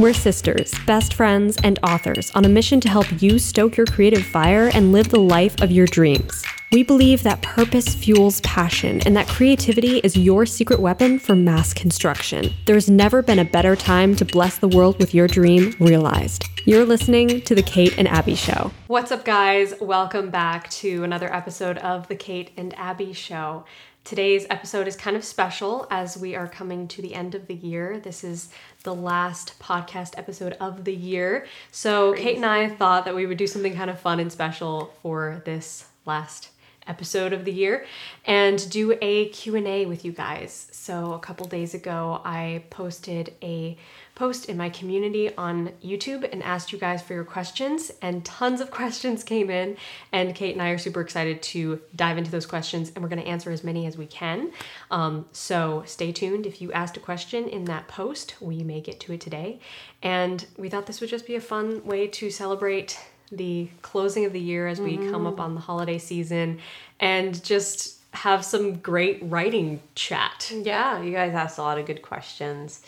We're 0.00 0.14
sisters, 0.14 0.72
best 0.86 1.12
friends, 1.12 1.58
and 1.62 1.78
authors 1.82 2.30
on 2.30 2.46
a 2.46 2.48
mission 2.48 2.80
to 2.80 2.88
help 2.88 3.04
you 3.20 3.38
stoke 3.38 3.76
your 3.76 3.84
creative 3.84 4.24
fire 4.24 4.70
and 4.72 4.92
live 4.92 5.10
the 5.10 5.20
life 5.20 5.60
of 5.60 5.70
your 5.70 5.84
dreams. 5.84 6.42
We 6.72 6.82
believe 6.84 7.22
that 7.24 7.42
purpose 7.42 7.94
fuels 7.94 8.40
passion 8.40 9.02
and 9.02 9.14
that 9.14 9.28
creativity 9.28 9.98
is 9.98 10.16
your 10.16 10.46
secret 10.46 10.80
weapon 10.80 11.18
for 11.18 11.34
mass 11.34 11.74
construction. 11.74 12.50
There's 12.64 12.88
never 12.88 13.20
been 13.20 13.40
a 13.40 13.44
better 13.44 13.76
time 13.76 14.16
to 14.16 14.24
bless 14.24 14.56
the 14.56 14.68
world 14.68 14.98
with 14.98 15.12
your 15.12 15.26
dream 15.26 15.74
realized. 15.78 16.46
You're 16.64 16.86
listening 16.86 17.42
to 17.42 17.54
The 17.54 17.62
Kate 17.62 17.98
and 17.98 18.08
Abbie 18.08 18.36
Show. 18.36 18.72
What's 18.86 19.12
up, 19.12 19.26
guys? 19.26 19.74
Welcome 19.82 20.30
back 20.30 20.70
to 20.70 21.04
another 21.04 21.30
episode 21.30 21.76
of 21.76 22.08
The 22.08 22.16
Kate 22.16 22.52
and 22.56 22.72
Abbie 22.78 23.12
Show. 23.12 23.64
Today's 24.02 24.46
episode 24.50 24.88
is 24.88 24.96
kind 24.96 25.16
of 25.16 25.24
special 25.24 25.86
as 25.90 26.16
we 26.16 26.34
are 26.34 26.48
coming 26.48 26.88
to 26.88 27.02
the 27.02 27.14
end 27.14 27.34
of 27.34 27.46
the 27.46 27.54
year. 27.54 28.00
This 28.00 28.24
is 28.24 28.48
the 28.82 28.94
last 28.94 29.58
podcast 29.60 30.18
episode 30.18 30.54
of 30.54 30.84
the 30.84 30.94
year. 30.94 31.46
So, 31.70 32.12
Crazy. 32.12 32.24
Kate 32.24 32.36
and 32.36 32.46
I 32.46 32.68
thought 32.70 33.04
that 33.04 33.14
we 33.14 33.26
would 33.26 33.36
do 33.36 33.46
something 33.46 33.74
kind 33.74 33.90
of 33.90 34.00
fun 34.00 34.18
and 34.18 34.32
special 34.32 34.92
for 35.02 35.42
this 35.44 35.84
last 36.06 36.48
episode 36.86 37.32
of 37.32 37.44
the 37.44 37.52
year 37.52 37.86
and 38.24 38.68
do 38.70 38.98
a 39.00 39.28
Q&A 39.28 39.86
with 39.86 40.04
you 40.04 40.12
guys. 40.12 40.68
So, 40.72 41.12
a 41.12 41.18
couple 41.20 41.46
days 41.46 41.74
ago, 41.74 42.20
I 42.24 42.64
posted 42.70 43.34
a 43.42 43.76
post 44.20 44.50
in 44.50 44.56
my 44.58 44.68
community 44.68 45.34
on 45.36 45.72
YouTube 45.82 46.30
and 46.30 46.42
asked 46.42 46.74
you 46.74 46.78
guys 46.78 47.00
for 47.00 47.14
your 47.14 47.24
questions, 47.24 47.90
and 48.02 48.22
tons 48.22 48.60
of 48.60 48.70
questions 48.80 49.24
came 49.24 49.48
in. 49.48 49.78
And 50.12 50.34
Kate 50.34 50.52
and 50.52 50.60
I 50.60 50.68
are 50.68 50.76
super 50.76 51.00
excited 51.00 51.42
to 51.54 51.80
dive 51.96 52.18
into 52.18 52.30
those 52.30 52.44
questions, 52.44 52.92
and 52.94 53.02
we're 53.02 53.08
going 53.08 53.22
to 53.22 53.26
answer 53.26 53.50
as 53.50 53.64
many 53.64 53.86
as 53.86 53.96
we 53.96 54.04
can. 54.04 54.52
Um, 54.90 55.24
so 55.32 55.84
stay 55.86 56.12
tuned. 56.12 56.44
If 56.44 56.60
you 56.60 56.70
asked 56.72 56.98
a 56.98 57.00
question 57.00 57.48
in 57.48 57.64
that 57.64 57.88
post, 57.88 58.34
we 58.42 58.62
may 58.62 58.82
get 58.82 59.00
to 59.00 59.14
it 59.14 59.22
today. 59.22 59.58
And 60.02 60.44
we 60.58 60.68
thought 60.68 60.84
this 60.84 61.00
would 61.00 61.08
just 61.08 61.26
be 61.26 61.36
a 61.36 61.40
fun 61.40 61.82
way 61.86 62.06
to 62.08 62.30
celebrate 62.30 63.00
the 63.32 63.70
closing 63.80 64.26
of 64.26 64.34
the 64.34 64.40
year 64.40 64.68
as 64.68 64.82
we 64.82 64.98
mm-hmm. 64.98 65.10
come 65.10 65.26
up 65.26 65.40
on 65.40 65.54
the 65.54 65.62
holiday 65.62 65.96
season 65.96 66.58
and 66.98 67.42
just 67.42 67.96
have 68.12 68.44
some 68.44 68.80
great 68.80 69.18
writing 69.22 69.80
chat. 69.94 70.52
Yeah, 70.54 71.00
you 71.00 71.10
guys 71.10 71.32
asked 71.32 71.56
a 71.56 71.62
lot 71.62 71.78
of 71.78 71.86
good 71.86 72.02
questions. 72.02 72.82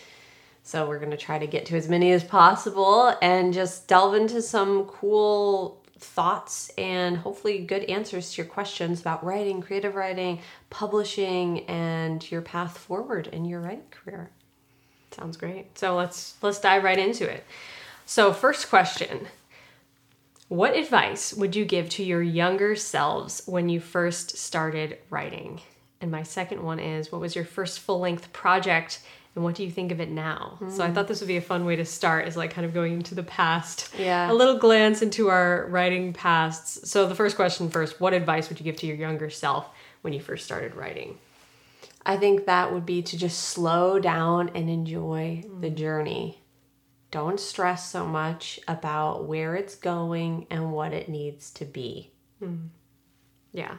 So 0.63 0.87
we're 0.87 0.99
going 0.99 1.11
to 1.11 1.17
try 1.17 1.39
to 1.39 1.47
get 1.47 1.67
to 1.67 1.77
as 1.77 1.89
many 1.89 2.13
as 2.13 2.23
possible 2.23 3.15
and 3.21 3.53
just 3.53 3.89
delve 3.89 4.15
into 4.15 4.41
some 4.41 4.85
cool 4.85 5.83
thoughts 5.99 6.71
and 6.77 7.17
hopefully 7.17 7.59
good 7.59 7.85
answers 7.85 8.33
to 8.33 8.43
your 8.43 8.51
questions 8.51 9.01
about 9.01 9.25
writing, 9.25 9.61
creative 9.61 9.95
writing, 9.95 10.41
publishing 10.71 11.61
and 11.67 12.29
your 12.31 12.43
path 12.43 12.77
forward 12.79 13.29
in 13.29 13.45
your 13.45 13.61
writing 13.61 13.85
career. 13.91 14.31
Sounds 15.13 15.37
great. 15.37 15.77
So 15.79 15.97
let's 15.97 16.35
let's 16.43 16.59
dive 16.59 16.85
right 16.85 16.99
into 16.99 17.31
it. 17.31 17.45
So 18.07 18.33
first 18.33 18.69
question, 18.69 19.27
what 20.49 20.77
advice 20.77 21.33
would 21.33 21.55
you 21.55 21.65
give 21.65 21.89
to 21.91 22.05
your 22.05 22.23
younger 22.23 22.77
selves 22.77 23.43
when 23.47 23.69
you 23.69 23.81
first 23.81 24.37
started 24.37 24.99
writing? 25.11 25.61
And 26.01 26.11
my 26.11 26.25
second 26.25 26.63
one 26.63 26.81
is 26.81 27.13
what 27.13 27.21
was 27.21 27.37
your 27.37 27.45
first 27.45 27.79
full-length 27.79 28.33
project 28.33 29.01
and 29.35 29.43
what 29.43 29.55
do 29.55 29.65
you 29.65 29.71
think 29.71 29.93
of 29.93 30.01
it 30.01 30.11
now? 30.11 30.59
Mm. 30.61 30.71
So 30.71 30.85
I 30.85 30.91
thought 30.91 31.09
this 31.09 31.21
would 31.21 31.29
be 31.29 31.39
a 31.39 31.43
fun 31.43 31.65
way 31.65 31.77
to 31.77 31.85
start 31.85 32.29
is 32.29 32.37
like 32.37 32.51
kind 32.51 32.67
of 32.67 32.75
going 32.75 32.93
into 32.93 33.15
the 33.15 33.23
past. 33.23 33.95
Yeah. 33.99 34.31
A 34.31 34.35
little 34.35 34.59
glance 34.59 35.01
into 35.01 35.29
our 35.29 35.67
writing 35.69 36.13
pasts. 36.13 36.91
So 36.91 37.07
the 37.07 37.15
first 37.15 37.37
question 37.37 37.71
first, 37.71 38.01
what 38.01 38.13
advice 38.13 38.49
would 38.49 38.61
you 38.61 38.65
give 38.65 38.77
to 38.77 38.87
your 38.87 38.97
younger 38.97 39.31
self 39.31 39.69
when 40.03 40.13
you 40.13 40.21
first 40.21 40.45
started 40.45 40.75
writing? 40.75 41.19
I 42.05 42.17
think 42.17 42.47
that 42.47 42.73
would 42.73 42.85
be 42.85 43.01
to 43.03 43.17
just 43.17 43.41
slow 43.41 43.99
down 43.99 44.51
and 44.55 44.69
enjoy 44.69 45.45
mm. 45.47 45.61
the 45.61 45.71
journey. 45.71 46.41
Don't 47.11 47.39
stress 47.39 47.89
so 47.91 48.07
much 48.07 48.61
about 48.69 49.25
where 49.25 49.55
it's 49.55 49.77
going 49.77 50.47
and 50.51 50.73
what 50.73 50.93
it 50.93 51.09
needs 51.09 51.51
to 51.53 51.65
be. 51.65 52.11
Mm. 52.43 52.69
Yeah, 53.53 53.77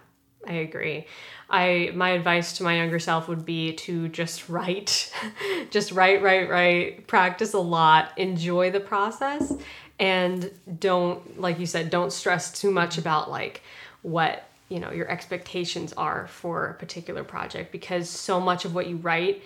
I 0.48 0.54
agree. 0.54 1.06
I 1.50 1.92
my 1.94 2.10
advice 2.12 2.54
to 2.58 2.64
my 2.64 2.78
younger 2.78 3.00
self 3.00 3.28
would 3.28 3.46
be 3.46 3.74
to 3.74 4.08
just 4.10 4.50
write. 4.50 5.14
just 5.70 5.92
write, 5.92 6.22
write, 6.22 6.50
write, 6.50 7.08
practice 7.08 7.54
a 7.54 7.60
lot, 7.60 8.12
enjoy 8.18 8.72
the 8.72 8.80
process 8.80 9.54
and 10.00 10.52
don't 10.80 11.40
like 11.40 11.60
you 11.60 11.66
said, 11.66 11.90
don't 11.90 12.12
stress 12.12 12.60
too 12.60 12.72
much 12.72 12.98
about 12.98 13.30
like 13.30 13.62
what, 14.02 14.44
you 14.70 14.80
know, 14.80 14.92
your 14.92 15.10
expectations 15.10 15.94
are 15.94 16.28
for 16.28 16.68
a 16.68 16.74
particular 16.74 17.24
project 17.24 17.72
because 17.72 18.10
so 18.10 18.40
much 18.40 18.66
of 18.66 18.74
what 18.74 18.88
you 18.88 18.98
write 18.98 19.44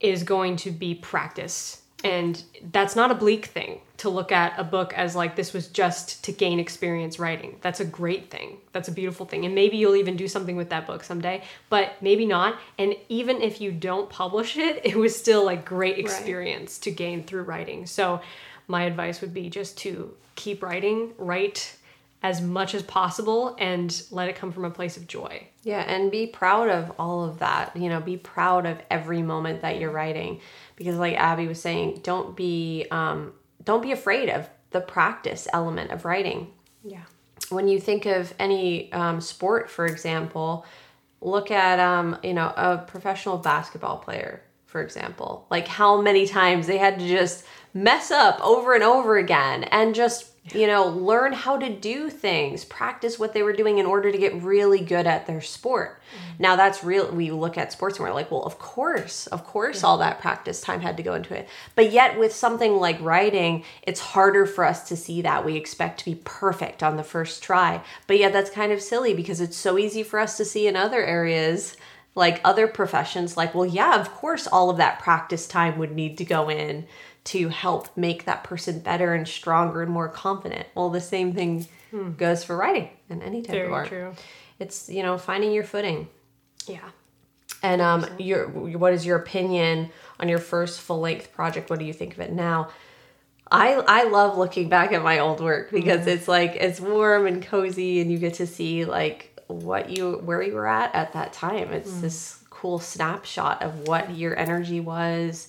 is 0.00 0.22
going 0.22 0.56
to 0.56 0.70
be 0.70 0.94
practice 0.94 1.79
and 2.02 2.42
that's 2.72 2.96
not 2.96 3.10
a 3.10 3.14
bleak 3.14 3.46
thing 3.46 3.80
to 3.98 4.08
look 4.08 4.32
at 4.32 4.58
a 4.58 4.64
book 4.64 4.94
as 4.94 5.14
like 5.14 5.36
this 5.36 5.52
was 5.52 5.68
just 5.68 6.24
to 6.24 6.32
gain 6.32 6.58
experience 6.58 7.18
writing 7.18 7.56
that's 7.60 7.80
a 7.80 7.84
great 7.84 8.30
thing 8.30 8.58
that's 8.72 8.88
a 8.88 8.92
beautiful 8.92 9.26
thing 9.26 9.44
and 9.44 9.54
maybe 9.54 9.76
you'll 9.76 9.96
even 9.96 10.16
do 10.16 10.26
something 10.26 10.56
with 10.56 10.70
that 10.70 10.86
book 10.86 11.04
someday 11.04 11.42
but 11.68 11.92
maybe 12.00 12.24
not 12.24 12.58
and 12.78 12.94
even 13.08 13.42
if 13.42 13.60
you 13.60 13.70
don't 13.70 14.08
publish 14.08 14.56
it 14.56 14.80
it 14.84 14.96
was 14.96 15.16
still 15.16 15.44
like 15.44 15.64
great 15.64 15.98
experience 15.98 16.78
right. 16.78 16.82
to 16.82 16.90
gain 16.90 17.22
through 17.22 17.42
writing 17.42 17.86
so 17.86 18.20
my 18.66 18.84
advice 18.84 19.20
would 19.20 19.34
be 19.34 19.50
just 19.50 19.76
to 19.76 20.14
keep 20.36 20.62
writing 20.62 21.12
write 21.18 21.76
as 22.22 22.42
much 22.42 22.74
as 22.74 22.82
possible 22.82 23.56
and 23.58 24.02
let 24.10 24.28
it 24.28 24.36
come 24.36 24.52
from 24.52 24.64
a 24.64 24.70
place 24.70 24.96
of 24.96 25.06
joy. 25.06 25.46
Yeah, 25.62 25.80
and 25.80 26.10
be 26.10 26.26
proud 26.26 26.68
of 26.68 26.92
all 26.98 27.24
of 27.24 27.38
that. 27.38 27.74
You 27.74 27.88
know, 27.88 28.00
be 28.00 28.18
proud 28.18 28.66
of 28.66 28.78
every 28.90 29.22
moment 29.22 29.62
that 29.62 29.78
you're 29.78 29.90
writing 29.90 30.40
because 30.80 30.96
like 30.96 31.14
abbie 31.16 31.46
was 31.46 31.60
saying 31.60 32.00
don't 32.02 32.34
be 32.34 32.86
um, 32.90 33.34
don't 33.62 33.82
be 33.82 33.92
afraid 33.92 34.30
of 34.30 34.48
the 34.70 34.80
practice 34.80 35.46
element 35.52 35.90
of 35.90 36.06
writing. 36.06 36.48
Yeah. 36.82 37.02
When 37.50 37.68
you 37.68 37.78
think 37.78 38.06
of 38.06 38.32
any 38.38 38.90
um, 38.94 39.20
sport 39.20 39.68
for 39.68 39.84
example 39.84 40.64
look 41.20 41.50
at 41.50 41.78
um, 41.78 42.16
you 42.22 42.32
know 42.32 42.46
a 42.56 42.78
professional 42.78 43.36
basketball 43.36 43.98
player 43.98 44.42
for 44.64 44.80
example. 44.80 45.46
Like 45.50 45.68
how 45.68 46.00
many 46.00 46.26
times 46.26 46.66
they 46.66 46.78
had 46.78 46.98
to 46.98 47.06
just 47.06 47.44
mess 47.74 48.10
up 48.10 48.40
over 48.40 48.72
and 48.72 48.82
over 48.82 49.18
again 49.18 49.64
and 49.64 49.94
just 49.94 50.30
you 50.54 50.66
know, 50.66 50.86
learn 50.86 51.32
how 51.32 51.58
to 51.58 51.68
do 51.68 52.10
things, 52.10 52.64
practice 52.64 53.18
what 53.18 53.32
they 53.32 53.42
were 53.42 53.52
doing 53.52 53.78
in 53.78 53.86
order 53.86 54.10
to 54.10 54.18
get 54.18 54.42
really 54.42 54.80
good 54.80 55.06
at 55.06 55.26
their 55.26 55.40
sport. 55.40 56.00
Mm-hmm. 56.10 56.42
Now 56.42 56.56
that's 56.56 56.82
real. 56.82 57.10
We 57.10 57.30
look 57.30 57.56
at 57.56 57.72
sports 57.72 57.98
and 57.98 58.06
we're 58.06 58.14
like, 58.14 58.30
well, 58.30 58.42
of 58.42 58.58
course, 58.58 59.26
of 59.28 59.44
course, 59.44 59.84
all 59.84 59.98
that 59.98 60.20
practice 60.20 60.60
time 60.60 60.80
had 60.80 60.96
to 60.96 61.02
go 61.02 61.14
into 61.14 61.34
it. 61.34 61.48
But 61.74 61.92
yet, 61.92 62.18
with 62.18 62.34
something 62.34 62.76
like 62.76 63.00
writing, 63.00 63.64
it's 63.82 64.00
harder 64.00 64.46
for 64.46 64.64
us 64.64 64.88
to 64.88 64.96
see 64.96 65.22
that. 65.22 65.44
We 65.44 65.56
expect 65.56 66.00
to 66.00 66.04
be 66.04 66.20
perfect 66.24 66.82
on 66.82 66.96
the 66.96 67.04
first 67.04 67.42
try. 67.42 67.82
But 68.06 68.18
yet, 68.18 68.32
that's 68.32 68.50
kind 68.50 68.72
of 68.72 68.82
silly 68.82 69.14
because 69.14 69.40
it's 69.40 69.56
so 69.56 69.78
easy 69.78 70.02
for 70.02 70.18
us 70.18 70.36
to 70.36 70.44
see 70.44 70.66
in 70.66 70.76
other 70.76 71.04
areas 71.04 71.76
like 72.14 72.40
other 72.44 72.66
professions 72.66 73.36
like 73.36 73.54
well 73.54 73.64
yeah 73.66 74.00
of 74.00 74.10
course 74.12 74.46
all 74.48 74.68
of 74.68 74.78
that 74.78 74.98
practice 74.98 75.46
time 75.46 75.78
would 75.78 75.92
need 75.92 76.18
to 76.18 76.24
go 76.24 76.50
in 76.50 76.84
to 77.24 77.48
help 77.48 77.96
make 77.96 78.24
that 78.24 78.44
person 78.44 78.80
better 78.80 79.14
and 79.14 79.26
stronger 79.26 79.82
and 79.82 79.90
more 79.90 80.08
confident. 80.08 80.66
Well, 80.74 80.90
the 80.90 81.00
same 81.00 81.34
thing 81.34 81.66
hmm. 81.90 82.12
goes 82.12 82.44
for 82.44 82.56
writing 82.56 82.88
and 83.08 83.22
any 83.22 83.42
type 83.42 83.54
Very 83.54 83.66
of 83.66 83.72
art. 83.72 83.88
True. 83.88 84.14
It's 84.58 84.88
you 84.88 85.02
know 85.02 85.18
finding 85.18 85.52
your 85.52 85.64
footing. 85.64 86.08
Yeah. 86.66 86.90
And 87.62 87.82
um, 87.82 88.06
your 88.18 88.48
what 88.48 88.92
is 88.92 89.04
your 89.04 89.18
opinion 89.18 89.90
on 90.18 90.28
your 90.28 90.38
first 90.38 90.80
full 90.80 91.00
length 91.00 91.32
project? 91.32 91.68
What 91.68 91.78
do 91.78 91.84
you 91.84 91.92
think 91.92 92.14
of 92.14 92.20
it 92.20 92.32
now? 92.32 92.70
I 93.50 93.74
I 93.74 94.04
love 94.04 94.38
looking 94.38 94.68
back 94.68 94.92
at 94.92 95.02
my 95.02 95.18
old 95.18 95.40
work 95.40 95.70
because 95.70 96.00
mm-hmm. 96.00 96.10
it's 96.10 96.28
like 96.28 96.56
it's 96.56 96.80
warm 96.80 97.26
and 97.26 97.44
cozy, 97.44 98.00
and 98.00 98.10
you 98.10 98.18
get 98.18 98.34
to 98.34 98.46
see 98.46 98.84
like 98.84 99.38
what 99.48 99.90
you 99.90 100.12
where 100.24 100.40
you 100.40 100.54
were 100.54 100.68
at 100.68 100.94
at 100.94 101.12
that 101.14 101.32
time. 101.32 101.72
It's 101.72 101.90
mm. 101.90 102.00
this 102.00 102.42
cool 102.48 102.78
snapshot 102.78 103.62
of 103.62 103.88
what 103.88 104.14
your 104.16 104.38
energy 104.38 104.80
was. 104.80 105.48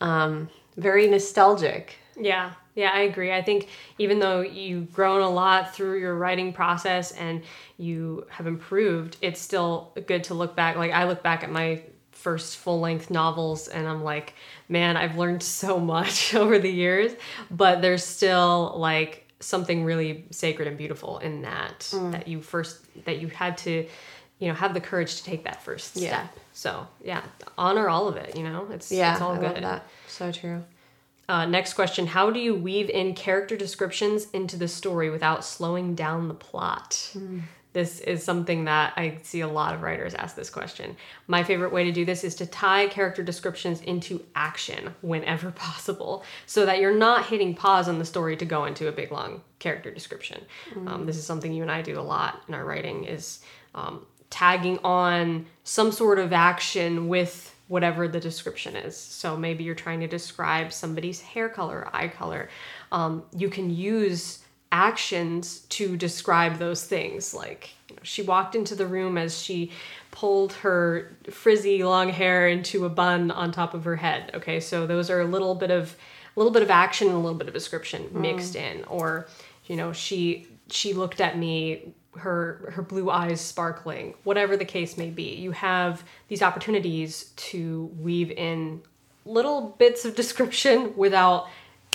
Um, 0.00 0.48
very 0.76 1.08
nostalgic. 1.08 1.96
Yeah, 2.18 2.52
yeah, 2.74 2.90
I 2.92 3.00
agree. 3.00 3.32
I 3.32 3.42
think 3.42 3.68
even 3.98 4.18
though 4.18 4.40
you've 4.40 4.92
grown 4.92 5.20
a 5.20 5.28
lot 5.28 5.74
through 5.74 5.98
your 5.98 6.14
writing 6.14 6.52
process 6.52 7.12
and 7.12 7.42
you 7.76 8.26
have 8.30 8.46
improved, 8.46 9.16
it's 9.20 9.40
still 9.40 9.92
good 10.06 10.24
to 10.24 10.34
look 10.34 10.56
back. 10.56 10.76
Like 10.76 10.92
I 10.92 11.04
look 11.04 11.22
back 11.22 11.44
at 11.44 11.50
my 11.50 11.82
first 12.12 12.58
full 12.58 12.80
length 12.80 13.10
novels 13.10 13.68
and 13.68 13.86
I'm 13.86 14.02
like, 14.04 14.34
man, 14.68 14.96
I've 14.96 15.18
learned 15.18 15.42
so 15.42 15.78
much 15.78 16.34
over 16.36 16.58
the 16.58 16.70
years, 16.70 17.12
but 17.50 17.82
there's 17.82 18.04
still 18.04 18.74
like 18.76 19.26
something 19.40 19.84
really 19.84 20.26
sacred 20.30 20.68
and 20.68 20.78
beautiful 20.78 21.18
in 21.18 21.42
that 21.42 21.80
mm. 21.92 22.12
that 22.12 22.28
you 22.28 22.40
first 22.40 22.78
that 23.04 23.18
you 23.18 23.26
had 23.26 23.58
to 23.58 23.86
you 24.42 24.48
know 24.48 24.54
have 24.54 24.74
the 24.74 24.80
courage 24.80 25.16
to 25.16 25.24
take 25.24 25.44
that 25.44 25.62
first 25.62 25.96
step 25.96 26.02
yeah. 26.02 26.26
so 26.52 26.86
yeah 27.04 27.22
honor 27.56 27.88
all 27.88 28.08
of 28.08 28.16
it 28.16 28.36
you 28.36 28.42
know 28.42 28.66
it's 28.72 28.90
yeah 28.90 29.12
it's 29.12 29.22
all 29.22 29.34
I 29.34 29.38
good 29.38 29.80
so 30.08 30.32
true. 30.32 30.62
Uh, 31.28 31.46
next 31.46 31.74
question 31.74 32.06
How 32.06 32.30
do 32.30 32.40
you 32.40 32.54
weave 32.54 32.90
in 32.90 33.14
character 33.14 33.56
descriptions 33.56 34.28
into 34.32 34.56
the 34.56 34.68
story 34.68 35.08
without 35.08 35.44
slowing 35.44 35.94
down 35.94 36.28
the 36.28 36.34
plot? 36.34 37.10
Mm. 37.16 37.42
This 37.72 38.00
is 38.00 38.22
something 38.22 38.66
that 38.66 38.92
I 38.96 39.18
see 39.22 39.40
a 39.40 39.48
lot 39.48 39.74
of 39.74 39.80
writers 39.80 40.14
ask 40.14 40.36
this 40.36 40.50
question. 40.50 40.94
My 41.26 41.42
favorite 41.42 41.72
way 41.72 41.84
to 41.84 41.92
do 41.92 42.04
this 42.04 42.22
is 42.22 42.34
to 42.34 42.46
tie 42.46 42.86
character 42.88 43.22
descriptions 43.22 43.80
into 43.80 44.22
action 44.34 44.94
whenever 45.00 45.50
possible 45.52 46.22
so 46.44 46.66
that 46.66 46.80
you're 46.80 46.94
not 46.94 47.26
hitting 47.26 47.54
pause 47.54 47.88
on 47.88 47.98
the 47.98 48.04
story 48.04 48.36
to 48.36 48.44
go 48.44 48.66
into 48.66 48.88
a 48.88 48.92
big 48.92 49.10
long 49.10 49.40
character 49.58 49.90
description. 49.90 50.44
Mm. 50.74 50.88
Um, 50.88 51.06
this 51.06 51.16
is 51.16 51.24
something 51.24 51.52
you 51.52 51.62
and 51.62 51.70
I 51.70 51.80
do 51.80 51.98
a 51.98 52.02
lot 52.02 52.42
in 52.46 52.52
our 52.52 52.64
writing 52.64 53.04
is 53.04 53.40
um, 53.74 54.04
tagging 54.32 54.78
on 54.82 55.44
some 55.62 55.92
sort 55.92 56.18
of 56.18 56.32
action 56.32 57.06
with 57.06 57.54
whatever 57.68 58.08
the 58.08 58.18
description 58.18 58.74
is. 58.74 58.96
So 58.96 59.36
maybe 59.36 59.62
you're 59.62 59.74
trying 59.74 60.00
to 60.00 60.08
describe 60.08 60.72
somebody's 60.72 61.20
hair 61.20 61.50
color, 61.50 61.88
eye 61.92 62.08
color. 62.08 62.48
Um, 62.90 63.24
you 63.36 63.50
can 63.50 63.68
use 63.70 64.40
actions 64.72 65.60
to 65.68 65.98
describe 65.98 66.58
those 66.58 66.86
things. 66.86 67.34
Like 67.34 67.70
you 67.90 67.96
know, 67.96 68.02
she 68.02 68.22
walked 68.22 68.54
into 68.54 68.74
the 68.74 68.86
room 68.86 69.18
as 69.18 69.38
she 69.38 69.70
pulled 70.10 70.54
her 70.54 71.14
frizzy 71.30 71.84
long 71.84 72.08
hair 72.08 72.48
into 72.48 72.86
a 72.86 72.88
bun 72.88 73.30
on 73.30 73.52
top 73.52 73.74
of 73.74 73.84
her 73.84 73.96
head. 73.96 74.30
Okay, 74.32 74.60
so 74.60 74.86
those 74.86 75.10
are 75.10 75.20
a 75.20 75.26
little 75.26 75.54
bit 75.54 75.70
of 75.70 75.94
a 76.34 76.40
little 76.40 76.52
bit 76.52 76.62
of 76.62 76.70
action 76.70 77.08
and 77.08 77.16
a 77.16 77.20
little 77.20 77.38
bit 77.38 77.48
of 77.48 77.54
description 77.54 78.04
mm. 78.04 78.14
mixed 78.14 78.56
in. 78.56 78.82
Or 78.84 79.28
you 79.66 79.76
know, 79.76 79.92
she 79.92 80.46
she 80.70 80.94
looked 80.94 81.20
at 81.20 81.36
me 81.36 81.92
her 82.16 82.72
her 82.74 82.82
blue 82.82 83.10
eyes 83.10 83.40
sparkling 83.40 84.14
whatever 84.24 84.56
the 84.56 84.64
case 84.64 84.98
may 84.98 85.08
be 85.08 85.34
you 85.34 85.50
have 85.52 86.04
these 86.28 86.42
opportunities 86.42 87.32
to 87.36 87.90
weave 87.98 88.30
in 88.30 88.82
little 89.24 89.74
bits 89.78 90.04
of 90.04 90.14
description 90.22 90.94
without 90.96 91.48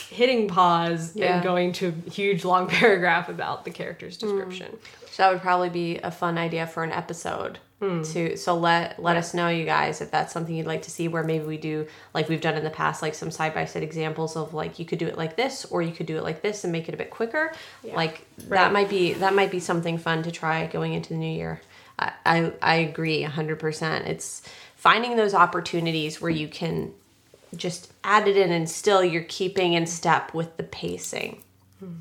hitting 0.09 0.47
pause 0.47 1.15
yeah. 1.15 1.35
and 1.35 1.43
going 1.43 1.71
to 1.73 1.93
a 2.05 2.09
huge 2.09 2.45
long 2.45 2.67
paragraph 2.67 3.29
about 3.29 3.65
the 3.65 3.71
character's 3.71 4.19
hmm. 4.19 4.27
description. 4.27 4.71
Mm. 4.71 5.09
So 5.11 5.23
that 5.23 5.33
would 5.33 5.41
probably 5.41 5.69
be 5.69 5.97
a 5.97 6.11
fun 6.11 6.37
idea 6.37 6.67
for 6.67 6.83
an 6.83 6.91
episode. 6.91 7.59
Mm. 7.81 8.11
To 8.13 8.37
so 8.37 8.55
let 8.55 8.97
let 9.01 9.17
us 9.17 9.35
know 9.35 9.49
you 9.49 9.63
guys 9.63 10.01
if 10.01 10.09
that's 10.09 10.33
something 10.33 10.55
you'd 10.55 10.65
like 10.65 10.81
to 10.83 10.89
see 10.89 11.07
where 11.07 11.23
maybe 11.23 11.45
we 11.45 11.57
do 11.57 11.85
like 12.11 12.27
we've 12.27 12.41
done 12.41 12.55
in 12.55 12.63
the 12.63 12.71
past 12.71 13.03
like 13.03 13.13
some 13.13 13.29
side 13.29 13.53
by 13.53 13.65
side 13.65 13.83
examples 13.83 14.35
of 14.35 14.55
like 14.55 14.79
you 14.79 14.85
could 14.85 14.97
do 14.97 15.05
it 15.05 15.15
like 15.15 15.35
this 15.35 15.63
or 15.65 15.83
you 15.83 15.91
could 15.91 16.07
do 16.07 16.17
it 16.17 16.23
like 16.23 16.41
this 16.41 16.63
and 16.63 16.73
make 16.73 16.87
it 16.87 16.95
a 16.95 16.97
bit 16.97 17.11
quicker. 17.11 17.53
Yeah. 17.83 17.95
Like 17.95 18.25
right. 18.47 18.57
that 18.57 18.73
might 18.73 18.89
be 18.89 19.13
that 19.13 19.35
might 19.35 19.51
be 19.51 19.59
something 19.59 19.99
fun 19.99 20.23
to 20.23 20.31
try 20.31 20.65
going 20.65 20.93
into 20.93 21.09
the 21.09 21.19
new 21.19 21.31
year. 21.31 21.61
I 21.99 22.13
I, 22.25 22.51
I 22.63 22.75
agree 22.77 23.23
100%. 23.23 24.07
It's 24.07 24.41
finding 24.75 25.15
those 25.15 25.35
opportunities 25.35 26.19
where 26.19 26.31
you 26.31 26.47
can 26.47 26.93
just 27.55 27.91
add 28.03 28.27
it 28.27 28.37
in 28.37 28.51
and 28.51 28.67
still 28.67 29.03
you're 29.03 29.23
keeping 29.23 29.73
in 29.73 29.85
step 29.85 30.33
with 30.33 30.57
the 30.57 30.63
pacing. 30.63 31.43
Hmm. 31.79 31.93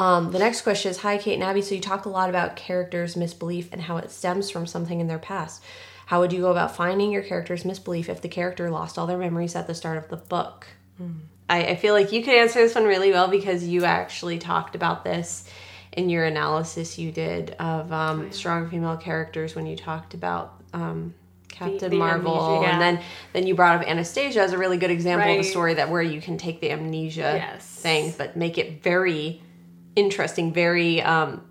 Um, 0.00 0.32
the 0.32 0.38
next 0.38 0.62
question 0.62 0.90
is 0.90 0.96
Hi, 0.98 1.18
Kate 1.18 1.34
and 1.34 1.42
Abbie. 1.42 1.60
So, 1.60 1.74
you 1.74 1.80
talk 1.82 2.06
a 2.06 2.08
lot 2.08 2.30
about 2.30 2.56
characters' 2.56 3.16
misbelief 3.16 3.70
and 3.70 3.82
how 3.82 3.98
it 3.98 4.10
stems 4.10 4.48
from 4.48 4.66
something 4.66 4.98
in 4.98 5.08
their 5.08 5.18
past. 5.18 5.62
How 6.06 6.20
would 6.20 6.32
you 6.32 6.40
go 6.40 6.50
about 6.50 6.74
finding 6.74 7.12
your 7.12 7.22
character's 7.22 7.66
misbelief 7.66 8.08
if 8.08 8.22
the 8.22 8.28
character 8.28 8.70
lost 8.70 8.96
all 8.96 9.06
their 9.06 9.18
memories 9.18 9.54
at 9.54 9.66
the 9.66 9.74
start 9.74 9.98
of 9.98 10.08
the 10.08 10.16
book? 10.16 10.68
Hmm. 10.96 11.10
I, 11.50 11.64
I 11.66 11.76
feel 11.76 11.92
like 11.92 12.12
you 12.12 12.22
could 12.22 12.32
answer 12.32 12.60
this 12.60 12.74
one 12.74 12.84
really 12.84 13.10
well 13.12 13.28
because 13.28 13.66
you 13.66 13.84
actually 13.84 14.38
talked 14.38 14.74
about 14.74 15.04
this 15.04 15.44
in 15.92 16.08
your 16.08 16.24
analysis 16.24 16.98
you 16.98 17.12
did 17.12 17.50
of 17.58 17.92
um, 17.92 18.32
strong 18.32 18.70
female 18.70 18.96
characters 18.96 19.54
when 19.54 19.66
you 19.66 19.76
talked 19.76 20.14
about 20.14 20.62
um, 20.72 21.12
Captain 21.48 21.76
the, 21.76 21.88
the 21.90 21.96
Marvel, 21.96 22.32
amnesia, 22.32 22.62
yeah. 22.62 22.72
and 22.72 22.80
then 22.80 23.04
then 23.34 23.46
you 23.46 23.54
brought 23.54 23.82
up 23.82 23.86
Anastasia 23.86 24.40
as 24.40 24.52
a 24.52 24.58
really 24.58 24.78
good 24.78 24.90
example 24.90 25.28
right. 25.28 25.40
of 25.40 25.44
a 25.44 25.48
story 25.48 25.74
that 25.74 25.90
where 25.90 26.00
you 26.00 26.22
can 26.22 26.38
take 26.38 26.62
the 26.62 26.70
amnesia 26.70 27.34
yes. 27.36 27.66
thing, 27.66 28.14
but 28.16 28.34
make 28.34 28.56
it 28.56 28.82
very 28.82 29.42
interesting, 29.96 30.52
very 30.52 31.02
um, 31.02 31.42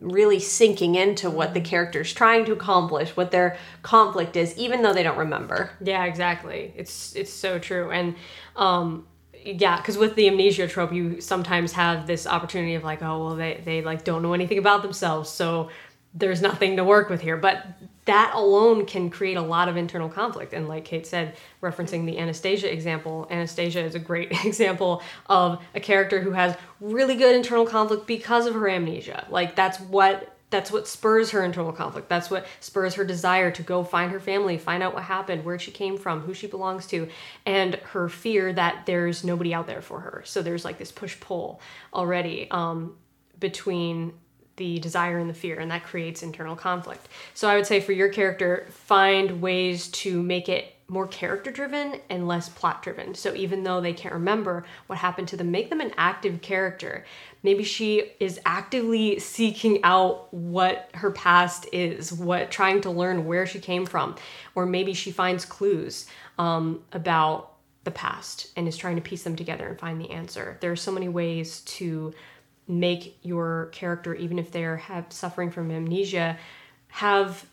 really 0.00 0.40
sinking 0.40 0.94
into 0.94 1.30
what 1.30 1.54
the 1.54 1.60
character's 1.60 2.12
trying 2.12 2.44
to 2.46 2.52
accomplish, 2.52 3.16
what 3.16 3.30
their 3.30 3.56
conflict 3.82 4.36
is, 4.36 4.56
even 4.56 4.82
though 4.82 4.92
they 4.92 5.02
don't 5.02 5.18
remember. 5.18 5.70
Yeah, 5.80 6.04
exactly. 6.04 6.72
It's 6.76 7.14
it's 7.14 7.32
so 7.32 7.58
true, 7.58 7.90
and 7.90 8.16
um, 8.56 9.06
yeah, 9.44 9.76
because 9.76 9.98
with 9.98 10.14
the 10.14 10.28
amnesia 10.28 10.68
trope, 10.68 10.92
you 10.92 11.20
sometimes 11.20 11.72
have 11.72 12.06
this 12.06 12.26
opportunity 12.26 12.74
of 12.74 12.84
like, 12.84 13.02
oh 13.02 13.24
well, 13.24 13.36
they 13.36 13.60
they 13.64 13.82
like 13.82 14.04
don't 14.04 14.22
know 14.22 14.32
anything 14.32 14.58
about 14.58 14.82
themselves, 14.82 15.30
so 15.30 15.70
there's 16.14 16.42
nothing 16.42 16.76
to 16.76 16.84
work 16.84 17.08
with 17.08 17.20
here. 17.20 17.36
But 17.36 17.64
that 18.06 18.32
alone 18.34 18.86
can 18.86 19.10
create 19.10 19.36
a 19.36 19.42
lot 19.42 19.68
of 19.68 19.76
internal 19.76 20.08
conflict. 20.08 20.52
And 20.52 20.68
like 20.68 20.84
Kate 20.84 21.06
said, 21.06 21.36
referencing 21.62 22.06
the 22.06 22.18
Anastasia 22.18 22.72
example, 22.72 23.26
Anastasia 23.30 23.80
is 23.80 23.94
a 23.94 23.98
great 23.98 24.32
example 24.44 25.02
of 25.26 25.62
a 25.74 25.80
character 25.80 26.20
who 26.20 26.32
has 26.32 26.56
really 26.80 27.16
good 27.16 27.34
internal 27.34 27.66
conflict 27.66 28.06
because 28.06 28.46
of 28.46 28.54
her 28.54 28.68
amnesia. 28.68 29.26
Like 29.30 29.54
that's 29.54 29.78
what 29.80 30.36
that's 30.50 30.72
what 30.72 30.88
spurs 30.88 31.30
her 31.30 31.44
internal 31.44 31.72
conflict. 31.72 32.08
That's 32.08 32.28
what 32.28 32.44
spurs 32.58 32.94
her 32.94 33.04
desire 33.04 33.52
to 33.52 33.62
go 33.62 33.84
find 33.84 34.10
her 34.10 34.18
family, 34.18 34.58
find 34.58 34.82
out 34.82 34.94
what 34.94 35.04
happened, 35.04 35.44
where 35.44 35.60
she 35.60 35.70
came 35.70 35.96
from, 35.96 36.22
who 36.22 36.34
she 36.34 36.48
belongs 36.48 36.86
to, 36.88 37.08
and 37.46 37.76
her 37.76 38.08
fear 38.08 38.52
that 38.52 38.84
there's 38.84 39.22
nobody 39.22 39.54
out 39.54 39.68
there 39.68 39.80
for 39.80 40.00
her. 40.00 40.22
So 40.26 40.42
there's 40.42 40.64
like 40.64 40.76
this 40.78 40.90
push 40.90 41.18
pull 41.20 41.60
already 41.94 42.48
um, 42.50 42.96
between 43.38 44.12
the 44.60 44.78
desire 44.78 45.18
and 45.18 45.30
the 45.30 45.34
fear, 45.34 45.58
and 45.58 45.70
that 45.70 45.84
creates 45.84 46.22
internal 46.22 46.54
conflict. 46.54 47.08
So 47.32 47.48
I 47.48 47.56
would 47.56 47.66
say 47.66 47.80
for 47.80 47.92
your 47.92 48.10
character, 48.10 48.66
find 48.70 49.40
ways 49.40 49.88
to 49.88 50.22
make 50.22 50.50
it 50.50 50.74
more 50.86 51.06
character 51.06 51.50
driven 51.50 52.00
and 52.10 52.28
less 52.28 52.50
plot 52.50 52.82
driven. 52.82 53.14
So 53.14 53.34
even 53.34 53.62
though 53.62 53.80
they 53.80 53.94
can't 53.94 54.12
remember 54.12 54.64
what 54.86 54.98
happened 54.98 55.28
to 55.28 55.36
them, 55.36 55.50
make 55.50 55.70
them 55.70 55.80
an 55.80 55.92
active 55.96 56.42
character. 56.42 57.06
Maybe 57.42 57.62
she 57.64 58.12
is 58.20 58.38
actively 58.44 59.18
seeking 59.18 59.82
out 59.82 60.34
what 60.34 60.90
her 60.94 61.10
past 61.10 61.66
is, 61.72 62.12
what 62.12 62.50
trying 62.50 62.82
to 62.82 62.90
learn 62.90 63.24
where 63.24 63.46
she 63.46 63.60
came 63.60 63.86
from, 63.86 64.16
or 64.54 64.66
maybe 64.66 64.92
she 64.92 65.10
finds 65.10 65.46
clues 65.46 66.06
um, 66.38 66.82
about 66.92 67.54
the 67.84 67.90
past 67.90 68.48
and 68.56 68.68
is 68.68 68.76
trying 68.76 68.96
to 68.96 69.02
piece 69.02 69.22
them 69.22 69.36
together 69.36 69.66
and 69.68 69.78
find 69.78 69.98
the 69.98 70.10
answer. 70.10 70.58
There 70.60 70.72
are 70.72 70.76
so 70.76 70.92
many 70.92 71.08
ways 71.08 71.60
to 71.60 72.12
make 72.70 73.18
your 73.22 73.66
character, 73.72 74.14
even 74.14 74.38
if 74.38 74.50
they're 74.50 74.76
have 74.76 75.12
suffering 75.12 75.50
from 75.50 75.70
amnesia, 75.70 76.38
have 76.88 77.46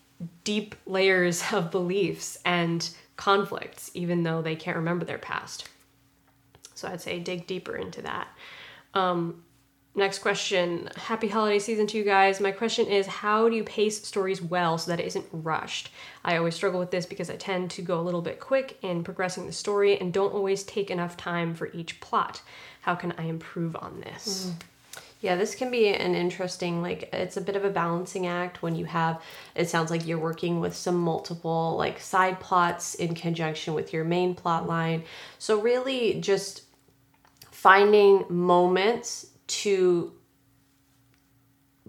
deep 0.44 0.74
layers 0.86 1.42
of 1.52 1.70
beliefs 1.70 2.38
and 2.44 2.90
conflicts, 3.16 3.90
even 3.94 4.22
though 4.22 4.40
they 4.40 4.56
can't 4.56 4.76
remember 4.76 5.04
their 5.04 5.18
past. 5.18 5.68
So 6.74 6.88
I'd 6.88 7.00
say 7.00 7.18
dig 7.18 7.46
deeper 7.46 7.76
into 7.76 8.02
that. 8.02 8.28
Um, 8.94 9.42
next 9.96 10.20
question. 10.20 10.88
Happy 10.96 11.26
holiday 11.26 11.58
season 11.58 11.88
to 11.88 11.98
you 11.98 12.04
guys. 12.04 12.40
My 12.40 12.52
question 12.52 12.86
is 12.86 13.06
how 13.06 13.48
do 13.48 13.56
you 13.56 13.64
pace 13.64 14.06
stories 14.06 14.40
well 14.40 14.78
so 14.78 14.92
that 14.92 15.00
it 15.00 15.06
isn't 15.06 15.26
rushed? 15.32 15.90
I 16.24 16.36
always 16.36 16.54
struggle 16.54 16.78
with 16.78 16.92
this 16.92 17.06
because 17.06 17.28
I 17.28 17.36
tend 17.36 17.72
to 17.72 17.82
go 17.82 18.00
a 18.00 18.02
little 18.02 18.22
bit 18.22 18.38
quick 18.38 18.78
in 18.82 19.02
progressing 19.02 19.46
the 19.46 19.52
story 19.52 19.98
and 19.98 20.12
don't 20.12 20.32
always 20.32 20.62
take 20.62 20.90
enough 20.90 21.16
time 21.16 21.54
for 21.54 21.68
each 21.72 21.98
plot. 22.00 22.40
How 22.82 22.94
can 22.94 23.12
I 23.18 23.24
improve 23.24 23.74
on 23.76 24.00
this? 24.00 24.52
Mm. 24.52 24.62
Yeah, 25.20 25.34
this 25.34 25.56
can 25.56 25.70
be 25.70 25.88
an 25.88 26.14
interesting, 26.14 26.80
like, 26.80 27.08
it's 27.12 27.36
a 27.36 27.40
bit 27.40 27.56
of 27.56 27.64
a 27.64 27.70
balancing 27.70 28.28
act 28.28 28.62
when 28.62 28.76
you 28.76 28.84
have, 28.84 29.20
it 29.56 29.68
sounds 29.68 29.90
like 29.90 30.06
you're 30.06 30.18
working 30.18 30.60
with 30.60 30.76
some 30.76 30.96
multiple, 30.96 31.74
like, 31.76 31.98
side 31.98 32.38
plots 32.38 32.94
in 32.94 33.14
conjunction 33.14 33.74
with 33.74 33.92
your 33.92 34.04
main 34.04 34.36
plot 34.36 34.68
line. 34.68 35.02
So, 35.38 35.60
really, 35.60 36.20
just 36.20 36.62
finding 37.50 38.24
moments 38.28 39.26
to 39.48 40.12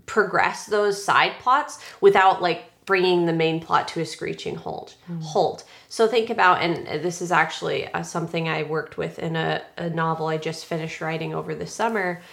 progress 0.07 0.65
those 0.65 1.03
side 1.03 1.33
plots 1.39 1.79
without, 2.01 2.41
like, 2.41 2.63
bringing 2.87 3.27
the 3.27 3.33
main 3.33 3.59
plot 3.59 3.87
to 3.89 4.01
a 4.01 4.05
screeching 4.05 4.55
halt. 4.55 4.95
Mm. 5.07 5.21
Halt. 5.21 5.63
So 5.89 6.07
think 6.07 6.31
about, 6.31 6.63
and 6.63 7.03
this 7.03 7.21
is 7.21 7.31
actually 7.31 7.87
uh, 7.93 8.01
something 8.01 8.49
I 8.49 8.63
worked 8.63 8.97
with 8.97 9.19
in 9.19 9.35
a, 9.35 9.61
a 9.77 9.91
novel 9.91 10.25
I 10.25 10.37
just 10.37 10.65
finished 10.65 10.99
writing 10.99 11.35
over 11.35 11.53
the 11.53 11.67
summer 11.67 12.23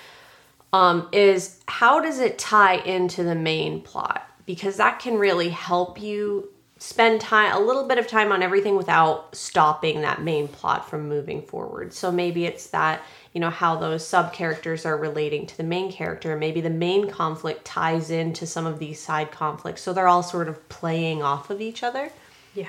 um, 0.72 1.08
is 1.12 1.60
how 1.68 2.00
does 2.00 2.18
it 2.18 2.38
tie 2.38 2.76
into 2.76 3.22
the 3.22 3.34
main 3.34 3.80
plot? 3.80 4.28
Because 4.44 4.76
that 4.76 4.98
can 4.98 5.18
really 5.18 5.48
help 5.48 6.00
you 6.00 6.50
spend 6.78 7.20
time 7.20 7.56
a 7.56 7.58
little 7.58 7.88
bit 7.88 7.96
of 7.96 8.06
time 8.06 8.32
on 8.32 8.42
everything 8.42 8.76
without 8.76 9.34
stopping 9.34 10.02
that 10.02 10.22
main 10.22 10.46
plot 10.46 10.88
from 10.88 11.08
moving 11.08 11.40
forward. 11.40 11.92
So 11.94 12.12
maybe 12.12 12.44
it's 12.44 12.66
that, 12.68 13.02
you 13.32 13.40
know, 13.40 13.48
how 13.48 13.76
those 13.76 14.06
sub 14.06 14.34
characters 14.34 14.84
are 14.84 14.96
relating 14.96 15.46
to 15.46 15.56
the 15.56 15.62
main 15.62 15.90
character. 15.90 16.36
Maybe 16.36 16.60
the 16.60 16.68
main 16.68 17.08
conflict 17.08 17.64
ties 17.64 18.10
into 18.10 18.46
some 18.46 18.66
of 18.66 18.78
these 18.78 19.00
side 19.00 19.30
conflicts. 19.30 19.80
So 19.80 19.94
they're 19.94 20.08
all 20.08 20.22
sort 20.22 20.48
of 20.48 20.68
playing 20.68 21.22
off 21.22 21.48
of 21.48 21.62
each 21.62 21.82
other. 21.82 22.10
Yeah. 22.54 22.68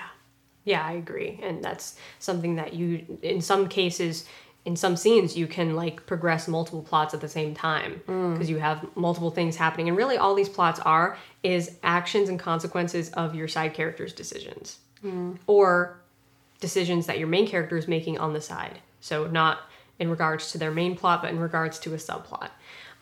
Yeah, 0.63 0.85
I 0.85 0.93
agree. 0.93 1.39
And 1.43 1.63
that's 1.63 1.97
something 2.19 2.55
that 2.55 2.73
you, 2.73 3.19
in 3.21 3.41
some 3.41 3.67
cases, 3.67 4.25
in 4.67 4.75
some 4.75 4.97
scenes 4.97 5.37
you 5.37 5.47
can 5.47 5.77
like 5.77 6.05
progress 6.05 6.45
multiple 6.45 6.81
plots 6.81 7.13
at 7.13 7.21
the 7.21 7.29
same 7.29 7.55
time 7.55 8.01
because 8.05 8.47
mm. 8.47 8.49
you 8.49 8.57
have 8.57 8.85
multiple 8.95 9.31
things 9.31 9.55
happening 9.55 9.87
and 9.87 9.97
really 9.97 10.17
all 10.17 10.35
these 10.35 10.49
plots 10.49 10.77
are 10.81 11.17
is 11.41 11.77
actions 11.83 12.27
and 12.27 12.37
consequences 12.37 13.09
of 13.11 13.33
your 13.33 13.47
side 13.47 13.73
character's 13.73 14.11
decisions 14.11 14.79
mm. 15.01 15.37
or 15.47 16.01
decisions 16.59 17.05
that 17.05 17.17
your 17.17 17.29
main 17.29 17.47
character 17.47 17.77
is 17.77 17.87
making 17.87 18.17
on 18.19 18.33
the 18.33 18.41
side 18.41 18.79
so 18.99 19.25
not 19.27 19.59
in 19.99 20.09
regards 20.09 20.51
to 20.51 20.57
their 20.57 20.71
main 20.71 20.95
plot, 20.95 21.21
but 21.21 21.31
in 21.31 21.39
regards 21.39 21.79
to 21.79 21.93
a 21.93 21.97
subplot. 21.97 22.49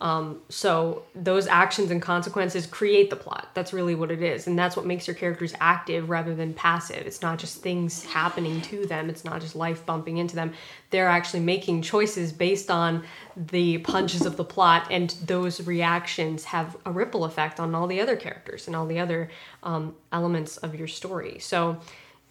Um, 0.00 0.40
so 0.50 1.04
those 1.14 1.46
actions 1.46 1.90
and 1.90 2.02
consequences 2.02 2.66
create 2.66 3.08
the 3.08 3.16
plot. 3.16 3.48
That's 3.54 3.72
really 3.72 3.94
what 3.94 4.10
it 4.10 4.22
is. 4.22 4.46
And 4.46 4.58
that's 4.58 4.76
what 4.76 4.84
makes 4.84 5.06
your 5.06 5.16
characters 5.16 5.54
active 5.58 6.10
rather 6.10 6.34
than 6.34 6.52
passive. 6.52 7.06
It's 7.06 7.22
not 7.22 7.38
just 7.38 7.62
things 7.62 8.04
happening 8.04 8.60
to 8.62 8.86
them, 8.86 9.08
it's 9.08 9.24
not 9.24 9.40
just 9.40 9.56
life 9.56 9.86
bumping 9.86 10.18
into 10.18 10.36
them. 10.36 10.52
They're 10.90 11.08
actually 11.08 11.40
making 11.40 11.82
choices 11.82 12.32
based 12.32 12.70
on 12.70 13.04
the 13.36 13.78
punches 13.78 14.26
of 14.26 14.36
the 14.36 14.44
plot, 14.44 14.86
and 14.90 15.10
those 15.24 15.66
reactions 15.66 16.44
have 16.44 16.76
a 16.84 16.92
ripple 16.92 17.24
effect 17.24 17.58
on 17.58 17.74
all 17.74 17.86
the 17.86 18.00
other 18.00 18.16
characters 18.16 18.66
and 18.66 18.76
all 18.76 18.86
the 18.86 18.98
other 18.98 19.30
um, 19.62 19.96
elements 20.12 20.58
of 20.58 20.74
your 20.74 20.88
story. 20.88 21.38
So, 21.38 21.78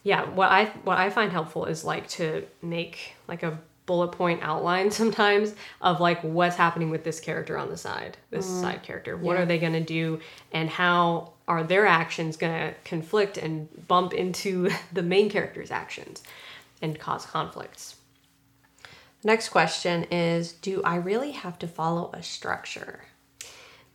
yeah, 0.04 0.30
what 0.30 0.52
I 0.52 0.66
what 0.84 0.98
I 0.98 1.10
find 1.10 1.32
helpful 1.32 1.66
is 1.66 1.84
like 1.84 2.08
to 2.10 2.46
make 2.62 3.16
like 3.28 3.44
a 3.44 3.60
bullet 3.86 4.10
point 4.10 4.42
outline 4.44 4.92
sometimes 5.02 5.54
of 5.82 6.00
like 6.00 6.22
what's 6.22 6.56
happening 6.56 6.90
with 6.90 7.04
this 7.04 7.20
character 7.20 7.58
on 7.58 7.70
the 7.70 7.78
side, 7.78 8.18
this 8.30 8.48
mm. 8.48 8.62
side 8.62 8.84
character. 8.84 9.16
What 9.18 9.36
yeah. 9.36 9.44
are 9.44 9.46
they 9.46 9.58
going 9.58 9.74
to 9.74 9.84
do 9.84 10.20
and 10.52 10.70
how 10.70 11.34
are 11.48 11.64
their 11.64 11.86
actions 11.86 12.38
going 12.38 12.54
to 12.54 12.76
conflict 12.84 13.38
and 13.38 13.68
bump 13.88 14.14
into 14.14 14.70
the 14.94 15.04
main 15.04 15.30
character's 15.30 15.72
actions 15.72 16.24
and 16.82 17.00
cause 17.00 17.26
conflicts? 17.26 17.96
Next 19.24 19.50
question 19.50 20.04
is 20.06 20.54
Do 20.54 20.84
I 20.84 20.96
really 20.98 21.32
have 21.32 21.58
to 21.60 21.68
follow 21.68 22.12
a 22.14 22.22
structure? 22.22 23.06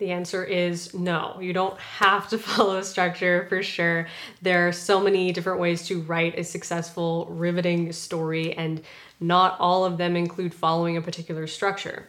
The 0.00 0.12
answer 0.12 0.42
is 0.42 0.94
no. 0.94 1.36
You 1.42 1.52
don't 1.52 1.78
have 1.78 2.26
to 2.30 2.38
follow 2.38 2.78
a 2.78 2.84
structure 2.84 3.44
for 3.50 3.62
sure. 3.62 4.08
There 4.40 4.66
are 4.66 4.72
so 4.72 4.98
many 4.98 5.30
different 5.30 5.60
ways 5.60 5.86
to 5.88 6.00
write 6.00 6.38
a 6.38 6.42
successful, 6.42 7.26
riveting 7.26 7.92
story, 7.92 8.54
and 8.54 8.80
not 9.20 9.60
all 9.60 9.84
of 9.84 9.98
them 9.98 10.16
include 10.16 10.54
following 10.54 10.96
a 10.96 11.02
particular 11.02 11.46
structure. 11.46 12.06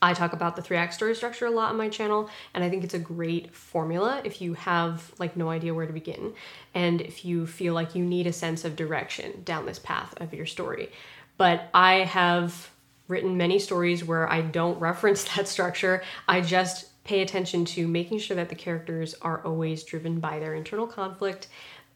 I 0.00 0.14
talk 0.14 0.32
about 0.32 0.54
the 0.54 0.62
three 0.62 0.76
act 0.76 0.94
story 0.94 1.16
structure 1.16 1.46
a 1.46 1.50
lot 1.50 1.70
on 1.70 1.76
my 1.76 1.88
channel, 1.88 2.30
and 2.54 2.62
I 2.62 2.70
think 2.70 2.84
it's 2.84 2.94
a 2.94 3.00
great 3.00 3.52
formula 3.52 4.22
if 4.24 4.40
you 4.40 4.54
have 4.54 5.12
like 5.18 5.36
no 5.36 5.50
idea 5.50 5.74
where 5.74 5.86
to 5.86 5.92
begin 5.92 6.34
and 6.72 7.00
if 7.00 7.24
you 7.24 7.48
feel 7.48 7.74
like 7.74 7.96
you 7.96 8.04
need 8.04 8.28
a 8.28 8.32
sense 8.32 8.64
of 8.64 8.76
direction 8.76 9.42
down 9.44 9.66
this 9.66 9.80
path 9.80 10.14
of 10.20 10.32
your 10.32 10.46
story. 10.46 10.90
But 11.36 11.68
I 11.74 11.94
have 12.04 12.70
written 13.08 13.36
many 13.36 13.58
stories 13.58 14.04
where 14.04 14.30
I 14.30 14.40
don't 14.40 14.78
reference 14.80 15.24
that 15.34 15.48
structure. 15.48 16.04
I 16.28 16.42
just 16.42 16.90
pay 17.04 17.20
attention 17.20 17.64
to 17.64 17.88
making 17.88 18.18
sure 18.18 18.36
that 18.36 18.48
the 18.48 18.54
characters 18.54 19.14
are 19.22 19.44
always 19.44 19.82
driven 19.82 20.20
by 20.20 20.38
their 20.38 20.54
internal 20.54 20.86
conflict 20.86 21.48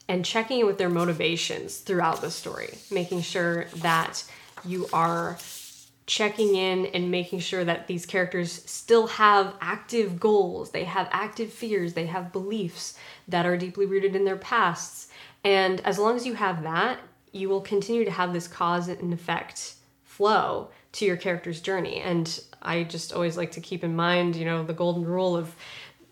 and 0.09 0.25
checking 0.25 0.61
in 0.61 0.67
with 0.67 0.79
their 0.79 0.89
motivations 0.89 1.79
throughout 1.79 2.21
the 2.21 2.31
story, 2.31 2.79
making 2.91 3.23
sure 3.23 3.67
that 3.77 4.25
you 4.65 4.89
are 4.93 5.39
checking 6.07 6.55
in 6.55 6.87
and 6.87 7.11
making 7.11 7.41
sure 7.41 7.65
that 7.65 7.89
these 7.89 8.07
characters 8.07 8.63
still 8.71 9.09
have 9.09 9.55
active 9.61 10.21
goals, 10.21 10.71
they 10.71 10.85
have 10.85 11.09
active 11.11 11.53
fears, 11.53 11.95
they 11.95 12.07
have 12.07 12.33
beliefs 12.33 12.97
that 13.27 13.45
are 13.45 13.57
deeply 13.57 13.87
rooted 13.87 14.15
in 14.15 14.25
their 14.25 14.37
pasts. 14.37 15.09
And 15.43 15.81
as 15.81 15.99
long 15.99 16.15
as 16.15 16.25
you 16.25 16.35
have 16.35 16.63
that, 16.63 17.01
you 17.33 17.49
will 17.49 17.61
continue 17.61 18.05
to 18.05 18.11
have 18.11 18.33
this 18.33 18.47
cause 18.47 18.89
and 18.89 19.13
effect 19.13 19.75
flow 20.05 20.71
to 20.97 21.05
your 21.05 21.17
character's 21.17 21.61
journey. 21.61 22.01
And 22.01 22.41
I 22.63 22.85
just 22.85 23.13
always 23.13 23.37
like 23.37 23.53
to 23.53 23.61
keep 23.61 23.85
in 23.85 23.95
mind, 23.95 24.35
you 24.35 24.45
know, 24.45 24.65
the 24.65 24.73
golden 24.73 25.05
rule 25.05 25.37
of 25.37 25.55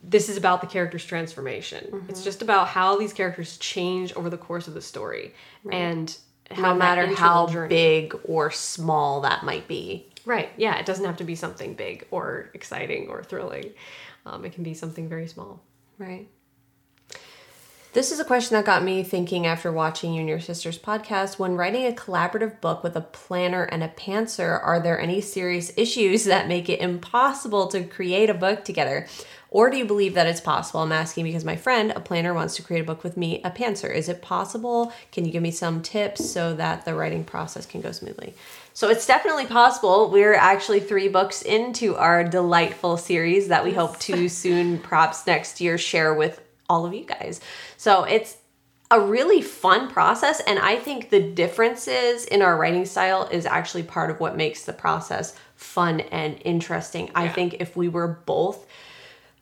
this 0.03 0.29
is 0.29 0.37
about 0.37 0.61
the 0.61 0.67
character's 0.67 1.05
transformation. 1.05 1.87
Mm-hmm. 1.91 2.11
It's 2.11 2.23
just 2.23 2.43
about 2.43 2.69
how 2.69 2.99
these 2.99 3.15
characters 3.15 3.57
change 3.57 4.13
over 4.15 4.29
the 4.29 4.37
course 4.37 4.69
of 4.69 4.75
the 4.75 4.83
story. 4.83 5.35
Right. 5.65 5.75
And 5.75 6.17
no 6.59 6.75
matter 6.75 7.07
how 7.15 7.47
journey. 7.47 7.69
big 7.69 8.15
or 8.25 8.51
small 8.51 9.23
that 9.23 9.43
might 9.43 9.67
be. 9.67 10.11
Right. 10.27 10.51
Yeah. 10.59 10.79
It 10.79 10.85
doesn't 10.85 11.05
have 11.07 11.17
to 11.19 11.25
be 11.25 11.35
something 11.35 11.75
big 11.75 12.07
or 12.11 12.51
exciting 12.53 13.09
or 13.09 13.23
thrilling. 13.23 13.73
Um, 14.27 14.45
it 14.45 14.53
can 14.53 14.63
be 14.63 14.75
something 14.75 15.09
very 15.09 15.27
small. 15.27 15.63
Right. 15.97 16.29
This 17.95 18.11
is 18.11 18.19
a 18.19 18.25
question 18.25 18.57
that 18.57 18.65
got 18.65 18.83
me 18.83 19.05
thinking 19.05 19.47
after 19.47 19.71
watching 19.71 20.15
you 20.15 20.19
and 20.19 20.29
your 20.29 20.41
sister's 20.41 20.77
podcast. 20.77 21.39
When 21.39 21.55
writing 21.55 21.87
a 21.87 21.93
collaborative 21.93 22.61
book 22.61 22.83
with 22.83 22.97
a 22.97 23.01
planner 23.01 23.63
and 23.63 23.85
a 23.85 23.89
pantser, 23.89 24.61
are 24.61 24.81
there 24.81 24.99
any 25.01 25.21
serious 25.21 25.73
issues 25.77 26.25
that 26.25 26.49
make 26.49 26.69
it 26.69 26.81
impossible 26.81 27.69
to 27.69 27.85
create 27.85 28.29
a 28.29 28.35
book 28.35 28.65
together? 28.65 29.07
Or 29.49 29.71
do 29.71 29.77
you 29.77 29.85
believe 29.85 30.15
that 30.15 30.27
it's 30.27 30.41
possible? 30.41 30.81
I'm 30.81 30.91
asking 30.91 31.27
because 31.27 31.45
my 31.45 31.55
friend, 31.55 31.93
a 31.95 32.01
planner, 32.01 32.35
wants 32.35 32.57
to 32.57 32.65
create 32.65 32.81
a 32.81 32.85
book 32.85 33.05
with 33.05 33.17
me, 33.17 33.41
a 33.45 33.53
pantser. 33.53 33.95
Is 33.95 34.09
it 34.09 34.21
possible? 34.21 34.93
Can 35.13 35.25
you 35.25 35.31
give 35.31 35.45
me 35.45 35.53
some 35.53 35.81
tips 35.81 36.29
so 36.29 36.53
that 36.55 36.85
the 36.85 36.97
writing 36.97 37.23
process 37.23 37.65
can 37.65 37.81
go 37.81 37.93
smoothly? 37.93 38.35
So 38.73 38.89
it's 38.89 39.07
definitely 39.07 39.47
possible. 39.47 40.11
We're 40.11 40.35
actually 40.35 40.81
three 40.81 41.07
books 41.07 41.43
into 41.43 41.95
our 41.95 42.25
delightful 42.25 42.97
series 42.97 43.47
that 43.47 43.63
we 43.63 43.71
hope 43.71 44.01
to 44.01 44.29
soon, 44.43 44.81
perhaps 44.81 45.25
next 45.29 45.61
year, 45.61 45.79
share 45.79 46.13
with 46.13 46.41
all 46.69 46.87
of 46.87 46.95
you 46.95 47.05
guys. 47.05 47.41
So 47.77 48.05
it's 48.05 48.37
a 48.91 49.01
really 49.01 49.41
fun 49.41 49.89
process 49.89 50.41
and 50.47 50.59
i 50.59 50.77
think 50.77 51.09
the 51.09 51.19
differences 51.19 52.27
in 52.27 52.43
our 52.43 52.57
writing 52.57 52.85
style 52.85 53.27
is 53.33 53.47
actually 53.47 53.83
part 53.83 54.11
of 54.11 54.21
what 54.21 54.37
makes 54.37 54.65
the 54.65 54.75
process 54.75 55.35
fun 55.57 56.01
and 56.01 56.39
interesting 56.45 57.07
yeah. 57.07 57.13
i 57.15 57.27
think 57.27 57.57
if 57.61 57.75
we 57.77 57.89
were 57.89 58.21
both 58.27 58.67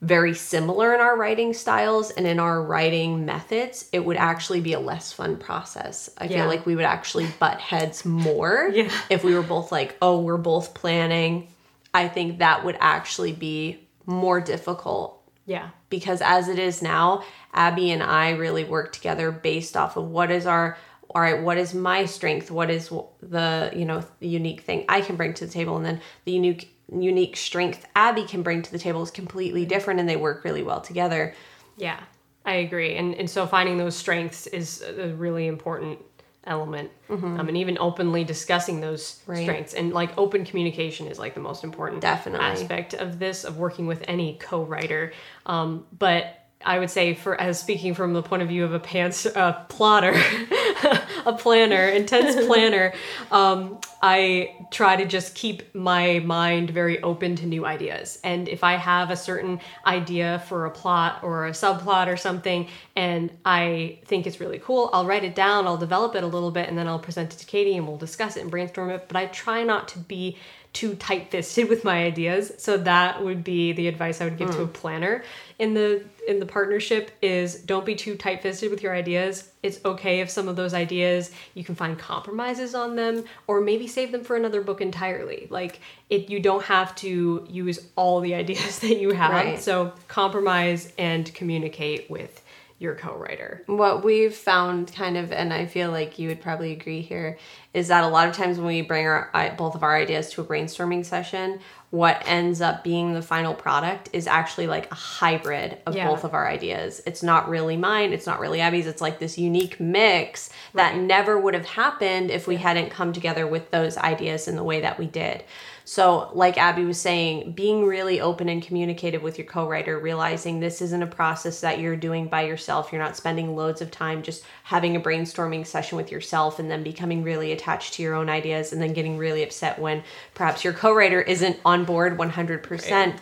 very 0.02 0.34
similar 0.34 0.94
in 0.94 1.00
our 1.00 1.16
writing 1.16 1.54
styles 1.54 2.10
and 2.10 2.26
in 2.26 2.40
our 2.40 2.60
writing 2.60 3.24
methods, 3.24 3.88
it 3.92 4.04
would 4.04 4.16
actually 4.16 4.60
be 4.60 4.72
a 4.72 4.80
less 4.80 5.12
fun 5.12 5.36
process. 5.36 6.10
I 6.18 6.24
yeah. 6.24 6.38
feel 6.38 6.46
like 6.48 6.66
we 6.66 6.74
would 6.74 6.84
actually 6.84 7.28
butt 7.38 7.60
heads 7.60 8.04
more 8.04 8.68
yeah. 8.74 8.90
if 9.08 9.22
we 9.22 9.32
were 9.32 9.44
both 9.44 9.70
like, 9.70 9.96
oh, 10.02 10.20
we're 10.20 10.38
both 10.38 10.74
planning. 10.74 11.46
I 11.94 12.08
think 12.08 12.40
that 12.40 12.64
would 12.64 12.76
actually 12.80 13.32
be 13.32 13.86
more 14.04 14.40
difficult. 14.40 15.22
Yeah. 15.46 15.70
Because 15.92 16.20
as 16.20 16.48
it 16.48 16.58
is 16.58 16.82
now, 16.82 17.22
Abbie 17.52 17.92
and 17.92 18.02
I 18.02 18.30
really 18.30 18.64
work 18.64 18.92
together 18.92 19.30
based 19.30 19.76
off 19.76 19.96
of 19.96 20.08
what 20.08 20.30
is 20.32 20.46
our 20.46 20.76
all 21.14 21.20
right 21.20 21.42
what 21.42 21.58
is 21.58 21.74
my 21.74 22.06
strength 22.06 22.50
what 22.50 22.70
is 22.70 22.88
the 23.20 23.70
you 23.76 23.84
know 23.84 24.02
the 24.20 24.28
unique 24.28 24.62
thing 24.62 24.82
i 24.88 25.02
can 25.02 25.14
bring 25.14 25.34
to 25.34 25.44
the 25.44 25.52
table 25.52 25.76
and 25.76 25.84
then 25.84 26.00
the 26.24 26.32
unique 26.32 26.72
unique 27.00 27.36
strength 27.36 27.86
Abbie 27.96 28.24
can 28.24 28.42
bring 28.42 28.62
to 28.62 28.70
the 28.70 28.78
table 28.78 29.02
is 29.02 29.10
completely 29.10 29.64
different 29.64 30.00
and 30.00 30.08
they 30.08 30.16
work 30.16 30.44
really 30.44 30.62
well 30.62 30.80
together. 30.80 31.34
Yeah, 31.76 32.00
I 32.44 32.54
agree. 32.56 32.96
And 32.96 33.14
and 33.14 33.28
so 33.28 33.46
finding 33.46 33.78
those 33.78 33.96
strengths 33.96 34.46
is 34.48 34.82
a 34.82 35.08
really 35.08 35.46
important 35.46 35.98
element. 36.44 36.90
Mm-hmm. 37.08 37.40
Um, 37.40 37.48
and 37.48 37.56
even 37.56 37.78
openly 37.78 38.24
discussing 38.24 38.80
those 38.80 39.20
right. 39.26 39.42
strengths 39.42 39.74
and 39.74 39.92
like 39.92 40.16
open 40.18 40.44
communication 40.44 41.06
is 41.06 41.18
like 41.18 41.34
the 41.34 41.40
most 41.40 41.64
important 41.64 42.00
Definitely. 42.00 42.46
aspect 42.46 42.94
of 42.94 43.18
this 43.18 43.44
of 43.44 43.58
working 43.58 43.86
with 43.86 44.04
any 44.08 44.34
co-writer. 44.40 45.12
Um, 45.46 45.86
but 45.96 46.38
I 46.64 46.78
would 46.78 46.90
say, 46.90 47.14
for 47.14 47.40
as 47.40 47.58
speaking 47.58 47.94
from 47.94 48.12
the 48.12 48.22
point 48.22 48.42
of 48.42 48.48
view 48.48 48.64
of 48.64 48.72
a 48.72 48.78
pants 48.78 49.26
a 49.26 49.66
plotter, 49.68 50.14
a 51.26 51.32
planner, 51.32 51.86
intense 51.86 52.36
planner, 52.46 52.92
um, 53.30 53.80
I 54.02 54.56
try 54.72 54.96
to 54.96 55.06
just 55.06 55.36
keep 55.36 55.72
my 55.76 56.18
mind 56.18 56.70
very 56.70 57.00
open 57.02 57.36
to 57.36 57.46
new 57.46 57.64
ideas. 57.64 58.18
And 58.24 58.48
if 58.48 58.64
I 58.64 58.72
have 58.72 59.10
a 59.10 59.16
certain 59.16 59.60
idea 59.86 60.42
for 60.48 60.66
a 60.66 60.70
plot 60.70 61.20
or 61.22 61.46
a 61.46 61.52
subplot 61.52 62.08
or 62.08 62.16
something, 62.16 62.66
and 62.96 63.30
I 63.44 64.00
think 64.06 64.26
it's 64.26 64.40
really 64.40 64.58
cool, 64.58 64.90
I'll 64.92 65.06
write 65.06 65.22
it 65.22 65.36
down, 65.36 65.68
I'll 65.68 65.76
develop 65.76 66.16
it 66.16 66.24
a 66.24 66.26
little 66.26 66.50
bit, 66.50 66.68
and 66.68 66.76
then 66.76 66.88
I'll 66.88 66.98
present 66.98 67.32
it 67.32 67.36
to 67.38 67.46
Katie, 67.46 67.76
and 67.76 67.86
we'll 67.86 67.96
discuss 67.96 68.36
it 68.36 68.40
and 68.40 68.50
brainstorm 68.50 68.90
it. 68.90 69.04
But 69.06 69.16
I 69.16 69.26
try 69.26 69.62
not 69.62 69.86
to 69.88 70.00
be 70.00 70.36
too 70.72 70.94
tight-fisted 70.94 71.68
with 71.68 71.84
my 71.84 72.04
ideas 72.04 72.52
so 72.58 72.76
that 72.76 73.22
would 73.22 73.44
be 73.44 73.72
the 73.72 73.88
advice 73.88 74.20
i 74.20 74.24
would 74.24 74.38
give 74.38 74.48
mm. 74.48 74.54
to 74.54 74.62
a 74.62 74.66
hmm. 74.66 74.72
planner 74.72 75.22
in 75.58 75.74
the 75.74 76.02
in 76.26 76.40
the 76.40 76.46
partnership 76.46 77.10
is 77.20 77.56
don't 77.56 77.84
be 77.84 77.94
too 77.94 78.16
tight-fisted 78.16 78.70
with 78.70 78.82
your 78.82 78.94
ideas 78.94 79.50
it's 79.62 79.84
okay 79.84 80.20
if 80.20 80.30
some 80.30 80.48
of 80.48 80.56
those 80.56 80.74
ideas 80.74 81.30
you 81.54 81.64
can 81.64 81.74
find 81.74 81.98
compromises 81.98 82.74
on 82.74 82.96
them 82.96 83.24
or 83.46 83.60
maybe 83.60 83.86
save 83.92 84.12
them 84.12 84.24
for 84.24 84.36
another 84.36 84.62
book 84.62 84.80
entirely 84.80 85.46
like 85.50 85.80
it 86.10 86.30
you 86.30 86.40
don't 86.40 86.64
have 86.64 86.94
to 86.94 87.46
use 87.48 87.78
all 87.96 88.20
the 88.20 88.34
ideas 88.42 88.78
that 88.80 89.00
you 89.00 89.12
have 89.12 89.32
right. 89.32 89.60
so 89.60 89.92
compromise 90.08 90.92
and 90.98 91.32
communicate 91.34 92.10
with 92.10 92.42
your 92.82 92.94
co-writer. 92.96 93.62
What 93.66 94.04
we've 94.04 94.34
found 94.34 94.92
kind 94.92 95.16
of 95.16 95.30
and 95.32 95.52
I 95.52 95.66
feel 95.66 95.90
like 95.90 96.18
you 96.18 96.28
would 96.28 96.40
probably 96.40 96.72
agree 96.72 97.00
here 97.00 97.38
is 97.72 97.88
that 97.88 98.04
a 98.04 98.08
lot 98.08 98.28
of 98.28 98.36
times 98.36 98.58
when 98.58 98.66
we 98.66 98.82
bring 98.82 99.06
our 99.06 99.30
both 99.56 99.74
of 99.74 99.82
our 99.82 99.96
ideas 99.96 100.30
to 100.30 100.42
a 100.42 100.44
brainstorming 100.44 101.04
session, 101.04 101.60
what 101.90 102.22
ends 102.26 102.60
up 102.60 102.82
being 102.82 103.12
the 103.12 103.22
final 103.22 103.54
product 103.54 104.08
is 104.12 104.26
actually 104.26 104.66
like 104.66 104.90
a 104.90 104.94
hybrid 104.94 105.78
of 105.86 105.94
yeah. 105.94 106.08
both 106.08 106.24
of 106.24 106.34
our 106.34 106.48
ideas. 106.48 107.02
It's 107.06 107.22
not 107.22 107.48
really 107.48 107.76
mine, 107.76 108.12
it's 108.12 108.26
not 108.26 108.40
really 108.40 108.60
Abbie's, 108.60 108.86
it's 108.86 109.00
like 109.00 109.18
this 109.18 109.38
unique 109.38 109.78
mix 109.78 110.50
that 110.74 110.92
right. 110.92 111.02
never 111.02 111.38
would 111.38 111.54
have 111.54 111.66
happened 111.66 112.30
if 112.30 112.46
we 112.46 112.56
hadn't 112.56 112.90
come 112.90 113.12
together 113.12 113.46
with 113.46 113.70
those 113.70 113.96
ideas 113.96 114.48
in 114.48 114.56
the 114.56 114.64
way 114.64 114.80
that 114.80 114.98
we 114.98 115.06
did. 115.06 115.44
So, 115.92 116.30
like 116.32 116.56
Abbie 116.56 116.86
was 116.86 116.98
saying, 116.98 117.52
being 117.52 117.84
really 117.84 118.18
open 118.18 118.48
and 118.48 118.62
communicative 118.62 119.22
with 119.22 119.36
your 119.36 119.46
co 119.46 119.68
writer, 119.68 119.98
realizing 119.98 120.58
this 120.58 120.80
isn't 120.80 121.02
a 121.02 121.06
process 121.06 121.60
that 121.60 121.80
you're 121.80 121.96
doing 121.96 122.28
by 122.28 122.44
yourself. 122.44 122.90
You're 122.90 123.02
not 123.02 123.14
spending 123.14 123.54
loads 123.54 123.82
of 123.82 123.90
time 123.90 124.22
just 124.22 124.42
having 124.64 124.96
a 124.96 125.00
brainstorming 125.00 125.66
session 125.66 125.96
with 125.96 126.10
yourself 126.10 126.58
and 126.58 126.70
then 126.70 126.82
becoming 126.82 127.22
really 127.22 127.52
attached 127.52 127.92
to 127.92 128.02
your 128.02 128.14
own 128.14 128.30
ideas 128.30 128.72
and 128.72 128.80
then 128.80 128.94
getting 128.94 129.18
really 129.18 129.42
upset 129.42 129.78
when 129.78 130.02
perhaps 130.32 130.64
your 130.64 130.72
co-writer 130.72 131.20
isn't 131.20 131.60
on 131.62 131.84
board 131.84 132.16
100%. 132.16 132.90
Right 132.90 133.20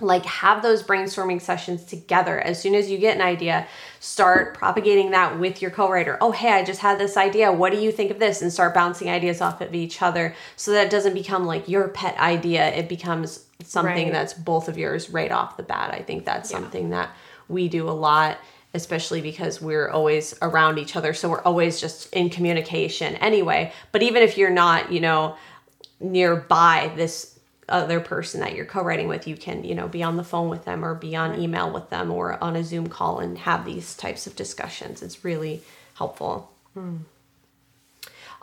like 0.00 0.24
have 0.24 0.62
those 0.62 0.82
brainstorming 0.82 1.40
sessions 1.40 1.84
together. 1.84 2.40
As 2.40 2.60
soon 2.60 2.74
as 2.74 2.90
you 2.90 2.98
get 2.98 3.14
an 3.14 3.22
idea 3.22 3.66
start 4.00 4.54
propagating 4.54 5.12
that 5.12 5.38
with 5.38 5.62
your 5.62 5.70
co-writer. 5.70 6.18
Oh 6.20 6.32
hey 6.32 6.52
i 6.52 6.64
just 6.64 6.80
had 6.80 6.98
this 6.98 7.16
idea. 7.16 7.52
What 7.52 7.72
do 7.72 7.78
you 7.78 7.92
think 7.92 8.10
of 8.10 8.18
this? 8.18 8.42
And 8.42 8.52
start 8.52 8.74
bouncing 8.74 9.08
ideas 9.08 9.40
off 9.40 9.60
of 9.60 9.74
each 9.74 10.02
other 10.02 10.34
so 10.56 10.72
that 10.72 10.86
it 10.86 10.90
doesn't 10.90 11.14
become 11.14 11.46
like 11.46 11.68
your 11.68 11.88
pet 11.88 12.18
idea. 12.18 12.74
It 12.74 12.88
becomes 12.88 13.46
something 13.62 14.06
right. 14.06 14.12
that's 14.12 14.34
both 14.34 14.68
of 14.68 14.76
yours 14.76 15.10
right 15.10 15.30
off 15.30 15.56
the 15.56 15.62
bat. 15.62 15.94
I 15.94 16.02
think 16.02 16.24
that's 16.24 16.50
yeah. 16.50 16.58
something 16.58 16.90
that 16.90 17.10
we 17.48 17.68
do 17.68 17.88
a 17.88 17.92
lot 17.92 18.38
especially 18.76 19.20
because 19.20 19.62
we're 19.62 19.88
always 19.88 20.34
around 20.42 20.78
each 20.78 20.96
other. 20.96 21.14
So 21.14 21.30
we're 21.30 21.42
always 21.42 21.80
just 21.80 22.12
in 22.12 22.28
communication 22.28 23.14
anyway. 23.16 23.72
But 23.92 24.02
even 24.02 24.24
if 24.24 24.36
you're 24.36 24.50
not 24.50 24.90
you 24.90 24.98
know 24.98 25.36
nearby 26.00 26.92
this 26.96 27.33
other 27.68 28.00
person 28.00 28.40
that 28.40 28.54
you're 28.54 28.64
co-writing 28.64 29.08
with 29.08 29.26
you 29.26 29.36
can 29.36 29.64
you 29.64 29.74
know 29.74 29.88
be 29.88 30.02
on 30.02 30.16
the 30.16 30.24
phone 30.24 30.48
with 30.48 30.64
them 30.64 30.84
or 30.84 30.94
be 30.94 31.16
on 31.16 31.40
email 31.40 31.72
with 31.72 31.90
them 31.90 32.10
or 32.10 32.42
on 32.42 32.56
a 32.56 32.64
zoom 32.64 32.88
call 32.88 33.20
and 33.20 33.38
have 33.38 33.64
these 33.64 33.96
types 33.96 34.26
of 34.26 34.36
discussions. 34.36 35.02
It's 35.02 35.24
really 35.24 35.62
helpful. 35.94 36.50
Hmm. 36.74 36.96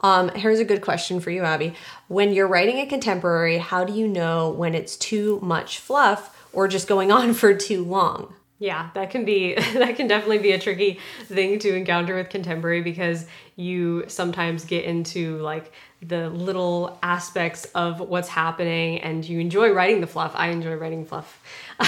um, 0.02 0.30
here's 0.30 0.60
a 0.60 0.66
good 0.66 0.82
question 0.82 1.20
for 1.20 1.32
you 1.32 1.44
abbie. 1.44 1.74
When 2.08 2.34
you're 2.34 2.48
writing 2.48 2.80
a 2.80 2.86
contemporary 2.86 3.58
how 3.58 3.84
do 3.84 3.94
you 3.94 4.08
know 4.08 4.50
when 4.50 4.74
it's 4.74 4.96
too 4.96 5.40
much 5.42 5.80
fluff 5.80 6.48
or 6.54 6.68
just 6.68 6.88
going 6.88 7.12
on 7.20 7.34
for 7.34 7.54
too 7.54 7.84
long 7.84 8.34
yeah, 8.62 8.92
that 8.94 9.10
can 9.10 9.26
be 9.26 9.56
that 9.74 9.96
can 9.96 10.08
definitely 10.08 10.38
be 10.38 10.52
a 10.52 10.60
tricky 10.60 11.00
thing 11.26 11.58
to 11.60 11.76
encounter 11.76 12.16
with 12.16 12.30
contemporary 12.30 12.84
because 12.84 13.26
you 13.56 14.06
sometimes 14.08 14.66
get 14.66 14.86
into 14.86 15.40
like 15.40 15.74
the 16.04 16.30
little 16.30 17.00
aspects 17.02 17.66
of 17.74 18.00
what's 18.00 18.30
happening 18.30 19.00
and 19.02 19.28
you 19.28 19.40
enjoy 19.40 19.72
writing 19.72 20.00
the 20.00 20.08
fluff. 20.08 20.32
I 20.36 20.50
enjoy 20.50 20.76
writing 20.76 21.06
fluff. 21.06 21.42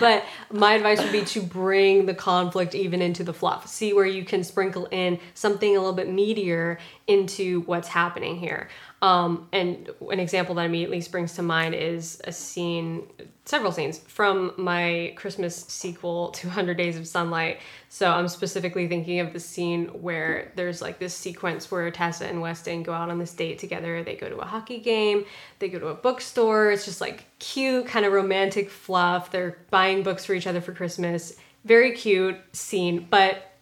but 0.00 0.24
my 0.50 0.74
advice 0.74 1.00
would 1.00 1.12
be 1.12 1.24
to 1.26 1.40
bring 1.40 2.06
the 2.06 2.14
conflict 2.14 2.74
even 2.74 3.00
into 3.00 3.22
the 3.22 3.32
fluff. 3.32 3.68
See 3.68 3.92
where 3.92 4.06
you 4.06 4.24
can 4.24 4.42
sprinkle 4.42 4.86
in 4.90 5.20
something 5.34 5.76
a 5.76 5.78
little 5.78 5.94
bit 5.94 6.08
meatier 6.08 6.78
into 7.06 7.62
what's 7.62 7.88
happening 7.88 8.36
here. 8.36 8.68
Um, 9.00 9.48
and 9.52 9.90
an 10.10 10.18
example 10.18 10.56
that 10.56 10.66
immediately 10.66 11.00
springs 11.00 11.34
to 11.34 11.42
mind 11.42 11.74
is 11.74 12.20
a 12.24 12.32
scene, 12.32 13.06
several 13.46 13.72
scenes 13.72 13.98
from 13.98 14.52
my 14.56 15.12
Christmas 15.16 15.54
sequel, 15.54 16.30
200 16.30 16.76
Days 16.76 16.96
of 16.96 17.06
Sunlight. 17.06 17.60
So 17.90 18.10
I'm 18.10 18.28
specifically 18.28 18.88
thinking 18.88 19.20
of 19.20 19.32
the 19.32 19.40
scene 19.40 19.86
where 19.88 20.52
there's 20.56 20.80
like 20.80 20.98
this 20.98 21.14
sequence 21.14 21.70
where 21.70 21.90
Tessa 21.90 22.26
and 22.26 22.40
Weston 22.40 22.82
go 22.82 22.92
out 22.92 23.10
on 23.10 23.18
this 23.18 23.34
date 23.34 23.58
together. 23.58 24.02
They 24.02 24.16
go 24.16 24.28
to 24.28 24.38
a 24.38 24.46
hockey 24.46 24.80
game, 24.80 25.26
they 25.58 25.68
go 25.68 25.78
to 25.78 25.88
a 25.88 25.94
bookstore. 25.94 26.70
It's 26.70 26.86
just 26.86 27.00
like 27.00 27.26
cute, 27.38 27.86
kind 27.86 28.06
of 28.06 28.12
romantic 28.12 28.70
fluff. 28.70 29.30
They're 29.30 29.58
buying 29.70 30.02
books 30.02 30.24
for 30.24 30.32
each 30.34 30.46
other 30.46 30.60
for 30.60 30.72
Christmas. 30.72 31.36
Very 31.64 31.92
cute 31.92 32.36
scene, 32.52 33.06
but 33.10 33.53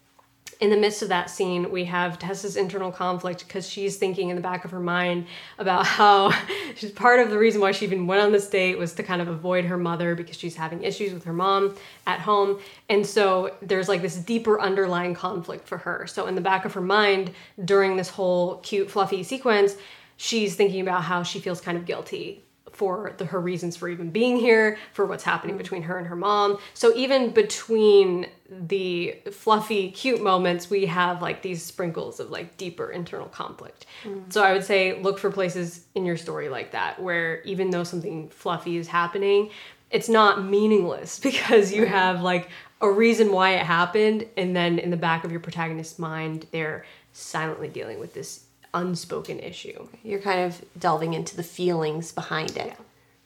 in 0.62 0.70
the 0.70 0.76
midst 0.76 1.02
of 1.02 1.08
that 1.08 1.28
scene, 1.28 1.72
we 1.72 1.86
have 1.86 2.20
Tessa's 2.20 2.56
internal 2.56 2.92
conflict 2.92 3.44
because 3.44 3.68
she's 3.68 3.96
thinking 3.96 4.28
in 4.28 4.36
the 4.36 4.42
back 4.42 4.64
of 4.64 4.70
her 4.70 4.78
mind 4.78 5.26
about 5.58 5.84
how 5.84 6.30
she's 6.76 6.92
part 6.92 7.18
of 7.18 7.30
the 7.30 7.36
reason 7.36 7.60
why 7.60 7.72
she 7.72 7.84
even 7.84 8.06
went 8.06 8.22
on 8.22 8.30
this 8.30 8.48
date 8.48 8.78
was 8.78 8.94
to 8.94 9.02
kind 9.02 9.20
of 9.20 9.26
avoid 9.26 9.64
her 9.64 9.76
mother 9.76 10.14
because 10.14 10.36
she's 10.36 10.54
having 10.54 10.84
issues 10.84 11.12
with 11.12 11.24
her 11.24 11.32
mom 11.32 11.74
at 12.06 12.20
home. 12.20 12.60
And 12.88 13.04
so 13.04 13.56
there's 13.60 13.88
like 13.88 14.02
this 14.02 14.14
deeper 14.16 14.60
underlying 14.60 15.14
conflict 15.14 15.66
for 15.66 15.78
her. 15.78 16.06
So 16.06 16.28
in 16.28 16.36
the 16.36 16.40
back 16.40 16.64
of 16.64 16.74
her 16.74 16.80
mind, 16.80 17.32
during 17.64 17.96
this 17.96 18.10
whole 18.10 18.58
cute, 18.58 18.88
fluffy 18.88 19.24
sequence, 19.24 19.74
she's 20.16 20.54
thinking 20.54 20.80
about 20.80 21.02
how 21.02 21.24
she 21.24 21.40
feels 21.40 21.60
kind 21.60 21.76
of 21.76 21.86
guilty 21.86 22.44
for 22.72 23.14
the, 23.18 23.26
her 23.26 23.40
reasons 23.40 23.76
for 23.76 23.88
even 23.88 24.10
being 24.10 24.36
here, 24.36 24.78
for 24.92 25.06
what's 25.06 25.24
happening 25.24 25.56
mm 25.56 25.62
between 25.62 25.82
her 25.82 25.98
and 25.98 26.08
her 26.08 26.16
mom. 26.16 26.58
So 26.74 26.96
even 26.96 27.30
between 27.30 28.26
the 28.48 29.16
fluffy, 29.30 29.90
cute 29.92 30.20
moments, 30.20 30.68
we 30.70 30.86
have 30.86 31.22
like 31.22 31.42
these 31.42 31.62
sprinkles 31.62 32.18
of 32.18 32.30
like 32.30 32.56
deeper 32.56 32.90
internal 32.90 33.28
conflict. 33.28 33.86
mm 34.04 34.32
So 34.32 34.42
I 34.42 34.52
would 34.52 34.64
say 34.64 35.00
look 35.00 35.18
for 35.18 35.30
places 35.30 35.84
in 35.94 36.04
your 36.04 36.16
story 36.16 36.48
like 36.48 36.72
that 36.72 37.00
where 37.00 37.42
even 37.42 37.70
though 37.70 37.84
something 37.84 38.28
fluffy 38.30 38.76
is 38.76 38.88
happening, 38.88 39.50
it's 39.90 40.08
not 40.08 40.44
meaningless 40.44 41.18
because 41.30 41.72
you 41.72 41.86
have 41.86 42.22
like 42.22 42.48
a 42.80 42.90
reason 42.90 43.30
why 43.30 43.50
it 43.50 43.64
happened 43.64 44.26
and 44.36 44.56
then 44.56 44.78
in 44.78 44.90
the 44.90 44.96
back 44.96 45.24
of 45.24 45.30
your 45.30 45.40
protagonist's 45.40 45.98
mind 45.98 46.46
they're 46.50 46.84
silently 47.12 47.68
dealing 47.68 48.00
with 48.00 48.12
this 48.14 48.46
unspoken 48.74 49.38
issue. 49.38 49.88
You're 50.02 50.20
kind 50.20 50.40
of 50.40 50.64
delving 50.78 51.14
into 51.14 51.36
the 51.36 51.42
feelings 51.42 52.12
behind 52.12 52.56
it. 52.56 52.68
Yeah. 52.68 52.74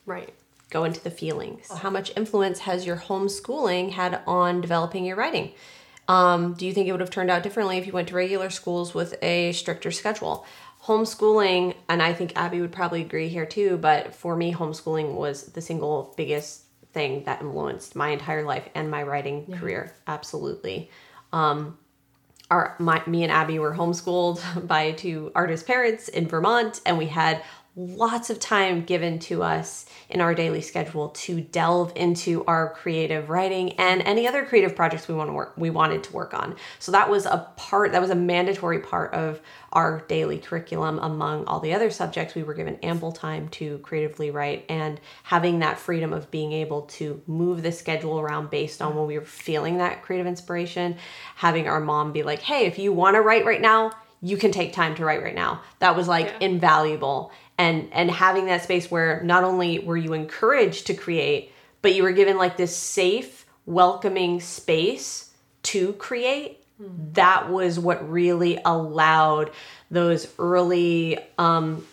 Right. 0.05 0.35
Go 0.71 0.85
into 0.85 1.03
the 1.03 1.11
feelings. 1.11 1.71
How 1.71 1.91
much 1.91 2.13
influence 2.17 2.61
has 2.61 2.85
your 2.85 2.97
homeschooling 2.97 3.93
had 3.93 4.21
on 4.27 4.61
developing 4.61 5.05
your 5.05 5.17
writing? 5.17 5.53
Um, 6.09 6.55
do 6.55 6.67
you 6.67 6.73
think 6.73 6.89
it 6.89 6.93
would 6.93 7.01
have 7.01 7.11
turned 7.11 7.31
out 7.31 7.43
differently 7.43 7.79
if 7.79 7.87
you 7.87 7.93
went 7.93 8.09
to 8.09 8.15
regular 8.15 8.51
schools 8.51 8.95
with 8.95 9.15
a 9.23 9.53
stricter 9.53 9.91
schedule? 9.91 10.45
Homeschooling, 10.85 11.75
and 11.89 12.03
I 12.03 12.13
think 12.13 12.33
Abbie 12.37 12.61
would 12.61 12.73
probably 12.73 13.03
agree 13.03 13.29
here 13.29 13.47
too, 13.47 13.77
but 13.77 14.15
for 14.15 14.37
me, 14.37 14.53
homeschooling 14.53 15.15
was 15.15 15.45
the 15.47 15.61
single 15.61 16.15
biggest 16.17 16.63
thing 16.93 17.25
that 17.25 17.41
influenced 17.41 17.97
my 17.97 18.11
entire 18.11 18.45
life 18.45 18.69
and 18.75 18.91
my 18.91 19.03
writing 19.03 19.47
yeah. 19.49 19.59
career. 19.59 19.95
Absolutely. 20.07 20.91
Um, 21.33 21.77
our 22.51 22.77
my, 22.79 23.03
me 23.07 23.23
and 23.23 23.33
Abbie 23.33 23.59
were 23.59 23.75
homeschooled 23.75 24.67
by 24.67 24.93
two 24.93 25.33
artist 25.35 25.67
parents 25.67 26.09
in 26.09 26.29
Vermont, 26.29 26.81
and 26.87 26.99
we 26.99 27.07
had 27.07 27.43
lots 27.79 28.31
of 28.31 28.41
time 28.41 28.83
given 28.83 29.19
to 29.19 29.43
us 29.43 29.85
in 30.09 30.23
our 30.23 30.35
daily 30.35 30.63
schedule 30.63 31.11
to 31.11 31.43
delve 31.43 31.93
into 31.95 32.43
our 32.47 32.71
creative 32.71 33.29
writing 33.29 33.73
and 33.75 34.01
any 34.03 34.27
other 34.27 34.47
creative 34.47 34.75
projects 34.75 35.07
we 35.09 35.15
want 35.15 35.29
to 35.29 35.35
work 35.35 35.53
we 35.59 35.69
wanted 35.69 36.03
to 36.03 36.13
work 36.15 36.33
on. 36.33 36.57
So 36.79 36.91
that 36.93 37.11
was 37.11 37.27
a 37.27 37.47
part 37.57 37.93
that 37.93 38.01
was 38.01 38.09
a 38.09 38.15
mandatory 38.15 38.81
part 38.81 39.13
of 39.13 39.43
our 39.75 40.03
daily 40.09 40.39
curriculum 40.39 40.99
among 41.01 41.45
all 41.45 41.61
the 41.61 41.75
other 41.75 41.91
subjects 41.91 42.35
we 42.35 42.43
were 42.43 42.55
given 42.55 42.77
ample 42.77 43.13
time 43.13 43.49
to 43.51 43.77
creatively 43.79 44.31
write 44.31 44.65
and 44.71 44.99
having 45.25 45.59
that 45.59 45.79
freedom 45.79 46.15
of 46.15 46.31
being 46.31 46.53
able 46.53 46.83
to 46.83 47.21
move 47.27 47.63
the 47.63 47.73
schedule 47.73 48.19
around 48.19 48.49
based 48.49 48.81
on 48.81 48.97
when 48.97 49.07
we 49.07 49.19
were 49.19 49.25
feeling 49.25 49.77
that 49.77 50.03
creative 50.03 50.27
inspiration 50.27 50.97
having 51.35 51.69
our 51.69 51.81
mom 51.81 52.11
be 52.13 52.23
like 52.23 52.41
hey 52.41 52.65
if 52.65 52.79
you 52.79 52.91
want 52.91 53.17
to 53.17 53.21
write 53.21 53.45
right 53.45 53.61
now 53.61 53.93
you 54.23 54.37
can 54.37 54.51
take 54.51 54.73
time 54.73 54.95
to 54.95 55.05
write 55.05 55.23
right 55.23 55.35
now 55.35 55.61
that 55.79 55.95
was 55.95 56.09
like 56.09 56.27
yeah. 56.27 56.39
invaluable 56.41 57.31
and 57.59 57.89
and 57.93 58.11
having 58.11 58.47
that 58.47 58.63
space 58.63 58.91
where 58.91 59.23
not 59.23 59.45
only 59.45 59.79
were 59.79 59.97
you 59.97 60.13
encouraged 60.13 60.87
to 60.87 60.95
create 60.95 61.53
but 61.83 61.95
you 61.95 62.03
were 62.03 62.13
given 62.13 62.37
like 62.37 62.57
this 62.57 62.77
safe 62.77 63.47
welcoming 63.65 64.41
space 64.41 65.31
to 65.63 65.93
create 65.95 66.63
that 67.13 67.51
was 67.51 67.79
what 67.79 68.09
really 68.11 68.59
allowed 68.65 69.51
those 69.91 70.29
early 70.39 71.19
um, 71.39 71.87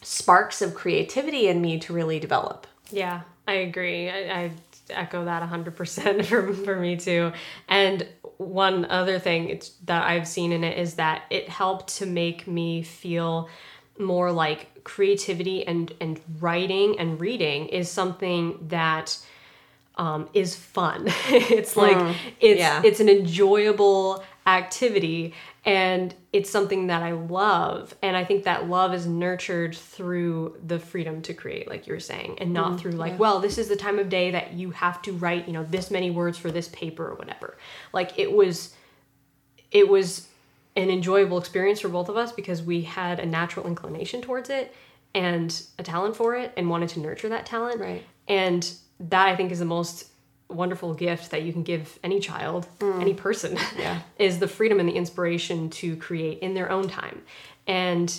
sparks 0.00 0.62
of 0.62 0.74
creativity 0.74 1.48
in 1.48 1.60
me 1.60 1.76
to 1.76 1.92
really 1.92 2.20
develop. 2.20 2.68
Yeah 2.90 3.22
i 3.48 3.54
agree. 3.54 4.08
I, 4.08 4.42
I 4.44 4.50
echo 4.90 5.24
that 5.24 5.42
100% 5.42 6.24
for, 6.26 6.52
for 6.52 6.76
me 6.76 6.96
too. 6.96 7.32
And 7.66 8.06
one 8.36 8.84
other 8.84 9.18
thing 9.18 9.60
that 9.86 10.04
i've 10.04 10.28
seen 10.28 10.52
in 10.52 10.62
it 10.62 10.78
is 10.78 10.94
that 10.94 11.24
it 11.28 11.48
helped 11.48 11.96
to 11.96 12.06
make 12.06 12.46
me 12.46 12.82
feel 12.82 13.48
more 13.98 14.32
like 14.32 14.84
creativity 14.84 15.66
and 15.66 15.92
and 16.00 16.20
writing 16.40 16.98
and 16.98 17.20
reading 17.20 17.66
is 17.68 17.90
something 17.90 18.58
that 18.68 19.18
um, 19.96 20.28
is 20.32 20.54
fun. 20.54 21.04
it's 21.28 21.76
like 21.76 21.96
mm, 21.96 22.14
it's 22.40 22.60
yeah. 22.60 22.80
it's 22.84 23.00
an 23.00 23.08
enjoyable 23.08 24.24
activity 24.46 25.34
and 25.64 26.14
it's 26.32 26.48
something 26.48 26.86
that 26.86 27.02
I 27.02 27.12
love 27.12 27.94
and 28.00 28.16
I 28.16 28.24
think 28.24 28.44
that 28.44 28.68
love 28.68 28.94
is 28.94 29.06
nurtured 29.06 29.76
through 29.76 30.56
the 30.66 30.78
freedom 30.78 31.20
to 31.22 31.34
create 31.34 31.68
like 31.68 31.86
you 31.86 31.92
were 31.92 32.00
saying 32.00 32.38
and 32.40 32.54
not 32.54 32.72
mm, 32.72 32.80
through 32.80 32.92
like 32.92 33.12
yeah. 33.12 33.18
well 33.18 33.40
this 33.40 33.58
is 33.58 33.68
the 33.68 33.76
time 33.76 33.98
of 33.98 34.08
day 34.08 34.30
that 34.30 34.54
you 34.54 34.70
have 34.70 35.02
to 35.02 35.12
write 35.12 35.46
you 35.46 35.52
know 35.52 35.64
this 35.64 35.90
many 35.90 36.10
words 36.10 36.38
for 36.38 36.50
this 36.50 36.68
paper 36.68 37.08
or 37.08 37.16
whatever. 37.16 37.58
Like 37.92 38.18
it 38.18 38.32
was 38.32 38.74
it 39.70 39.88
was 39.88 40.27
an 40.78 40.90
enjoyable 40.90 41.38
experience 41.38 41.80
for 41.80 41.88
both 41.88 42.08
of 42.08 42.16
us 42.16 42.30
because 42.32 42.62
we 42.62 42.82
had 42.82 43.18
a 43.18 43.26
natural 43.26 43.66
inclination 43.66 44.22
towards 44.22 44.48
it 44.48 44.72
and 45.14 45.62
a 45.78 45.82
talent 45.82 46.14
for 46.14 46.36
it 46.36 46.52
and 46.56 46.70
wanted 46.70 46.88
to 46.90 47.00
nurture 47.00 47.28
that 47.28 47.44
talent. 47.44 47.80
Right. 47.80 48.04
And 48.28 48.70
that 49.00 49.26
I 49.26 49.34
think 49.34 49.50
is 49.50 49.58
the 49.58 49.64
most 49.64 50.06
wonderful 50.48 50.94
gift 50.94 51.32
that 51.32 51.42
you 51.42 51.52
can 51.52 51.62
give 51.62 51.98
any 52.04 52.20
child, 52.20 52.68
mm. 52.78 53.00
any 53.00 53.12
person, 53.12 53.58
yeah. 53.76 54.00
is 54.18 54.38
the 54.38 54.48
freedom 54.48 54.78
and 54.78 54.88
the 54.88 54.94
inspiration 54.94 55.68
to 55.70 55.96
create 55.96 56.38
in 56.38 56.54
their 56.54 56.70
own 56.70 56.88
time. 56.88 57.22
And 57.66 58.18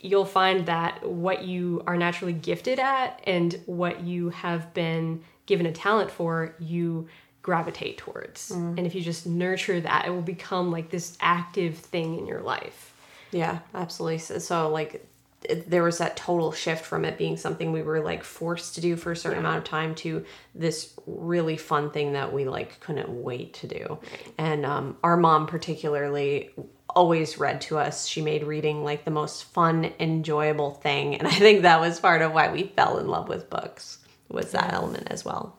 you'll 0.00 0.24
find 0.24 0.66
that 0.66 1.08
what 1.08 1.44
you 1.44 1.82
are 1.86 1.96
naturally 1.96 2.32
gifted 2.32 2.80
at 2.80 3.20
and 3.24 3.60
what 3.66 4.00
you 4.00 4.30
have 4.30 4.74
been 4.74 5.22
given 5.46 5.66
a 5.66 5.72
talent 5.72 6.10
for, 6.10 6.54
you 6.58 7.08
gravitate 7.42 7.98
towards. 7.98 8.50
Mm. 8.50 8.78
And 8.78 8.86
if 8.86 8.94
you 8.94 9.00
just 9.00 9.26
nurture 9.26 9.80
that, 9.80 10.06
it 10.06 10.10
will 10.10 10.22
become 10.22 10.70
like 10.70 10.90
this 10.90 11.16
active 11.20 11.76
thing 11.76 12.18
in 12.18 12.26
your 12.26 12.42
life. 12.42 12.94
Yeah, 13.32 13.60
absolutely. 13.74 14.18
So, 14.18 14.38
so 14.38 14.68
like 14.68 15.06
it, 15.44 15.70
there 15.70 15.82
was 15.82 15.98
that 15.98 16.16
total 16.16 16.52
shift 16.52 16.84
from 16.84 17.04
it 17.04 17.16
being 17.16 17.36
something 17.36 17.72
we 17.72 17.82
were 17.82 18.00
like 18.00 18.24
forced 18.24 18.74
to 18.74 18.80
do 18.80 18.96
for 18.96 19.12
a 19.12 19.16
certain 19.16 19.38
amount 19.38 19.58
of 19.58 19.64
time 19.64 19.94
to 19.96 20.24
this 20.54 20.92
really 21.06 21.56
fun 21.56 21.90
thing 21.90 22.12
that 22.12 22.32
we 22.32 22.44
like 22.44 22.78
couldn't 22.80 23.08
wait 23.08 23.54
to 23.54 23.66
do. 23.66 23.98
And 24.36 24.66
um, 24.66 24.96
our 25.02 25.16
mom 25.16 25.46
particularly 25.46 26.50
always 26.90 27.38
read 27.38 27.60
to 27.62 27.78
us. 27.78 28.06
She 28.06 28.20
made 28.20 28.42
reading 28.42 28.84
like 28.84 29.04
the 29.04 29.10
most 29.10 29.44
fun, 29.44 29.92
enjoyable 29.98 30.72
thing, 30.72 31.14
and 31.14 31.26
I 31.26 31.32
think 31.32 31.62
that 31.62 31.80
was 31.80 32.00
part 32.00 32.20
of 32.20 32.32
why 32.32 32.52
we 32.52 32.64
fell 32.64 32.98
in 32.98 33.08
love 33.08 33.28
with 33.28 33.48
books 33.48 33.98
was 34.28 34.52
that 34.52 34.72
element 34.72 35.08
as 35.10 35.24
well. 35.24 35.56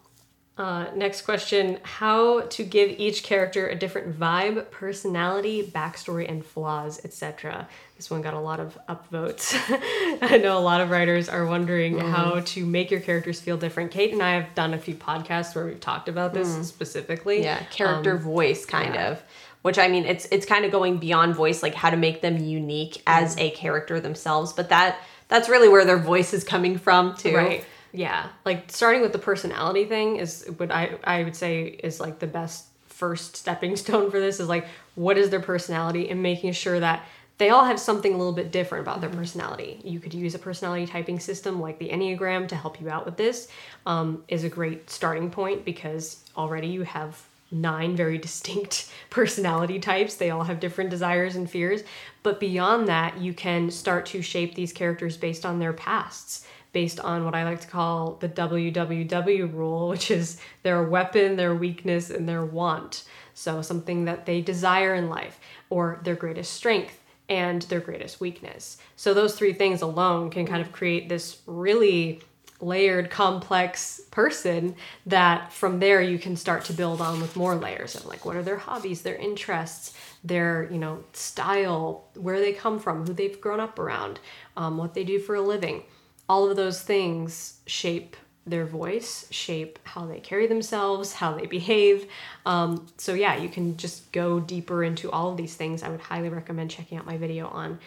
Uh, 0.57 0.87
next 0.95 1.21
question 1.21 1.79
How 1.81 2.41
to 2.41 2.63
give 2.63 2.91
each 2.99 3.23
character 3.23 3.67
a 3.67 3.75
different 3.75 4.19
vibe, 4.19 4.69
personality, 4.69 5.63
backstory, 5.63 6.29
and 6.29 6.45
flaws, 6.45 7.03
etc. 7.05 7.67
This 7.95 8.11
one 8.11 8.21
got 8.21 8.33
a 8.33 8.39
lot 8.39 8.59
of 8.59 8.77
upvotes. 8.89 9.53
I 10.21 10.37
know 10.37 10.57
a 10.57 10.59
lot 10.59 10.81
of 10.81 10.89
writers 10.89 11.29
are 11.29 11.45
wondering 11.45 11.95
mm. 11.95 12.11
how 12.11 12.41
to 12.41 12.65
make 12.65 12.91
your 12.91 12.99
characters 12.99 13.39
feel 13.39 13.57
different. 13.57 13.91
Kate 13.91 14.11
and 14.11 14.21
I 14.21 14.33
have 14.33 14.53
done 14.53 14.73
a 14.73 14.77
few 14.77 14.95
podcasts 14.95 15.55
where 15.55 15.65
we've 15.65 15.79
talked 15.79 16.09
about 16.09 16.33
this 16.33 16.49
mm. 16.49 16.63
specifically. 16.65 17.43
Yeah, 17.43 17.63
character 17.71 18.17
um, 18.17 18.21
voice 18.21 18.65
kind 18.65 18.97
of. 18.97 19.23
Which 19.61 19.77
I 19.79 19.87
mean, 19.87 20.05
it's 20.05 20.27
it's 20.31 20.45
kind 20.45 20.65
of 20.65 20.71
going 20.71 20.97
beyond 20.97 21.35
voice, 21.35 21.63
like 21.63 21.75
how 21.75 21.91
to 21.91 21.97
make 21.97 22.21
them 22.21 22.37
unique 22.37 23.01
as 23.07 23.35
mm. 23.35 23.43
a 23.43 23.49
character 23.51 23.99
themselves. 23.99 24.51
But 24.51 24.69
that 24.69 24.97
that's 25.27 25.47
really 25.47 25.69
where 25.69 25.85
their 25.85 25.97
voice 25.97 26.33
is 26.33 26.43
coming 26.43 26.77
from 26.77 27.15
too. 27.15 27.35
Right. 27.35 27.65
Yeah. 27.93 28.29
Like 28.45 28.71
starting 28.71 29.01
with 29.01 29.11
the 29.11 29.19
personality 29.19 29.85
thing 29.85 30.17
is 30.17 30.45
what 30.57 30.71
I 30.71 30.97
I 31.03 31.23
would 31.23 31.35
say 31.35 31.63
is 31.63 31.99
like 31.99 32.19
the 32.19 32.27
best 32.27 32.65
first 32.87 33.35
stepping 33.35 33.75
stone 33.83 34.11
for 34.11 34.19
this 34.19 34.39
is 34.39 34.47
like 34.47 34.67
what 34.95 35.17
is 35.17 35.29
their 35.29 35.39
personality 35.39 36.09
and 36.09 36.21
making 36.21 36.53
sure 36.53 36.79
that 36.79 37.03
they 37.37 37.49
all 37.49 37.65
have 37.65 37.79
something 37.79 38.13
a 38.13 38.17
little 38.17 38.33
bit 38.33 38.51
different 38.51 38.83
about 38.83 39.01
their 39.01 39.09
personality. 39.09 39.81
You 39.83 39.99
could 39.99 40.13
use 40.13 40.35
a 40.35 40.39
personality 40.39 40.85
typing 40.85 41.19
system 41.19 41.59
like 41.59 41.79
the 41.79 41.89
Enneagram 41.89 42.47
to 42.49 42.55
help 42.55 42.79
you 42.79 42.87
out 42.87 43.03
with 43.03 43.17
this. 43.17 43.47
Um, 43.87 44.23
is 44.27 44.43
a 44.43 44.49
great 44.49 44.91
starting 44.91 45.31
point 45.31 45.65
because 45.65 46.23
already 46.37 46.67
you 46.67 46.83
have 46.83 47.19
nine 47.51 47.95
very 47.95 48.17
distinct 48.27 48.91
personality 49.09 49.79
types. 49.79 50.15
They 50.15 50.29
all 50.29 50.43
have 50.43 50.59
different 50.59 50.91
desires 50.91 51.35
and 51.35 51.49
fears. 51.49 51.81
But 52.21 52.39
beyond 52.39 52.87
that, 52.87 53.19
you 53.19 53.33
can 53.33 53.71
start 53.71 54.05
to 54.07 54.21
shape 54.21 54.53
these 54.53 54.71
characters 54.71 55.17
based 55.17 55.43
on 55.43 55.57
their 55.57 55.73
pasts, 55.73 56.45
based 56.73 56.99
on 56.99 57.25
what 57.25 57.35
I 57.35 57.43
like 57.43 57.61
to 57.61 57.67
call 57.67 58.15
the 58.15 58.29
WWW 58.29 59.53
rule, 59.53 59.89
which 59.89 60.11
is 60.11 60.39
their 60.63 60.83
weapon, 60.83 61.35
their 61.35 61.55
weakness, 61.55 62.09
and 62.09 62.27
their 62.27 62.45
want. 62.45 63.03
So 63.33 63.61
something 63.61 64.05
that 64.05 64.25
they 64.25 64.41
desire 64.41 64.95
in 64.95 65.09
life, 65.09 65.39
or 65.69 65.99
their 66.03 66.15
greatest 66.15 66.53
strength 66.53 66.97
and 67.29 67.61
their 67.63 67.79
greatest 67.79 68.19
weakness. 68.19 68.77
So 68.95 69.13
those 69.13 69.35
three 69.35 69.53
things 69.53 69.81
alone 69.81 70.29
can 70.29 70.45
kind 70.45 70.61
of 70.61 70.71
create 70.71 71.07
this 71.07 71.41
really 71.45 72.21
layered, 72.61 73.09
complex 73.09 74.01
person 74.11 74.75
that 75.05 75.51
from 75.51 75.79
there 75.79 76.01
you 76.01 76.19
can 76.19 76.35
start 76.35 76.65
to 76.65 76.73
build 76.73 77.01
on 77.01 77.19
with 77.19 77.35
more 77.35 77.55
layers 77.55 77.95
of 77.95 78.05
like 78.05 78.25
what 78.25 78.35
are 78.35 78.43
their 78.43 78.57
hobbies, 78.57 79.01
their 79.01 79.15
interests, 79.15 79.95
their 80.23 80.67
you 80.71 80.77
know 80.77 81.03
style, 81.13 82.05
where 82.15 82.39
they 82.39 82.53
come 82.53 82.79
from, 82.79 83.05
who 83.05 83.13
they've 83.13 83.41
grown 83.41 83.59
up 83.59 83.79
around, 83.79 84.19
um, 84.57 84.77
what 84.77 84.93
they 84.93 85.03
do 85.03 85.19
for 85.19 85.35
a 85.35 85.41
living. 85.41 85.83
All 86.31 86.49
of 86.49 86.55
those 86.55 86.81
things 86.81 87.59
shape 87.65 88.15
their 88.45 88.65
voice, 88.65 89.27
shape 89.31 89.79
how 89.83 90.05
they 90.05 90.19
carry 90.19 90.47
themselves, 90.47 91.13
how 91.13 91.31
they 91.37 91.45
behave. 91.45 92.07
Um, 92.45 92.87
so 92.97 93.13
yeah, 93.13 93.35
you 93.35 93.49
can 93.49 93.75
just 93.75 94.11
go 94.11 94.39
deeper 94.39 94.83
into 94.83 95.11
all 95.11 95.29
of 95.31 95.37
these 95.37 95.55
things. 95.55 95.83
I 95.83 95.89
would 95.89 95.99
highly 95.99 96.29
recommend 96.29 96.71
checking 96.71 96.97
out 96.97 97.05
my 97.05 97.17
video 97.17 97.47
on 97.47 97.79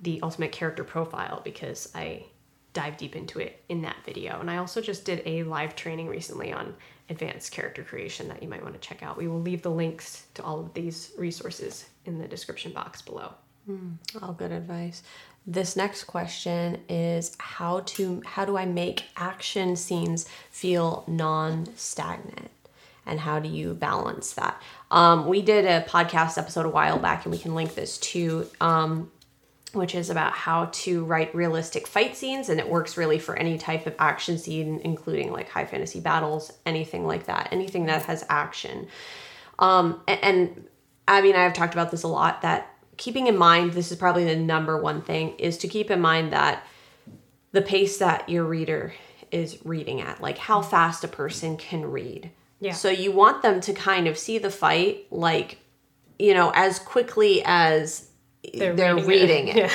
the 0.00 0.20
ultimate 0.22 0.52
character 0.52 0.84
profile 0.84 1.40
because 1.44 1.90
I 1.94 2.24
dive 2.72 2.96
deep 2.96 3.16
into 3.16 3.40
it 3.40 3.62
in 3.68 3.82
that 3.82 3.96
video. 4.06 4.38
And 4.40 4.48
I 4.48 4.58
also 4.58 4.80
just 4.80 5.04
did 5.04 5.20
a 5.26 5.42
live 5.42 5.74
training 5.74 6.06
recently 6.06 6.52
on 6.52 6.76
advanced 7.10 7.50
character 7.52 7.82
creation 7.82 8.28
that 8.28 8.42
you 8.42 8.48
might 8.48 8.62
want 8.62 8.80
to 8.80 8.88
check 8.88 9.02
out. 9.02 9.16
We 9.16 9.26
will 9.26 9.40
leave 9.40 9.62
the 9.62 9.70
links 9.70 10.26
to 10.34 10.42
all 10.44 10.60
of 10.60 10.72
these 10.72 11.10
resources 11.18 11.86
in 12.04 12.18
the 12.18 12.28
description 12.28 12.72
box 12.72 13.02
below. 13.02 13.34
All 14.22 14.32
good 14.32 14.52
advice. 14.52 15.02
This 15.50 15.76
next 15.76 16.04
question 16.04 16.78
is 16.90 17.34
how 17.38 17.80
to 17.80 18.22
how 18.26 18.44
do 18.44 18.58
I 18.58 18.66
make 18.66 19.04
action 19.16 19.76
scenes 19.76 20.28
feel 20.50 21.04
non-stagnant? 21.06 22.50
And 23.06 23.18
how 23.20 23.38
do 23.38 23.48
you 23.48 23.72
balance 23.72 24.34
that? 24.34 24.60
Um, 24.90 25.26
we 25.26 25.40
did 25.40 25.64
a 25.64 25.88
podcast 25.88 26.36
episode 26.36 26.66
a 26.66 26.68
while 26.68 26.98
back, 26.98 27.24
and 27.24 27.32
we 27.32 27.38
can 27.38 27.54
link 27.54 27.74
this 27.74 27.96
too, 27.96 28.46
um, 28.60 29.10
which 29.72 29.94
is 29.94 30.10
about 30.10 30.34
how 30.34 30.66
to 30.66 31.06
write 31.06 31.34
realistic 31.34 31.86
fight 31.86 32.14
scenes, 32.14 32.50
and 32.50 32.60
it 32.60 32.68
works 32.68 32.98
really 32.98 33.18
for 33.18 33.34
any 33.34 33.56
type 33.56 33.86
of 33.86 33.94
action 33.98 34.36
scene, 34.36 34.82
including 34.84 35.32
like 35.32 35.48
high 35.48 35.64
fantasy 35.64 36.00
battles, 36.00 36.52
anything 36.66 37.06
like 37.06 37.24
that, 37.24 37.48
anything 37.52 37.86
that 37.86 38.02
has 38.02 38.22
action. 38.28 38.86
Um, 39.58 40.02
and 40.06 40.68
Abbie 41.08 41.30
and 41.30 41.38
I 41.38 41.44
have 41.44 41.54
talked 41.54 41.72
about 41.72 41.90
this 41.90 42.02
a 42.02 42.08
lot 42.08 42.42
that 42.42 42.74
keeping 42.98 43.26
in 43.26 43.36
mind, 43.38 43.72
this 43.72 43.90
is 43.90 43.96
probably 43.96 44.24
the 44.24 44.36
number 44.36 44.76
one 44.80 45.00
thing, 45.00 45.34
is 45.38 45.56
to 45.58 45.68
keep 45.68 45.90
in 45.90 46.00
mind 46.00 46.32
that 46.32 46.64
the 47.52 47.62
pace 47.62 47.98
that 47.98 48.28
your 48.28 48.44
reader 48.44 48.92
is 49.30 49.58
reading 49.64 50.00
at, 50.02 50.20
like 50.20 50.36
how 50.36 50.60
fast 50.60 51.02
a 51.04 51.08
person 51.08 51.56
can 51.56 51.86
read. 51.90 52.30
Yeah. 52.60 52.72
So 52.72 52.90
you 52.90 53.12
want 53.12 53.42
them 53.42 53.60
to 53.62 53.72
kind 53.72 54.06
of 54.06 54.18
see 54.18 54.38
the 54.38 54.50
fight, 54.50 55.06
like, 55.10 55.58
you 56.18 56.34
know, 56.34 56.50
as 56.54 56.78
quickly 56.78 57.42
as 57.44 58.08
they're, 58.54 58.74
reading, 58.96 59.48
it, 59.48 59.56
Yeah. 59.56 59.70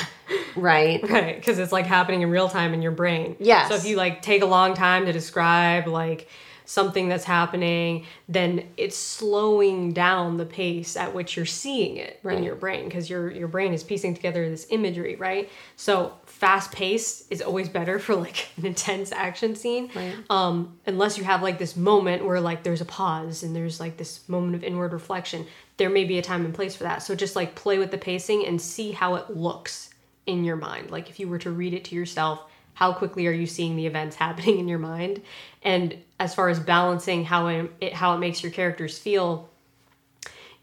right? 0.55 1.01
Right, 1.09 1.35
because 1.35 1.59
it's 1.59 1.71
like 1.71 1.85
happening 1.85 2.21
in 2.21 2.29
real 2.29 2.49
time 2.49 2.73
in 2.73 2.81
your 2.81 2.91
brain. 2.91 3.35
Yes. 3.39 3.69
So 3.69 3.75
if 3.75 3.85
you 3.85 3.95
like 3.95 4.21
take 4.21 4.41
a 4.41 4.45
long 4.45 4.73
time 4.73 5.05
to 5.05 5.13
describe 5.13 5.87
like 5.87 6.27
something 6.65 7.09
that's 7.09 7.23
happening, 7.23 8.05
then 8.27 8.67
it's 8.77 8.97
slowing 8.97 9.93
down 9.93 10.37
the 10.37 10.45
pace 10.45 10.95
at 10.95 11.13
which 11.13 11.35
you're 11.35 11.45
seeing 11.45 11.97
it 11.97 12.19
in 12.23 12.43
your 12.43 12.55
brain 12.55 12.85
because 12.85 13.09
your 13.09 13.29
your 13.31 13.47
brain 13.47 13.73
is 13.73 13.83
piecing 13.83 14.13
together 14.13 14.49
this 14.49 14.67
imagery, 14.69 15.15
right? 15.15 15.49
So 15.75 16.13
fast 16.25 16.71
pace 16.71 17.25
is 17.29 17.41
always 17.41 17.69
better 17.69 17.99
for 17.99 18.15
like 18.15 18.49
an 18.57 18.65
intense 18.65 19.11
action 19.11 19.55
scene. 19.55 19.89
Right. 19.95 20.15
Um, 20.29 20.77
unless 20.85 21.17
you 21.17 21.23
have 21.23 21.41
like 21.41 21.59
this 21.59 21.75
moment 21.75 22.25
where 22.25 22.39
like 22.39 22.63
there's 22.63 22.81
a 22.81 22.85
pause 22.85 23.43
and 23.43 23.55
there's 23.55 23.79
like 23.79 23.97
this 23.97 24.27
moment 24.27 24.55
of 24.55 24.63
inward 24.63 24.93
reflection, 24.93 25.45
there 25.77 25.89
may 25.89 26.03
be 26.03 26.17
a 26.17 26.21
time 26.21 26.45
and 26.45 26.53
place 26.53 26.75
for 26.75 26.83
that. 26.83 27.03
So 27.03 27.15
just 27.15 27.35
like 27.35 27.55
play 27.55 27.77
with 27.77 27.91
the 27.91 27.97
pacing 27.97 28.45
and 28.45 28.61
see 28.61 28.91
how 28.91 29.15
it 29.15 29.35
looks 29.35 29.89
in 30.25 30.43
your 30.43 30.55
mind. 30.55 30.91
Like 30.91 31.09
if 31.09 31.19
you 31.19 31.27
were 31.27 31.39
to 31.39 31.51
read 31.51 31.73
it 31.73 31.85
to 31.85 31.95
yourself, 31.95 32.45
how 32.73 32.93
quickly 32.93 33.27
are 33.27 33.31
you 33.31 33.45
seeing 33.45 33.75
the 33.75 33.85
events 33.85 34.15
happening 34.17 34.59
in 34.59 34.67
your 34.67 34.79
mind? 34.79 35.21
And 35.61 35.97
as 36.19 36.35
far 36.35 36.49
as 36.49 36.59
balancing 36.59 37.25
how 37.25 37.47
it, 37.47 37.93
how 37.93 38.15
it 38.15 38.19
makes 38.19 38.43
your 38.43 38.51
characters 38.51 38.97
feel, 38.97 39.49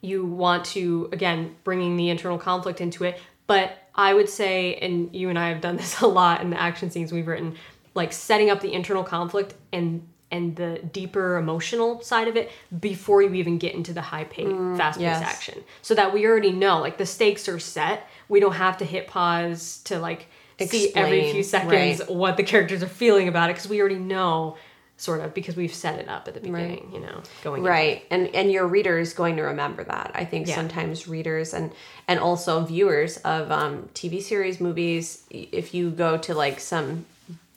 you 0.00 0.24
want 0.24 0.64
to 0.64 1.08
again 1.12 1.54
bringing 1.64 1.96
the 1.96 2.08
internal 2.08 2.38
conflict 2.38 2.80
into 2.80 3.04
it 3.04 3.20
but 3.46 3.76
i 3.94 4.14
would 4.14 4.28
say 4.28 4.74
and 4.76 5.14
you 5.14 5.28
and 5.28 5.38
i 5.38 5.48
have 5.48 5.60
done 5.60 5.76
this 5.76 6.00
a 6.00 6.06
lot 6.06 6.40
in 6.40 6.50
the 6.50 6.60
action 6.60 6.90
scenes 6.90 7.12
we've 7.12 7.26
written 7.26 7.54
like 7.94 8.12
setting 8.12 8.50
up 8.50 8.60
the 8.60 8.72
internal 8.72 9.04
conflict 9.04 9.54
and 9.72 10.06
and 10.32 10.54
the 10.54 10.78
deeper 10.92 11.38
emotional 11.38 12.00
side 12.02 12.28
of 12.28 12.36
it 12.36 12.52
before 12.78 13.20
you 13.20 13.34
even 13.34 13.58
get 13.58 13.74
into 13.74 13.92
the 13.92 14.00
high 14.00 14.24
paid 14.24 14.46
mm, 14.46 14.76
fast 14.76 14.98
paced 14.98 15.02
yes. 15.02 15.22
action 15.22 15.62
so 15.82 15.94
that 15.94 16.12
we 16.12 16.24
already 16.24 16.52
know 16.52 16.78
like 16.78 16.98
the 16.98 17.06
stakes 17.06 17.48
are 17.48 17.58
set 17.58 18.08
we 18.28 18.38
don't 18.38 18.54
have 18.54 18.78
to 18.78 18.84
hit 18.84 19.08
pause 19.08 19.80
to 19.84 19.98
like 19.98 20.28
see 20.66 20.92
every 20.94 21.32
few 21.32 21.42
seconds 21.42 22.00
right. 22.00 22.10
what 22.10 22.36
the 22.36 22.42
characters 22.42 22.82
are 22.82 22.88
feeling 22.88 23.28
about 23.28 23.50
it 23.50 23.54
because 23.54 23.68
we 23.68 23.80
already 23.80 23.96
know 23.98 24.56
sort 24.96 25.20
of 25.22 25.32
because 25.32 25.56
we've 25.56 25.72
set 25.74 25.98
it 25.98 26.08
up 26.10 26.28
at 26.28 26.34
the 26.34 26.40
beginning 26.40 26.90
you 26.92 27.00
know 27.00 27.22
going 27.42 27.62
right. 27.62 28.04
and 28.10 28.28
and 28.34 28.52
your 28.52 28.66
reader 28.66 28.98
is 28.98 29.14
going 29.14 29.36
to 29.36 29.42
remember 29.42 29.82
that. 29.84 30.10
I 30.14 30.26
think 30.26 30.46
Yeah. 30.46 30.56
sometimes 30.56 31.08
readers 31.08 31.54
and 31.54 31.72
and 32.06 32.20
also 32.20 32.62
viewers 32.64 33.16
of 33.18 33.50
um, 33.50 33.88
tv 33.94 34.20
series 34.22 34.60
movies 34.60 35.22
if 35.30 35.72
you 35.72 35.90
go 35.90 36.18
to 36.18 36.34
like 36.34 36.60
some 36.60 37.06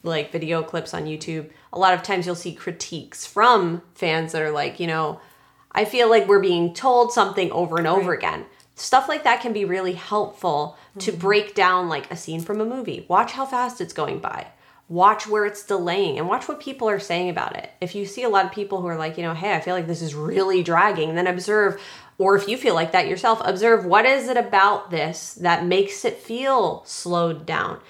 like 0.02 0.32
video 0.32 0.62
clips 0.62 0.94
on 0.94 1.04
youtube 1.04 1.50
a 1.72 1.78
lot 1.78 1.92
of 1.94 2.02
times 2.02 2.24
you'll 2.26 2.34
see 2.34 2.54
critiques 2.54 3.26
from 3.26 3.82
fans 3.94 4.32
that 4.32 4.40
are 4.42 4.50
like 4.50 4.78
you 4.80 4.86
know 4.86 5.20
i 5.72 5.84
feel 5.84 6.08
like 6.10 6.26
we're 6.28 6.40
being 6.40 6.72
told 6.74 7.10
something 7.12 7.50
over 7.52 7.78
and 7.78 7.86
over 7.86 8.12
again 8.12 8.44
stuff 8.74 9.08
like 9.08 9.24
that 9.24 9.40
can 9.40 9.52
be 9.52 9.64
really 9.64 9.94
helpful 9.94 10.76
to 10.98 11.10
mm-hmm. 11.10 11.20
break 11.20 11.54
down 11.54 11.88
like 11.88 12.10
a 12.10 12.16
scene 12.16 12.40
from 12.40 12.60
a 12.60 12.64
movie 12.64 13.04
watch 13.08 13.32
how 13.32 13.46
fast 13.46 13.80
it's 13.80 13.92
going 13.92 14.18
by 14.18 14.46
watch 14.88 15.26
where 15.26 15.46
it's 15.46 15.64
delaying 15.64 16.18
and 16.18 16.28
watch 16.28 16.46
what 16.46 16.60
people 16.60 16.88
are 16.88 17.00
saying 17.00 17.30
about 17.30 17.56
it. 17.56 17.70
If 17.80 17.94
you 17.94 18.04
see 18.04 18.22
a 18.22 18.28
lot 18.28 18.44
of 18.44 18.52
people 18.52 18.80
who 18.80 18.86
are 18.86 18.96
like, 18.96 19.16
you 19.16 19.22
know, 19.22 19.34
hey, 19.34 19.54
I 19.54 19.60
feel 19.60 19.74
like 19.74 19.86
this 19.86 20.02
is 20.02 20.14
really 20.14 20.62
dragging, 20.62 21.14
then 21.14 21.26
observe, 21.26 21.80
or 22.18 22.36
if 22.36 22.48
you 22.48 22.56
feel 22.56 22.74
like 22.74 22.92
that 22.92 23.08
yourself, 23.08 23.40
observe 23.44 23.86
what 23.86 24.04
is 24.04 24.28
it 24.28 24.36
about 24.36 24.90
this 24.90 25.34
that 25.34 25.64
makes 25.64 26.04
it 26.04 26.18
feel 26.18 26.84
slowed 26.84 27.46
down. 27.46 27.80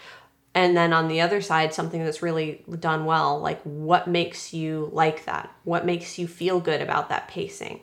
And 0.55 0.77
then 0.77 0.92
on 0.92 1.09
the 1.09 1.20
other 1.20 1.40
side, 1.40 1.75
something 1.75 2.05
that's 2.05 2.23
really 2.23 2.64
done 2.79 3.07
well, 3.07 3.40
like 3.40 3.61
what 3.62 4.07
makes 4.07 4.55
you 4.55 4.88
like 4.92 5.25
that? 5.25 5.53
What 5.64 5.85
makes 5.85 6.16
you 6.16 6.29
feel 6.29 6.61
good 6.61 6.81
about 6.81 7.09
that 7.09 7.27
pacing? 7.27 7.81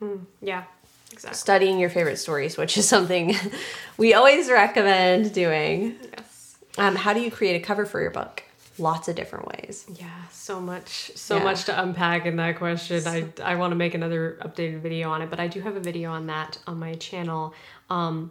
Mm, 0.00 0.24
yeah. 0.40 0.64
Exactly. 1.12 1.36
studying 1.36 1.78
your 1.78 1.90
favorite 1.90 2.16
stories, 2.16 2.56
which 2.56 2.76
is 2.76 2.88
something 2.88 3.34
we 3.96 4.14
always 4.14 4.50
recommend 4.50 5.32
doing. 5.32 5.96
Yes. 6.12 6.56
Um, 6.78 6.96
how 6.96 7.12
do 7.12 7.20
you 7.20 7.30
create 7.30 7.56
a 7.56 7.64
cover 7.64 7.84
for 7.84 8.00
your 8.00 8.10
book? 8.10 8.42
Lots 8.78 9.08
of 9.08 9.16
different 9.16 9.46
ways. 9.46 9.86
Yeah, 9.94 10.08
so 10.30 10.60
much, 10.60 11.12
so 11.14 11.36
yeah. 11.36 11.44
much 11.44 11.64
to 11.64 11.82
unpack 11.82 12.24
in 12.24 12.36
that 12.36 12.56
question. 12.56 13.06
I 13.06 13.26
I 13.42 13.56
want 13.56 13.72
to 13.72 13.76
make 13.76 13.94
another 13.94 14.38
updated 14.40 14.80
video 14.80 15.10
on 15.10 15.20
it, 15.20 15.28
but 15.28 15.38
I 15.38 15.48
do 15.48 15.60
have 15.60 15.76
a 15.76 15.80
video 15.80 16.10
on 16.12 16.26
that 16.28 16.58
on 16.66 16.78
my 16.78 16.94
channel. 16.94 17.52
Um, 17.90 18.30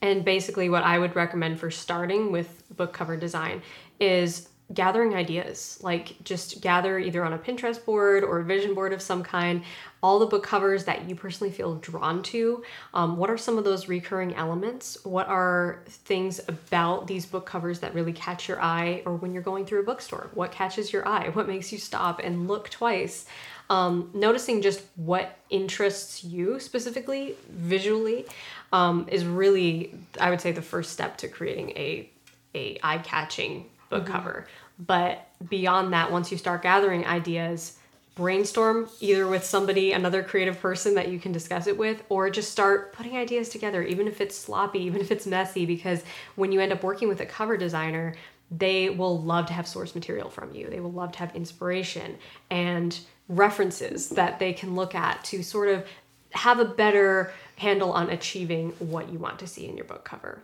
and 0.00 0.24
basically, 0.24 0.70
what 0.70 0.82
I 0.82 0.98
would 0.98 1.14
recommend 1.14 1.60
for 1.60 1.70
starting 1.70 2.32
with 2.32 2.64
book 2.74 2.92
cover 2.92 3.16
design 3.16 3.62
is 3.98 4.48
gathering 4.72 5.14
ideas. 5.14 5.78
Like, 5.82 6.22
just 6.22 6.60
gather 6.60 6.98
either 6.98 7.24
on 7.24 7.32
a 7.32 7.38
Pinterest 7.38 7.84
board 7.84 8.22
or 8.22 8.40
a 8.40 8.44
vision 8.44 8.74
board 8.74 8.92
of 8.92 9.02
some 9.02 9.22
kind 9.22 9.62
all 10.02 10.18
the 10.18 10.26
book 10.26 10.42
covers 10.42 10.84
that 10.84 11.08
you 11.08 11.14
personally 11.14 11.52
feel 11.52 11.74
drawn 11.76 12.22
to. 12.22 12.62
Um, 12.94 13.16
what 13.16 13.28
are 13.28 13.36
some 13.36 13.58
of 13.58 13.64
those 13.64 13.88
recurring 13.88 14.34
elements? 14.34 14.96
What 15.04 15.28
are 15.28 15.82
things 15.86 16.40
about 16.48 17.06
these 17.06 17.26
book 17.26 17.44
covers 17.44 17.80
that 17.80 17.94
really 17.94 18.12
catch 18.12 18.48
your 18.48 18.62
eye, 18.62 19.02
or 19.04 19.16
when 19.16 19.32
you're 19.32 19.42
going 19.42 19.66
through 19.66 19.80
a 19.80 19.84
bookstore? 19.84 20.30
What 20.34 20.52
catches 20.52 20.92
your 20.92 21.06
eye? 21.06 21.28
What 21.30 21.48
makes 21.48 21.70
you 21.72 21.78
stop 21.78 22.20
and 22.22 22.48
look 22.48 22.70
twice? 22.70 23.26
Um, 23.68 24.10
noticing 24.14 24.62
just 24.62 24.82
what 24.96 25.38
interests 25.48 26.24
you 26.24 26.58
specifically 26.58 27.36
visually 27.50 28.26
um, 28.72 29.06
is 29.08 29.24
really, 29.24 29.94
I 30.20 30.30
would 30.30 30.40
say, 30.40 30.50
the 30.50 30.62
first 30.62 30.92
step 30.92 31.18
to 31.18 31.28
creating 31.28 31.70
a 31.70 32.10
a 32.52 32.78
eye 32.82 32.98
catching 32.98 33.66
book 33.90 34.04
mm-hmm. 34.04 34.12
cover. 34.12 34.46
But 34.78 35.28
beyond 35.48 35.92
that, 35.92 36.10
once 36.10 36.32
you 36.32 36.38
start 36.38 36.62
gathering 36.62 37.04
ideas, 37.06 37.76
brainstorm 38.14 38.88
either 39.00 39.26
with 39.26 39.44
somebody, 39.44 39.92
another 39.92 40.22
creative 40.22 40.58
person 40.60 40.94
that 40.94 41.08
you 41.08 41.18
can 41.18 41.32
discuss 41.32 41.66
it 41.66 41.76
with, 41.76 42.02
or 42.08 42.30
just 42.30 42.50
start 42.50 42.92
putting 42.92 43.16
ideas 43.16 43.50
together, 43.50 43.82
even 43.82 44.08
if 44.08 44.20
it's 44.20 44.36
sloppy, 44.36 44.80
even 44.80 45.00
if 45.00 45.10
it's 45.10 45.26
messy, 45.26 45.66
because 45.66 46.02
when 46.36 46.52
you 46.52 46.60
end 46.60 46.72
up 46.72 46.82
working 46.82 47.08
with 47.08 47.20
a 47.20 47.26
cover 47.26 47.56
designer, 47.56 48.14
they 48.50 48.90
will 48.90 49.20
love 49.22 49.46
to 49.46 49.52
have 49.52 49.66
source 49.66 49.94
material 49.94 50.28
from 50.28 50.52
you. 50.54 50.68
They 50.68 50.80
will 50.80 50.92
love 50.92 51.12
to 51.12 51.18
have 51.20 51.34
inspiration 51.36 52.16
and 52.50 52.98
references 53.28 54.08
that 54.10 54.38
they 54.38 54.52
can 54.52 54.74
look 54.74 54.94
at 54.94 55.22
to 55.24 55.42
sort 55.42 55.68
of 55.68 55.86
have 56.32 56.58
a 56.58 56.64
better 56.64 57.32
handle 57.56 57.92
on 57.92 58.10
achieving 58.10 58.70
what 58.78 59.12
you 59.12 59.18
want 59.18 59.38
to 59.38 59.46
see 59.46 59.68
in 59.68 59.76
your 59.76 59.84
book 59.84 60.04
cover. 60.04 60.42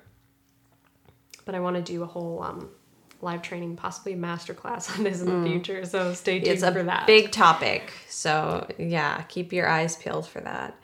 But 1.44 1.54
I 1.54 1.61
want 1.61 1.76
to 1.76 1.82
do 1.82 2.02
a 2.02 2.06
whole 2.06 2.42
um, 2.42 2.68
live 3.20 3.42
training, 3.42 3.76
possibly 3.76 4.12
a 4.12 4.16
masterclass 4.16 4.96
on 4.96 5.05
this 5.05 5.20
in 5.20 5.26
the 5.26 5.33
mm. 5.33 5.46
future. 5.46 5.85
So 5.85 6.12
stay 6.14 6.38
tuned 6.38 6.52
it's 6.52 6.62
a 6.62 6.72
for 6.72 6.83
that. 6.83 7.07
Big 7.07 7.33
topic. 7.33 7.92
So 8.09 8.66
yeah, 8.79 9.22
keep 9.22 9.52
your 9.52 9.68
eyes 9.68 9.96
peeled 9.96 10.26
for 10.26 10.40
that. 10.40 10.76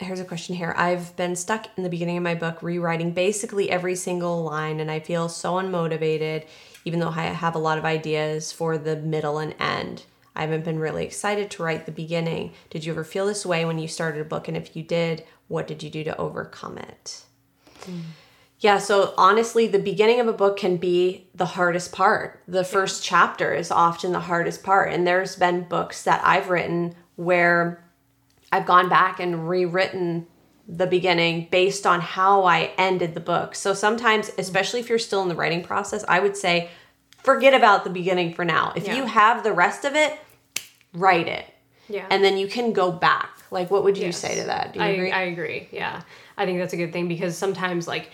Here's 0.00 0.20
a 0.20 0.24
question 0.24 0.56
here. 0.56 0.74
I've 0.76 1.14
been 1.16 1.36
stuck 1.36 1.68
in 1.76 1.84
the 1.84 1.88
beginning 1.88 2.16
of 2.16 2.22
my 2.24 2.34
book 2.34 2.62
rewriting 2.62 3.12
basically 3.12 3.70
every 3.70 3.94
single 3.94 4.42
line, 4.42 4.80
and 4.80 4.90
I 4.90 4.98
feel 4.98 5.28
so 5.28 5.54
unmotivated, 5.54 6.46
even 6.84 6.98
though 6.98 7.10
I 7.10 7.24
have 7.26 7.54
a 7.54 7.60
lot 7.60 7.78
of 7.78 7.84
ideas 7.84 8.50
for 8.50 8.76
the 8.76 8.96
middle 8.96 9.38
and 9.38 9.54
end. 9.60 10.04
I 10.34 10.40
haven't 10.40 10.64
been 10.64 10.80
really 10.80 11.04
excited 11.04 11.48
to 11.52 11.62
write 11.62 11.86
the 11.86 11.92
beginning. 11.92 12.54
Did 12.70 12.84
you 12.84 12.92
ever 12.92 13.04
feel 13.04 13.26
this 13.26 13.46
way 13.46 13.64
when 13.64 13.78
you 13.78 13.86
started 13.86 14.20
a 14.20 14.24
book? 14.24 14.48
And 14.48 14.56
if 14.56 14.74
you 14.74 14.82
did, 14.82 15.24
what 15.46 15.68
did 15.68 15.82
you 15.84 15.90
do 15.90 16.02
to 16.04 16.16
overcome 16.16 16.76
it? 16.76 17.22
Mm. 17.82 18.00
Yeah, 18.64 18.78
so 18.78 19.12
honestly, 19.18 19.66
the 19.66 19.78
beginning 19.78 20.20
of 20.20 20.26
a 20.26 20.32
book 20.32 20.56
can 20.56 20.78
be 20.78 21.26
the 21.34 21.44
hardest 21.44 21.92
part. 21.92 22.40
The 22.48 22.64
first 22.64 23.04
chapter 23.04 23.52
is 23.52 23.70
often 23.70 24.12
the 24.12 24.20
hardest 24.20 24.62
part. 24.62 24.90
And 24.90 25.06
there's 25.06 25.36
been 25.36 25.64
books 25.64 26.04
that 26.04 26.22
I've 26.24 26.48
written 26.48 26.94
where 27.16 27.84
I've 28.50 28.64
gone 28.64 28.88
back 28.88 29.20
and 29.20 29.50
rewritten 29.50 30.26
the 30.66 30.86
beginning 30.86 31.48
based 31.50 31.86
on 31.86 32.00
how 32.00 32.44
I 32.44 32.72
ended 32.78 33.12
the 33.12 33.20
book. 33.20 33.54
So 33.54 33.74
sometimes, 33.74 34.30
mm-hmm. 34.30 34.40
especially 34.40 34.80
if 34.80 34.88
you're 34.88 34.98
still 34.98 35.20
in 35.20 35.28
the 35.28 35.34
writing 35.34 35.62
process, 35.62 36.02
I 36.08 36.20
would 36.20 36.34
say 36.34 36.70
forget 37.18 37.52
about 37.52 37.84
the 37.84 37.90
beginning 37.90 38.32
for 38.32 38.46
now. 38.46 38.72
If 38.74 38.86
yeah. 38.86 38.96
you 38.96 39.04
have 39.04 39.44
the 39.44 39.52
rest 39.52 39.84
of 39.84 39.94
it, 39.94 40.18
write 40.94 41.28
it. 41.28 41.44
Yeah. 41.90 42.06
And 42.08 42.24
then 42.24 42.38
you 42.38 42.48
can 42.48 42.72
go 42.72 42.90
back. 42.90 43.28
Like, 43.50 43.70
what 43.70 43.84
would 43.84 43.98
you 43.98 44.06
yes. 44.06 44.16
say 44.16 44.40
to 44.40 44.46
that? 44.46 44.72
Do 44.72 44.78
you 44.78 44.84
I, 44.86 44.88
agree? 44.88 45.12
I 45.12 45.22
agree. 45.24 45.68
Yeah. 45.70 46.00
I 46.38 46.46
think 46.46 46.60
that's 46.60 46.72
a 46.72 46.78
good 46.78 46.94
thing 46.94 47.08
because 47.08 47.36
sometimes, 47.36 47.86
like, 47.86 48.08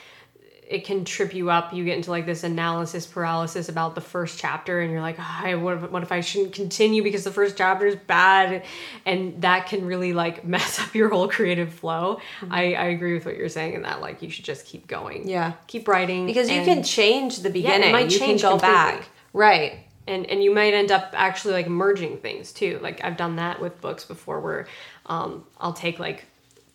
it 0.71 0.85
can 0.85 1.05
trip 1.05 1.35
you 1.35 1.51
up. 1.51 1.75
You 1.75 1.85
get 1.85 1.97
into 1.97 2.13
like 2.13 2.27
this 2.27 2.45
analysis 2.45 3.05
paralysis 3.05 3.69
about 3.69 3.97
the 3.97 4.01
first 4.01 4.39
chapter, 4.39 4.81
and 4.81 4.93
you're 4.93 5.01
like, 5.01 5.17
oh, 5.19 5.59
what, 5.59 5.75
if, 5.75 5.91
what 5.91 6.05
if 6.05 6.13
I 6.13 6.21
shouldn't 6.21 6.53
continue 6.53 7.03
because 7.03 7.25
the 7.25 7.33
first 7.33 7.57
chapter 7.59 7.89
is 7.89 7.97
bad? 7.97 8.65
And 9.05 9.43
that 9.43 9.67
can 9.67 9.85
really 9.85 10.13
like 10.13 10.45
mess 10.47 10.79
up 10.79 10.95
your 10.95 11.09
whole 11.09 11.27
creative 11.27 11.75
flow. 11.75 12.21
Mm-hmm. 12.41 12.55
I, 12.55 12.75
I 12.75 12.85
agree 12.85 13.15
with 13.15 13.27
what 13.27 13.37
you're 13.37 13.49
saying 13.49 13.75
in 13.75 13.83
that, 13.83 14.01
like, 14.01 14.23
you 14.23 14.31
should 14.31 14.45
just 14.45 14.65
keep 14.65 14.87
going. 14.87 15.29
Yeah. 15.29 15.55
Keep 15.67 15.89
writing. 15.89 16.25
Because 16.25 16.49
you 16.49 16.63
can 16.63 16.85
change 16.85 17.41
the 17.41 17.51
beginning. 17.51 17.81
Yeah, 17.81 17.89
it 17.89 17.93
might 17.93 18.13
you 18.13 18.19
change 18.19 18.43
can 18.43 18.53
go 18.53 18.59
completely. 18.59 19.01
back. 19.01 19.09
Right. 19.33 19.79
And, 20.07 20.25
and 20.27 20.43
you 20.43 20.55
might 20.55 20.73
end 20.73 20.93
up 20.93 21.13
actually 21.15 21.55
like 21.55 21.69
merging 21.69 22.19
things 22.19 22.53
too. 22.53 22.79
Like 22.81 23.03
I've 23.03 23.17
done 23.17 23.37
that 23.37 23.61
with 23.61 23.81
books 23.81 24.05
before 24.05 24.41
where 24.41 24.69
um, 25.07 25.45
I'll 25.59 25.73
take 25.73 25.99
like 25.99 26.27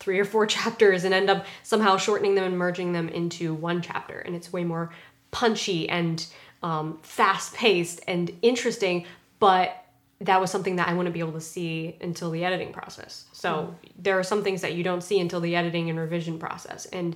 three 0.05 0.19
or 0.19 0.25
four 0.25 0.45
chapters 0.57 1.03
and 1.03 1.13
end 1.13 1.29
up 1.29 1.45
somehow 1.63 1.97
shortening 1.97 2.35
them 2.35 2.45
and 2.45 2.57
merging 2.57 2.93
them 2.93 3.09
into 3.09 3.53
one 3.55 3.81
chapter. 3.81 4.19
And 4.19 4.35
it's 4.35 4.53
way 4.53 4.63
more 4.63 4.91
punchy 5.31 5.89
and 5.89 6.25
um, 6.63 6.99
fast 7.01 7.55
paced 7.55 8.01
and 8.07 8.31
interesting, 8.41 9.05
but 9.39 9.83
that 10.21 10.39
was 10.39 10.49
something 10.49 10.77
that 10.77 10.87
I 10.87 10.93
wouldn't 10.93 11.13
be 11.13 11.19
able 11.19 11.33
to 11.33 11.41
see 11.41 11.97
until 11.99 12.31
the 12.31 12.45
editing 12.45 12.71
process. 12.71 13.25
So 13.33 13.49
mm. 13.49 13.91
there 13.97 14.17
are 14.17 14.23
some 14.23 14.43
things 14.43 14.61
that 14.61 14.73
you 14.73 14.83
don't 14.83 15.01
see 15.01 15.19
until 15.19 15.41
the 15.41 15.55
editing 15.55 15.89
and 15.89 15.99
revision 15.99 16.39
process. 16.39 16.85
And 16.85 17.15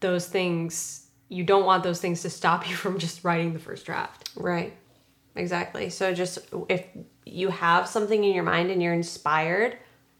those 0.00 0.26
things, 0.26 1.06
you 1.28 1.44
don't 1.44 1.64
want 1.64 1.84
those 1.84 2.00
things 2.00 2.22
to 2.22 2.30
stop 2.30 2.68
you 2.68 2.74
from 2.74 2.98
just 2.98 3.22
writing 3.22 3.52
the 3.52 3.58
first 3.58 3.84
draft. 3.86 4.30
Right. 4.34 4.74
Exactly. 5.36 5.90
So 5.90 6.14
just 6.14 6.38
if 6.68 6.86
you 7.26 7.50
have 7.50 7.86
something 7.86 8.24
in 8.24 8.34
your 8.34 8.44
mind 8.44 8.70
and 8.70 8.82
you're 8.82 8.94
inspired, 8.94 9.76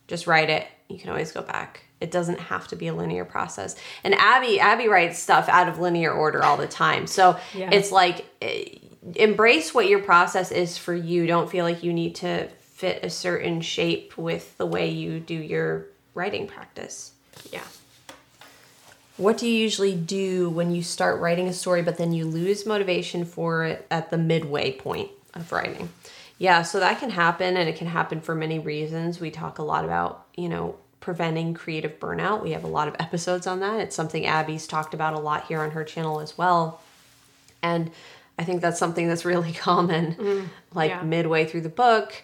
just 0.07 0.27
write 0.27 0.51
it. 0.51 0.67
You 0.89 0.99
can 0.99 1.11
always 1.11 1.33
go 1.33 1.41
back 1.41 1.84
it 2.01 2.11
doesn't 2.11 2.39
have 2.39 2.69
to 2.69 2.77
be 2.77 2.89
a 2.89 2.95
linear 2.95 3.25
process. 3.25 3.77
And 4.03 4.15
Abbie 4.15 4.61
Abbie 4.61 4.89
writes 4.89 5.19
stuff 5.19 5.49
out 5.49 5.69
of 5.69 5.79
linear 5.79 6.13
order 6.13 6.45
all 6.45 6.57
the 6.57 6.67
time. 6.67 7.07
So 7.07 7.39
yeah. 7.55 7.71
it's 7.73 7.91
like 7.91 8.27
eh, 8.43 8.77
embrace 9.15 9.73
what 9.75 9.89
your 9.89 10.01
process 10.01 10.53
is 10.53 10.77
for 10.77 10.95
you. 10.95 11.27
Don't 11.27 11.51
feel 11.51 11.65
like 11.65 11.83
you 11.83 11.93
need 11.93 12.17
to 12.17 12.49
fit 12.75 13.05
a 13.05 13.11
certain 13.11 13.61
shape 13.61 14.19
with 14.19 14.57
the 14.59 14.67
way 14.67 14.91
you 14.91 15.21
do 15.21 15.35
your 15.35 15.87
writing 16.15 16.47
practice. 16.47 17.13
Yeah. 17.53 17.65
What 19.17 19.39
do 19.39 19.49
you 19.49 19.55
usually 19.55 19.95
do 19.95 20.51
when 20.51 20.75
you 20.75 20.83
start 20.83 21.21
writing 21.21 21.47
a 21.47 21.53
story 21.53 21.83
but 21.83 21.99
then 21.99 22.13
you 22.13 22.25
lose 22.25 22.67
motivation 22.67 23.25
for 23.25 23.65
it 23.65 23.87
at 23.91 24.11
the 24.11 24.19
midway 24.19 24.73
point 24.73 25.11
of 25.35 25.53
writing? 25.53 25.89
Yeah, 26.37 26.63
so 26.63 26.81
that 26.81 26.99
can 26.99 27.11
happen 27.11 27.57
and 27.57 27.69
it 27.69 27.77
can 27.77 27.87
happen 27.87 28.21
for 28.21 28.35
many 28.35 28.59
reasons. 28.59 29.21
We 29.21 29.31
talk 29.31 29.59
a 29.59 29.63
lot 29.63 29.85
about, 29.85 30.27
you 30.37 30.49
know, 30.49 30.77
preventing 31.05 31.53
creative 31.53 32.01
burnout. 32.01 32.43
We 32.43 32.53
have 32.53 32.65
a 32.65 32.69
lot 32.69 32.89
of 32.89 32.97
episodes 32.99 33.47
on 33.47 33.61
that. 33.61 33.79
It's 33.79 33.95
something 33.95 34.25
Abbie's 34.25 34.67
talked 34.67 34.95
about 34.95 35.13
a 35.13 35.19
lot 35.19 35.45
here 35.45 35.61
on 35.61 35.73
her 35.73 35.85
channel 35.85 36.19
as 36.19 36.39
well. 36.39 36.81
And 37.63 37.91
I 38.39 38.45
think 38.45 38.63
that's 38.63 38.79
something 38.79 39.07
that's 39.07 39.27
really 39.27 39.53
common. 39.71 40.15
Mm, 40.15 40.49
like 40.73 40.91
yeah. 40.91 41.03
midway 41.03 41.45
through 41.45 41.61
the 41.61 41.69
book, 41.69 42.23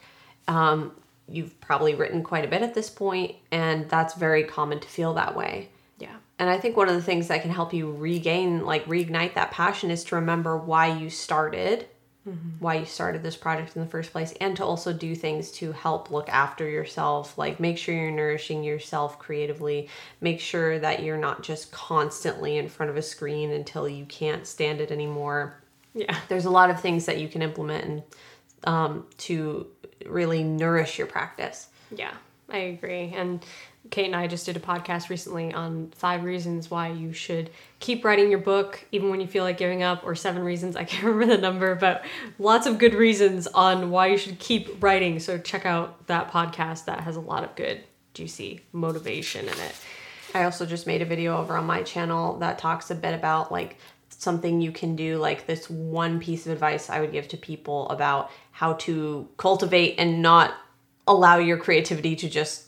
um, 0.48 0.92
you've 1.28 1.60
probably 1.60 1.94
written 1.94 2.22
quite 2.22 2.46
a 2.46 2.48
bit 2.48 2.62
at 2.62 2.72
this 2.72 2.88
point, 2.88 3.36
and 3.52 3.86
that's 3.90 4.14
very 4.14 4.44
common 4.44 4.80
to 4.80 4.88
feel 4.88 5.12
that 5.12 5.36
way. 5.36 5.68
Yeah. 5.98 6.16
And 6.38 6.48
I 6.48 6.56
think 6.56 6.74
one 6.74 6.88
of 6.88 6.94
the 6.94 7.02
things 7.02 7.28
that 7.28 7.42
can 7.42 7.50
help 7.50 7.74
you 7.74 7.92
regain, 7.92 8.64
like 8.64 8.86
reignite 8.86 9.34
that 9.34 9.50
passion, 9.50 9.90
is 9.90 10.04
to 10.04 10.14
remember 10.14 10.56
why 10.56 10.86
you 10.86 11.10
started 11.10 11.86
mm-hmm. 12.30 12.48
why 12.58 12.74
you 12.76 12.84
started 12.84 13.22
this 13.22 13.36
project 13.36 13.76
in 13.76 13.82
the 13.82 13.88
first 13.88 14.12
place 14.12 14.32
and 14.40 14.56
to 14.56 14.64
also 14.64 14.92
do 14.92 15.14
things 15.14 15.50
to 15.52 15.72
help 15.72 16.10
look 16.10 16.28
after 16.28 16.68
yourself 16.68 17.36
like 17.36 17.60
make 17.60 17.78
sure 17.78 17.94
you're 17.94 18.10
nourishing 18.10 18.62
yourself 18.62 19.18
creatively. 19.18 19.88
Make 20.20 20.40
sure 20.40 20.78
that 20.78 21.02
you're 21.02 21.18
not 21.18 21.42
just 21.42 21.72
constantly 21.72 22.56
in 22.56 22.68
front 22.68 22.90
of 22.90 22.96
a 22.96 23.02
screen 23.02 23.50
until 23.50 23.88
you 23.88 24.04
can't 24.06 24.46
stand 24.46 24.80
it 24.80 24.90
anymore. 24.90 25.60
Yeah. 25.94 26.16
There's 26.28 26.44
a 26.44 26.50
lot 26.50 26.70
of 26.70 26.80
things 26.80 27.06
that 27.06 27.18
you 27.18 27.28
can 27.28 27.42
implement 27.42 27.84
and 27.84 28.02
um, 28.64 29.06
to 29.18 29.66
really 30.06 30.44
nourish 30.44 30.98
your 30.98 31.06
practice. 31.06 31.68
Yeah 31.94 32.12
i 32.52 32.58
agree 32.58 33.12
and 33.16 33.44
Kate 33.88 34.06
and 34.06 34.14
I 34.14 34.26
just 34.26 34.44
did 34.44 34.56
a 34.56 34.60
podcast 34.60 35.08
recently 35.08 35.54
on 35.54 35.90
five 35.96 36.22
reasons 36.22 36.70
why 36.70 36.88
you 36.88 37.14
should 37.14 37.48
keep 37.78 38.04
writing 38.04 38.30
your 38.30 38.38
book 38.38 38.84
even 38.92 39.08
when 39.08 39.20
you 39.20 39.26
feel 39.26 39.42
like 39.42 39.56
giving 39.56 39.82
up, 39.82 40.04
or 40.04 40.14
seven 40.14 40.42
reasons, 40.42 40.76
I 40.76 40.84
can't 40.84 41.04
remember 41.04 41.34
the 41.34 41.40
number, 41.40 41.74
but 41.74 42.04
lots 42.38 42.66
of 42.66 42.78
good 42.78 42.94
reasons 42.94 43.46
on 43.46 43.90
why 43.90 44.08
you 44.08 44.18
should 44.18 44.38
keep 44.38 44.82
writing. 44.82 45.18
So 45.18 45.38
check 45.38 45.64
out 45.64 46.06
that 46.08 46.30
podcast 46.30 46.84
that 46.84 47.00
has 47.00 47.16
a 47.16 47.20
lot 47.20 47.42
of 47.42 47.56
good, 47.56 47.82
juicy 48.12 48.60
motivation 48.72 49.46
in 49.46 49.54
it. 49.54 49.74
I 50.34 50.44
also 50.44 50.66
just 50.66 50.86
made 50.86 51.00
a 51.00 51.06
video 51.06 51.38
over 51.38 51.56
on 51.56 51.64
my 51.64 51.82
channel 51.82 52.38
that 52.38 52.58
talks 52.58 52.90
a 52.90 52.94
bit 52.94 53.14
about 53.14 53.50
like 53.50 53.78
something 54.10 54.60
you 54.60 54.72
can 54.72 54.94
do, 54.94 55.16
like 55.16 55.46
this 55.46 55.70
one 55.70 56.20
piece 56.20 56.46
of 56.46 56.52
advice 56.52 56.90
I 56.90 57.00
would 57.00 57.12
give 57.12 57.28
to 57.28 57.38
people 57.38 57.88
about 57.88 58.30
how 58.52 58.74
to 58.74 59.26
cultivate 59.38 59.94
and 59.98 60.20
not 60.20 60.54
allow 61.10 61.38
your 61.38 61.58
creativity 61.58 62.16
to 62.16 62.28
just 62.28 62.66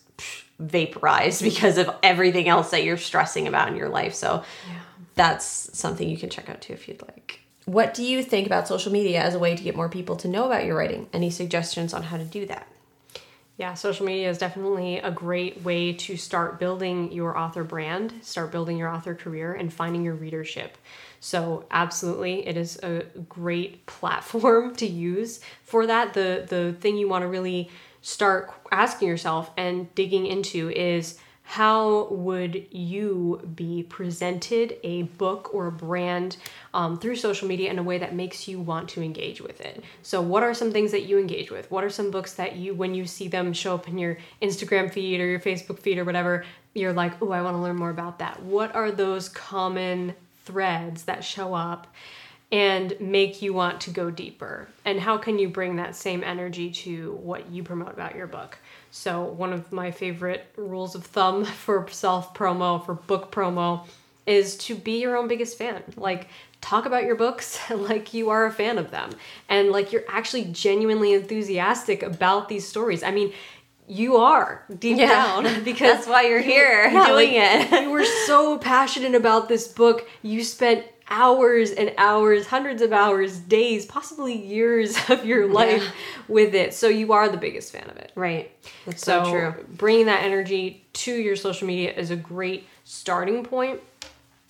vaporize 0.58 1.40
because 1.50 1.78
of 1.78 1.90
everything 2.02 2.48
else 2.48 2.70
that 2.70 2.84
you're 2.84 2.96
stressing 2.96 3.48
about 3.48 3.68
in 3.68 3.76
your 3.76 3.88
life. 3.88 4.14
So 4.14 4.44
yeah. 4.68 4.80
that's 5.14 5.44
something 5.78 6.08
you 6.08 6.16
can 6.16 6.30
check 6.30 6.48
out 6.48 6.60
too 6.60 6.72
if 6.72 6.88
you'd 6.88 7.02
like. 7.02 7.40
What 7.64 7.94
do 7.94 8.02
you 8.04 8.24
think 8.24 8.46
about 8.46 8.66
social 8.66 8.90
media 8.90 9.22
as 9.22 9.34
a 9.34 9.38
way 9.38 9.54
to 9.54 9.62
get 9.62 9.76
more 9.76 9.88
people 9.88 10.16
to 10.16 10.28
know 10.28 10.46
about 10.46 10.64
your 10.64 10.76
writing? 10.76 11.08
Any 11.12 11.30
suggestions 11.30 11.94
on 11.94 12.02
how 12.02 12.16
to 12.16 12.24
do 12.24 12.44
that? 12.46 12.66
Yeah, 13.56 13.74
social 13.74 14.06
media 14.06 14.30
is 14.30 14.38
definitely 14.38 14.98
a 14.98 15.10
great 15.10 15.62
way 15.62 15.92
to 15.92 16.16
start 16.16 16.58
building 16.58 17.12
your 17.12 17.38
author 17.38 17.62
brand, 17.62 18.14
start 18.22 18.50
building 18.50 18.78
your 18.78 18.88
author 18.88 19.14
career, 19.14 19.52
and 19.52 19.72
finding 19.72 20.02
your 20.02 20.14
readership. 20.14 20.76
So, 21.20 21.66
absolutely, 21.70 22.44
it 22.48 22.56
is 22.56 22.78
a 22.82 23.04
great 23.28 23.86
platform 23.86 24.74
to 24.76 24.86
use 24.86 25.38
for 25.62 25.86
that. 25.86 26.14
The 26.14 26.44
the 26.48 26.72
thing 26.80 26.96
you 26.96 27.08
want 27.08 27.22
to 27.22 27.28
really 27.28 27.70
start 28.02 28.52
asking 28.70 29.08
yourself 29.08 29.50
and 29.56 29.92
digging 29.94 30.26
into 30.26 30.70
is 30.70 31.18
how 31.44 32.06
would 32.10 32.66
you 32.70 33.40
be 33.54 33.82
presented 33.82 34.76
a 34.84 35.02
book 35.02 35.52
or 35.52 35.66
a 35.66 35.72
brand 35.72 36.36
um, 36.72 36.98
through 36.98 37.16
social 37.16 37.48
media 37.48 37.70
in 37.70 37.78
a 37.78 37.82
way 37.82 37.98
that 37.98 38.14
makes 38.14 38.46
you 38.46 38.60
want 38.60 38.88
to 38.88 39.02
engage 39.02 39.40
with 39.40 39.60
it? 39.60 39.82
So 40.02 40.20
what 40.20 40.42
are 40.42 40.54
some 40.54 40.72
things 40.72 40.92
that 40.92 41.02
you 41.02 41.18
engage 41.18 41.50
with? 41.50 41.70
What 41.70 41.84
are 41.84 41.90
some 41.90 42.10
books 42.10 42.34
that 42.34 42.56
you 42.56 42.74
when 42.74 42.94
you 42.94 43.06
see 43.06 43.28
them 43.28 43.52
show 43.52 43.74
up 43.74 43.88
in 43.88 43.98
your 43.98 44.18
instagram 44.40 44.92
feed 44.92 45.20
or 45.20 45.26
your 45.26 45.40
facebook 45.40 45.78
feed 45.78 45.98
or 45.98 46.04
whatever 46.04 46.44
you're 46.74 46.92
like 46.92 47.20
oh 47.20 47.32
i 47.32 47.42
want 47.42 47.54
to 47.54 47.60
learn 47.60 47.76
more 47.76 47.90
about 47.90 48.20
that. 48.20 48.42
What 48.42 48.74
are 48.74 48.90
those 48.90 49.28
common 49.28 50.14
threads 50.44 51.04
that 51.04 51.24
show 51.24 51.54
up 51.54 51.86
and 52.52 52.94
make 53.00 53.40
you 53.40 53.54
want 53.54 53.80
to 53.80 53.90
go 53.90 54.10
deeper? 54.10 54.68
And 54.84 55.00
how 55.00 55.16
can 55.16 55.38
you 55.38 55.48
bring 55.48 55.76
that 55.76 55.96
same 55.96 56.22
energy 56.22 56.70
to 56.70 57.14
what 57.22 57.50
you 57.50 57.62
promote 57.62 57.92
about 57.92 58.14
your 58.14 58.26
book? 58.26 58.58
So, 58.90 59.24
one 59.24 59.52
of 59.52 59.72
my 59.72 59.90
favorite 59.90 60.46
rules 60.56 60.94
of 60.94 61.04
thumb 61.04 61.44
for 61.64 61.88
self 61.90 62.34
promo, 62.34 62.84
for 62.84 62.94
book 62.94 63.32
promo, 63.32 63.86
is 64.26 64.56
to 64.56 64.76
be 64.76 65.00
your 65.00 65.16
own 65.16 65.26
biggest 65.26 65.58
fan. 65.58 65.82
Like, 65.96 66.28
talk 66.60 66.86
about 66.86 67.04
your 67.04 67.16
books 67.16 67.58
like 67.70 68.14
you 68.14 68.30
are 68.30 68.46
a 68.46 68.52
fan 68.52 68.78
of 68.78 68.92
them 68.92 69.10
and 69.48 69.70
like 69.70 69.92
you're 69.92 70.04
actually 70.08 70.44
genuinely 70.44 71.12
enthusiastic 71.12 72.02
about 72.04 72.48
these 72.48 72.66
stories. 72.66 73.02
I 73.02 73.10
mean, 73.10 73.32
you 73.88 74.16
are 74.16 74.64
deep 74.78 74.96
yeah. 74.96 75.08
down 75.08 75.64
because 75.64 75.96
that's 75.96 76.06
why 76.06 76.22
you're 76.22 76.40
here 76.40 76.88
yeah, 76.90 77.06
doing 77.06 77.34
like, 77.34 77.72
it. 77.72 77.82
you 77.82 77.90
were 77.90 78.04
so 78.26 78.58
passionate 78.58 79.14
about 79.14 79.48
this 79.48 79.66
book. 79.68 80.08
You 80.22 80.44
spent 80.44 80.86
hours 81.08 81.70
and 81.70 81.92
hours, 81.98 82.46
hundreds 82.46 82.82
of 82.82 82.92
hours, 82.92 83.38
days, 83.38 83.86
possibly 83.86 84.34
years 84.34 84.96
of 85.08 85.24
your 85.24 85.46
life 85.46 85.82
yeah. 85.82 85.90
with 86.28 86.54
it. 86.54 86.74
So 86.74 86.88
you 86.88 87.12
are 87.12 87.28
the 87.28 87.36
biggest 87.36 87.72
fan 87.72 87.88
of 87.88 87.96
it. 87.96 88.12
Right. 88.14 88.50
That's 88.86 89.04
so, 89.04 89.24
so 89.24 89.30
true. 89.30 89.64
Bringing 89.70 90.06
that 90.06 90.22
energy 90.22 90.84
to 90.94 91.14
your 91.14 91.36
social 91.36 91.66
media 91.66 91.92
is 91.92 92.10
a 92.10 92.16
great 92.16 92.66
starting 92.84 93.44
point. 93.44 93.80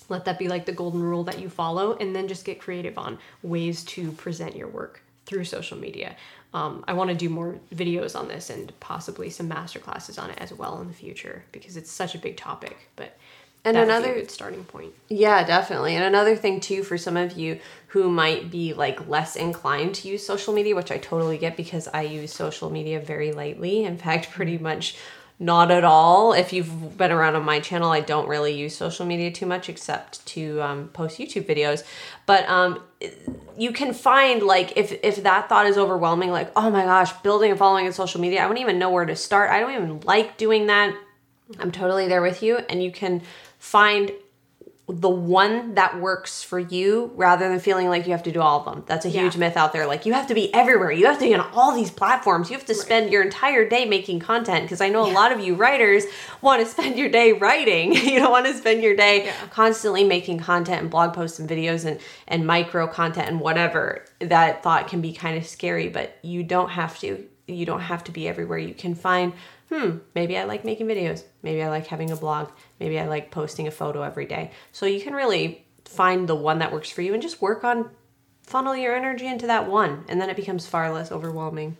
Let 0.09 0.25
that 0.27 0.39
be 0.39 0.49
like 0.49 0.67
the 0.67 0.73
golden 0.73 1.03
rule 1.03 1.25
that 1.25 1.39
you 1.39 1.49
follow, 1.49 1.97
and 1.97 2.15
then 2.15 2.29
just 2.29 2.45
get 2.45 2.61
creative 2.61 2.99
on 2.99 3.19
ways 3.43 3.85
to 3.85 4.13
present 4.13 4.57
your 4.57 4.69
work 4.69 5.03
through 5.25 5.45
social 5.45 5.79
media. 5.79 6.17
Um, 6.55 6.85
I 6.87 6.93
want 6.93 7.09
to 7.09 7.17
do 7.17 7.31
more 7.31 7.59
videos 7.75 8.19
on 8.19 8.29
this 8.29 8.51
and 8.51 8.79
possibly 8.79 9.31
some 9.31 9.49
master 9.49 9.79
classes 9.79 10.19
on 10.19 10.31
it 10.31 10.39
as 10.39 10.53
well 10.53 10.81
in 10.83 10.89
the 10.89 10.93
future 10.93 11.45
because 11.51 11.79
it's 11.79 11.91
such 11.91 12.15
a 12.15 12.19
big 12.19 12.37
topic. 12.37 12.91
But 12.95 13.17
and 13.65 13.77
another 13.77 14.15
good 14.15 14.31
starting 14.31 14.65
point. 14.65 14.93
Yeah, 15.09 15.45
definitely. 15.45 15.95
And 15.95 16.05
another 16.05 16.37
thing 16.37 16.61
too 16.61 16.83
for 16.83 16.99
some 16.99 17.17
of 17.17 17.33
you 17.33 17.61
who 17.89 18.11
might 18.11 18.51
be 18.51 18.73
like 18.75 19.09
less 19.09 19.37
inclined 19.37 19.95
to 19.97 20.09
use 20.09 20.27
social 20.27 20.53
media, 20.53 20.75
which 20.75 20.91
I 20.91 20.99
totally 20.99 21.39
get 21.39 21.57
because 21.57 21.89
I 21.89 22.03
use 22.03 22.33
social 22.33 22.71
media 22.71 22.99
very 22.99 23.33
lightly. 23.33 23.85
In 23.85 23.99
fact, 23.99 24.31
pretty 24.31 24.59
much 24.59 24.97
not 25.39 25.71
at 25.71 25.85
all. 25.85 26.33
If 26.33 26.53
you've 26.53 26.97
been 26.97 27.11
around 27.11 27.35
on 27.35 27.45
my 27.45 27.61
channel, 27.61 27.91
I 27.91 28.01
don't 28.01 28.29
really 28.29 28.55
use 28.55 28.77
social 28.77 29.05
media 29.05 29.31
too 29.31 29.47
much 29.47 29.69
except 29.69 30.25
to 30.27 30.63
um, 30.63 30.89
post 30.89 31.19
YouTube 31.19 31.47
videos. 31.47 31.85
But 32.27 32.49
um, 32.49 32.81
you 33.57 33.73
can 33.73 33.93
find 33.93 34.43
like 34.43 34.77
if 34.77 34.93
if 35.03 35.23
that 35.25 35.49
thought 35.49 35.67
is 35.67 35.77
overwhelming, 35.77 36.31
like 36.31 36.51
oh 36.57 36.71
my 36.71 36.85
gosh, 36.85 37.13
building 37.23 37.53
a 37.53 37.57
following 37.57 37.87
on 37.87 37.93
social 37.93 38.21
media, 38.21 38.43
I 38.43 38.47
wouldn't 38.47 38.63
even 38.63 38.79
know 38.79 38.91
where 38.91 39.05
to 39.05 39.17
start. 39.17 39.51
I 39.51 39.61
don't 39.61 39.75
even 39.75 40.01
like 40.01 40.37
doing 40.37 40.67
that. 40.69 40.95
I'm 41.59 41.73
totally 41.73 42.09
there 42.09 42.23
with 42.23 42.43
you, 42.43 42.57
and 42.57 42.83
you 42.83 42.93
can 42.93 43.23
find 43.63 44.11
the 44.89 45.09
one 45.09 45.75
that 45.75 46.01
works 46.01 46.43
for 46.43 46.59
you 46.59 47.13
rather 47.15 47.49
than 47.49 47.61
feeling 47.61 47.89
like 47.89 48.07
you 48.07 48.11
have 48.11 48.25
to 48.25 48.33
do 48.33 48.41
all 48.41 48.59
of 48.59 48.65
them. 48.65 48.83
That's 48.89 49.05
a 49.05 49.09
huge 49.09 49.35
yeah. 49.35 49.39
myth 49.41 49.57
out 49.57 49.73
there. 49.73 49.87
Like 49.87 50.05
you 50.05 50.13
have 50.15 50.27
to 50.27 50.35
be 50.35 50.53
everywhere. 50.53 50.91
You 50.91 51.07
have 51.07 51.21
to 51.21 51.27
be 51.27 51.33
on 51.33 51.49
all 51.53 51.73
these 51.73 51.93
platforms. 51.93 52.51
You 52.51 52.57
have 52.57 52.67
to 52.67 52.75
spend 52.75 53.05
right. 53.05 53.13
your 53.13 53.23
entire 53.23 53.67
day 53.67 53.85
making 53.85 54.19
content 54.19 54.65
because 54.65 54.81
I 54.81 54.89
know 54.89 55.07
yeah. 55.07 55.13
a 55.13 55.15
lot 55.15 55.31
of 55.31 55.39
you 55.39 55.55
writers 55.55 56.03
want 56.41 56.61
to 56.61 56.69
spend 56.69 56.99
your 56.99 57.09
day 57.09 57.33
writing. 57.33 57.93
you 57.95 58.19
don't 58.19 58.33
want 58.33 58.47
to 58.47 58.55
spend 58.55 58.83
your 58.83 58.97
day 58.97 59.27
yeah. 59.27 59.35
constantly 59.51 60.03
making 60.03 60.41
content 60.41 60.83
and 60.83 60.91
blog 60.91 61.15
posts 61.15 61.39
and 61.39 61.49
videos 61.49 61.85
and 61.85 62.01
and 62.27 62.45
micro 62.45 62.89
content 62.89 63.29
and 63.29 63.39
whatever. 63.39 64.05
That 64.19 64.65
thought 64.65 64.89
can 64.89 65.01
be 65.01 65.13
kind 65.13 65.39
of 65.39 65.47
scary, 65.47 65.89
but 65.89 66.19
you 66.23 66.43
don't 66.43 66.71
have 66.71 66.99
to. 66.99 67.29
You 67.47 67.67
don't 67.67 67.81
have 67.81 68.05
to 68.05 68.13
be 68.13 68.29
everywhere. 68.29 68.59
You 68.59 68.75
can 68.75 68.95
find 68.95 69.33
hmm, 69.73 69.99
maybe 70.15 70.37
I 70.37 70.45
like 70.45 70.65
making 70.65 70.87
videos. 70.87 71.25
Maybe 71.43 71.63
I 71.63 71.71
like 71.71 71.87
having 71.87 72.11
a 72.11 72.17
blog. 72.17 72.51
Maybe 72.79 72.99
I 72.99 73.07
like 73.09 73.31
posting 73.31 73.67
a 73.67 73.71
photo 73.71 74.03
every 74.03 74.27
day. 74.27 74.51
So 74.71 74.85
you 74.85 75.01
can 75.01 75.15
really 75.15 75.65
find 75.87 76.29
the 76.29 76.35
one 76.35 76.59
that 76.59 76.73
works 76.73 76.91
for 76.91 77.01
you 77.01 77.15
and 77.15 77.23
just 77.23 77.41
work 77.41 77.65
on 77.65 77.91
funnel 78.43 78.77
your 78.77 78.95
energy 78.95 79.27
into 79.27 79.47
that 79.47 79.71
one. 79.71 80.05
And 80.09 80.21
then 80.21 80.29
it 80.29 80.37
becomes 80.37 80.67
far 80.67 80.93
less 80.93 81.11
overwhelming. 81.11 81.79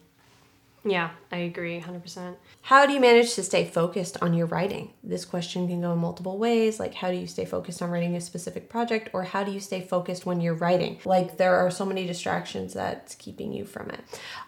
Yeah, 0.85 1.11
I 1.31 1.37
agree 1.37 1.81
100%. 1.81 2.35
How 2.63 2.87
do 2.87 2.93
you 2.93 2.99
manage 2.99 3.35
to 3.35 3.45
stay 3.45 3.65
focused 3.65 4.17
on 4.21 4.35
your 4.35 4.47
writing? 4.47 4.93
This 5.05 5.25
question 5.25 5.69
can 5.69 5.81
go 5.81 5.93
in 5.93 5.99
multiple 5.99 6.39
ways. 6.39 6.81
Like, 6.81 6.95
how 6.95 7.11
do 7.13 7.17
you 7.17 7.29
stay 7.29 7.45
focused 7.45 7.83
on 7.83 7.91
writing 7.91 8.17
a 8.17 8.21
specific 8.21 8.69
project, 8.69 9.11
or 9.13 9.23
how 9.23 9.45
do 9.45 9.53
you 9.53 9.61
stay 9.61 9.81
focused 9.81 10.27
when 10.27 10.41
you're 10.41 10.55
writing? 10.55 10.99
Like, 11.05 11.37
there 11.37 11.55
are 11.55 11.71
so 11.71 11.85
many 11.85 12.05
distractions 12.05 12.75
that's 12.75 13.15
keeping 13.15 13.53
you 13.53 13.65
from 13.65 13.91
it. 13.91 14.01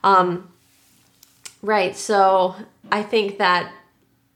Um, 0.03 0.48
Right. 1.64 1.96
So 1.96 2.55
I 2.92 3.03
think 3.03 3.38
that 3.38 3.72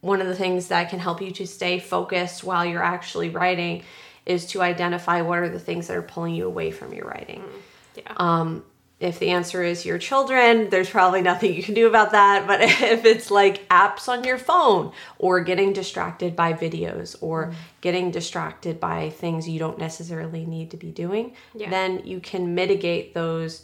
one 0.01 0.19
of 0.19 0.27
the 0.27 0.35
things 0.35 0.69
that 0.69 0.89
can 0.89 0.97
help 0.97 1.21
you 1.21 1.29
to 1.31 1.45
stay 1.45 1.77
focused 1.77 2.43
while 2.43 2.65
you're 2.65 2.83
actually 2.83 3.29
writing 3.29 3.83
is 4.25 4.47
to 4.47 4.61
identify 4.61 5.21
what 5.21 5.39
are 5.39 5.49
the 5.49 5.59
things 5.59 5.87
that 5.87 5.97
are 5.97 6.01
pulling 6.01 6.33
you 6.33 6.47
away 6.47 6.71
from 6.71 6.91
your 6.91 7.05
writing. 7.05 7.41
Mm, 7.41 7.61
yeah. 7.97 8.13
Um, 8.17 8.65
if 8.99 9.19
the 9.19 9.29
answer 9.29 9.63
is 9.63 9.85
your 9.85 9.99
children, 9.99 10.69
there's 10.69 10.89
probably 10.89 11.21
nothing 11.21 11.53
you 11.53 11.61
can 11.63 11.75
do 11.75 11.87
about 11.87 12.11
that. 12.11 12.47
But 12.47 12.61
if 12.63 13.05
it's 13.05 13.29
like 13.29 13.67
apps 13.69 14.09
on 14.09 14.23
your 14.23 14.39
phone 14.39 14.91
or 15.19 15.41
getting 15.41 15.71
distracted 15.71 16.35
by 16.35 16.53
videos 16.53 17.15
or 17.21 17.47
mm. 17.47 17.53
getting 17.81 18.09
distracted 18.09 18.79
by 18.79 19.11
things 19.11 19.47
you 19.47 19.59
don't 19.59 19.77
necessarily 19.77 20.45
need 20.45 20.71
to 20.71 20.77
be 20.77 20.89
doing, 20.89 21.33
yeah. 21.53 21.69
then 21.69 22.05
you 22.05 22.19
can 22.19 22.55
mitigate 22.55 23.13
those 23.13 23.63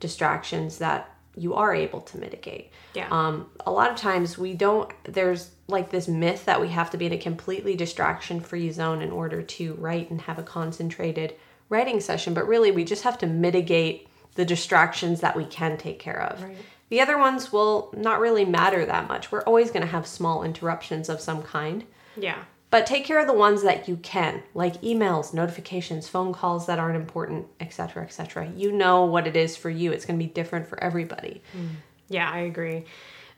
distractions 0.00 0.78
that 0.78 1.15
you 1.36 1.54
are 1.54 1.74
able 1.74 2.00
to 2.00 2.18
mitigate. 2.18 2.70
Yeah. 2.94 3.08
Um, 3.10 3.50
a 3.66 3.70
lot 3.70 3.90
of 3.90 3.96
times 3.96 4.38
we 4.38 4.54
don't, 4.54 4.90
there's 5.04 5.50
like 5.68 5.90
this 5.90 6.08
myth 6.08 6.46
that 6.46 6.60
we 6.60 6.68
have 6.68 6.90
to 6.90 6.96
be 6.96 7.06
in 7.06 7.12
a 7.12 7.18
completely 7.18 7.76
distraction 7.76 8.40
free 8.40 8.70
zone 8.70 9.02
in 9.02 9.10
order 9.10 9.42
to 9.42 9.74
write 9.74 10.10
and 10.10 10.22
have 10.22 10.38
a 10.38 10.42
concentrated 10.42 11.34
writing 11.68 12.00
session, 12.00 12.32
but 12.32 12.48
really 12.48 12.70
we 12.70 12.84
just 12.84 13.02
have 13.02 13.18
to 13.18 13.26
mitigate 13.26 14.08
the 14.34 14.44
distractions 14.44 15.20
that 15.20 15.36
we 15.36 15.44
can 15.44 15.76
take 15.76 15.98
care 15.98 16.22
of. 16.22 16.42
Right. 16.42 16.56
The 16.88 17.00
other 17.00 17.18
ones 17.18 17.52
will 17.52 17.92
not 17.96 18.20
really 18.20 18.44
matter 18.44 18.86
that 18.86 19.08
much. 19.08 19.32
We're 19.32 19.42
always 19.42 19.70
going 19.70 19.82
to 19.82 19.88
have 19.88 20.06
small 20.06 20.42
interruptions 20.42 21.08
of 21.08 21.20
some 21.20 21.42
kind. 21.42 21.84
Yeah. 22.16 22.44
But 22.70 22.86
take 22.86 23.04
care 23.04 23.20
of 23.20 23.26
the 23.26 23.32
ones 23.32 23.62
that 23.62 23.88
you 23.88 23.96
can, 23.98 24.42
like 24.52 24.80
emails, 24.82 25.32
notifications, 25.32 26.08
phone 26.08 26.32
calls 26.32 26.66
that 26.66 26.78
aren't 26.78 26.96
important, 26.96 27.46
etc., 27.60 28.02
etc. 28.02 28.50
You 28.56 28.72
know 28.72 29.04
what 29.04 29.26
it 29.26 29.36
is 29.36 29.56
for 29.56 29.70
you. 29.70 29.92
It's 29.92 30.04
going 30.04 30.18
to 30.18 30.24
be 30.24 30.30
different 30.30 30.66
for 30.66 30.82
everybody. 30.82 31.42
Mm. 31.56 31.76
Yeah, 32.08 32.30
I 32.30 32.38
agree. 32.38 32.84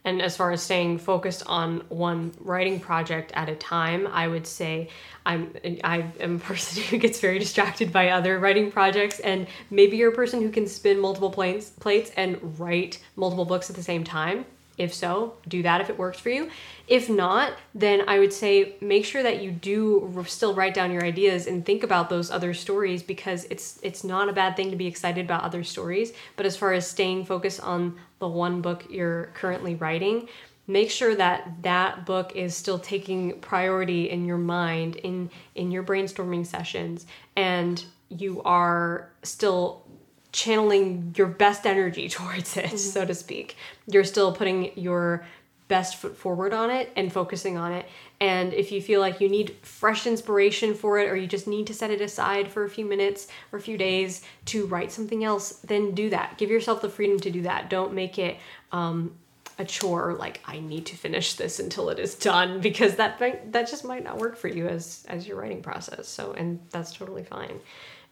And 0.04 0.22
as 0.22 0.36
far 0.36 0.52
as 0.52 0.62
staying 0.62 0.98
focused 0.98 1.42
on 1.46 1.80
one 1.88 2.32
writing 2.40 2.80
project 2.80 3.32
at 3.34 3.48
a 3.50 3.56
time, 3.56 4.06
I 4.06 4.28
would 4.28 4.46
say 4.46 4.88
I'm 5.26 5.54
I 5.84 6.06
am 6.20 6.36
a 6.36 6.38
person 6.38 6.82
who 6.90 6.96
gets 6.96 7.20
very 7.20 7.38
distracted 7.38 7.92
by 7.92 8.10
other 8.10 8.38
writing 8.38 8.70
projects, 8.70 9.20
and 9.20 9.46
maybe 9.70 9.98
you're 9.98 10.12
a 10.12 10.16
person 10.16 10.40
who 10.40 10.50
can 10.50 10.66
spin 10.66 10.98
multiple 10.98 11.30
plates 11.30 11.70
plates 11.70 12.10
and 12.16 12.58
write 12.58 13.00
multiple 13.16 13.44
books 13.44 13.68
at 13.68 13.76
the 13.76 13.82
same 13.82 14.04
time. 14.04 14.46
If 14.78 14.94
so, 14.94 15.34
do 15.48 15.62
that 15.64 15.80
if 15.80 15.90
it 15.90 15.98
works 15.98 16.20
for 16.20 16.30
you. 16.30 16.48
If 16.86 17.10
not, 17.10 17.54
then 17.74 18.08
I 18.08 18.20
would 18.20 18.32
say 18.32 18.76
make 18.80 19.04
sure 19.04 19.24
that 19.24 19.42
you 19.42 19.50
do 19.50 20.24
still 20.26 20.54
write 20.54 20.72
down 20.72 20.92
your 20.92 21.04
ideas 21.04 21.48
and 21.48 21.66
think 21.66 21.82
about 21.82 22.08
those 22.08 22.30
other 22.30 22.54
stories 22.54 23.02
because 23.02 23.44
it's 23.50 23.80
it's 23.82 24.04
not 24.04 24.28
a 24.28 24.32
bad 24.32 24.56
thing 24.56 24.70
to 24.70 24.76
be 24.76 24.86
excited 24.86 25.24
about 25.24 25.42
other 25.42 25.64
stories, 25.64 26.12
but 26.36 26.46
as 26.46 26.56
far 26.56 26.72
as 26.72 26.88
staying 26.88 27.24
focused 27.24 27.60
on 27.60 27.98
the 28.20 28.28
one 28.28 28.62
book 28.62 28.86
you're 28.88 29.26
currently 29.34 29.74
writing, 29.74 30.28
make 30.68 30.90
sure 30.90 31.16
that 31.16 31.62
that 31.62 32.06
book 32.06 32.36
is 32.36 32.54
still 32.54 32.78
taking 32.78 33.40
priority 33.40 34.08
in 34.10 34.24
your 34.24 34.38
mind 34.38 34.96
in 34.96 35.28
in 35.56 35.72
your 35.72 35.82
brainstorming 35.82 36.46
sessions 36.46 37.04
and 37.36 37.84
you 38.10 38.40
are 38.42 39.10
still 39.22 39.84
channeling 40.32 41.14
your 41.16 41.26
best 41.26 41.66
energy 41.66 42.08
towards 42.08 42.56
it, 42.56 42.66
mm-hmm. 42.66 42.76
so 42.76 43.04
to 43.04 43.14
speak. 43.14 43.56
You're 43.86 44.04
still 44.04 44.32
putting 44.32 44.76
your 44.78 45.24
best 45.68 45.96
foot 45.96 46.16
forward 46.16 46.54
on 46.54 46.70
it 46.70 46.90
and 46.96 47.12
focusing 47.12 47.58
on 47.58 47.72
it. 47.72 47.86
And 48.20 48.52
if 48.54 48.72
you 48.72 48.82
feel 48.82 49.00
like 49.00 49.20
you 49.20 49.28
need 49.28 49.54
fresh 49.62 50.06
inspiration 50.06 50.74
for 50.74 50.98
it 50.98 51.08
or 51.10 51.16
you 51.16 51.26
just 51.26 51.46
need 51.46 51.66
to 51.68 51.74
set 51.74 51.90
it 51.90 52.00
aside 52.00 52.50
for 52.50 52.64
a 52.64 52.70
few 52.70 52.84
minutes 52.84 53.28
or 53.52 53.58
a 53.58 53.62
few 53.62 53.76
days 53.76 54.22
to 54.46 54.66
write 54.66 54.90
something 54.90 55.24
else, 55.24 55.58
then 55.58 55.94
do 55.94 56.10
that. 56.10 56.38
Give 56.38 56.50
yourself 56.50 56.80
the 56.80 56.88
freedom 56.88 57.20
to 57.20 57.30
do 57.30 57.42
that. 57.42 57.70
Don't 57.70 57.92
make 57.92 58.18
it 58.18 58.38
um, 58.72 59.12
a 59.58 59.64
chore 59.64 60.14
like 60.14 60.40
I 60.46 60.60
need 60.60 60.86
to 60.86 60.96
finish 60.96 61.34
this 61.34 61.60
until 61.60 61.90
it 61.90 61.98
is 61.98 62.14
done 62.14 62.60
because 62.62 62.96
that 62.96 63.18
that 63.52 63.68
just 63.68 63.84
might 63.84 64.04
not 64.04 64.18
work 64.18 64.36
for 64.36 64.48
you 64.48 64.66
as 64.66 65.04
as 65.08 65.28
your 65.28 65.36
writing 65.36 65.62
process. 65.62 66.08
So 66.08 66.32
and 66.32 66.60
that's 66.70 66.94
totally 66.94 67.24
fine. 67.24 67.60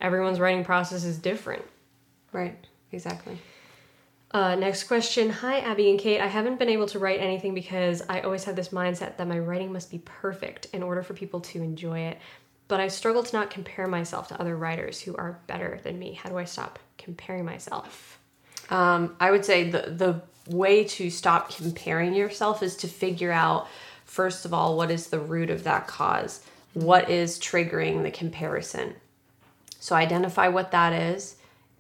Everyone's 0.01 0.41
writing 0.41 0.64
process 0.64 1.05
is 1.05 1.19
different. 1.19 1.64
Right. 2.37 2.66
Exactly. 2.93 3.39
Uh, 4.30 4.57
next 4.57 4.84
question. 4.84 5.30
Hi, 5.30 5.61
Abbie 5.61 5.89
and 5.89 5.99
Kate. 5.99 6.20
I 6.20 6.26
haven't 6.26 6.59
been 6.59 6.68
able 6.68 6.87
to 6.89 6.99
write 6.99 7.18
anything 7.18 7.55
because 7.55 8.03
I 8.11 8.20
always 8.20 8.45
have 8.45 8.57
this 8.57 8.68
mindset 8.68 9.16
that 9.16 9.26
my 9.26 9.39
writing 9.39 9.72
must 9.72 9.91
be 9.91 10.03
perfect 10.05 10.66
in 10.74 10.82
order 10.82 11.03
for 11.03 11.14
people 11.14 11.41
to 11.41 11.62
enjoy 11.62 12.01
it. 12.01 12.18
But 12.68 12.78
I 12.78 12.89
struggle 12.89 13.22
to 13.22 13.34
not 13.34 13.49
compare 13.49 13.87
myself 13.87 14.28
to 14.28 14.39
other 14.39 14.55
writers 14.55 15.01
who 15.01 15.16
are 15.16 15.41
better 15.47 15.80
than 15.82 15.99
me. 15.99 16.12
How 16.12 16.28
do 16.28 16.37
I 16.37 16.45
stop 16.45 16.78
comparing 16.99 17.47
myself? 17.47 18.18
Um, 18.68 19.16
I 19.18 19.30
would 19.30 19.47
say 19.47 19.70
the 19.70 19.91
the 19.91 20.20
way 20.55 20.84
to 20.84 21.09
stop 21.09 21.57
comparing 21.57 22.12
yourself 22.12 22.62
is 22.62 22.76
to 22.76 22.87
figure 22.87 23.32
out 23.32 23.66
first 24.05 24.45
of 24.45 24.53
all 24.53 24.76
what 24.76 24.91
is 24.91 25.07
the 25.07 25.20
root 25.20 25.49
of 25.49 25.64
that 25.64 25.87
cause. 25.87 26.45
What 26.74 27.09
is 27.09 27.39
triggering 27.39 28.03
the 28.03 28.11
comparison? 28.11 28.95
So 29.80 29.97
identify 29.97 30.49
what 30.49 30.70
that 30.72 30.93
is 30.93 31.36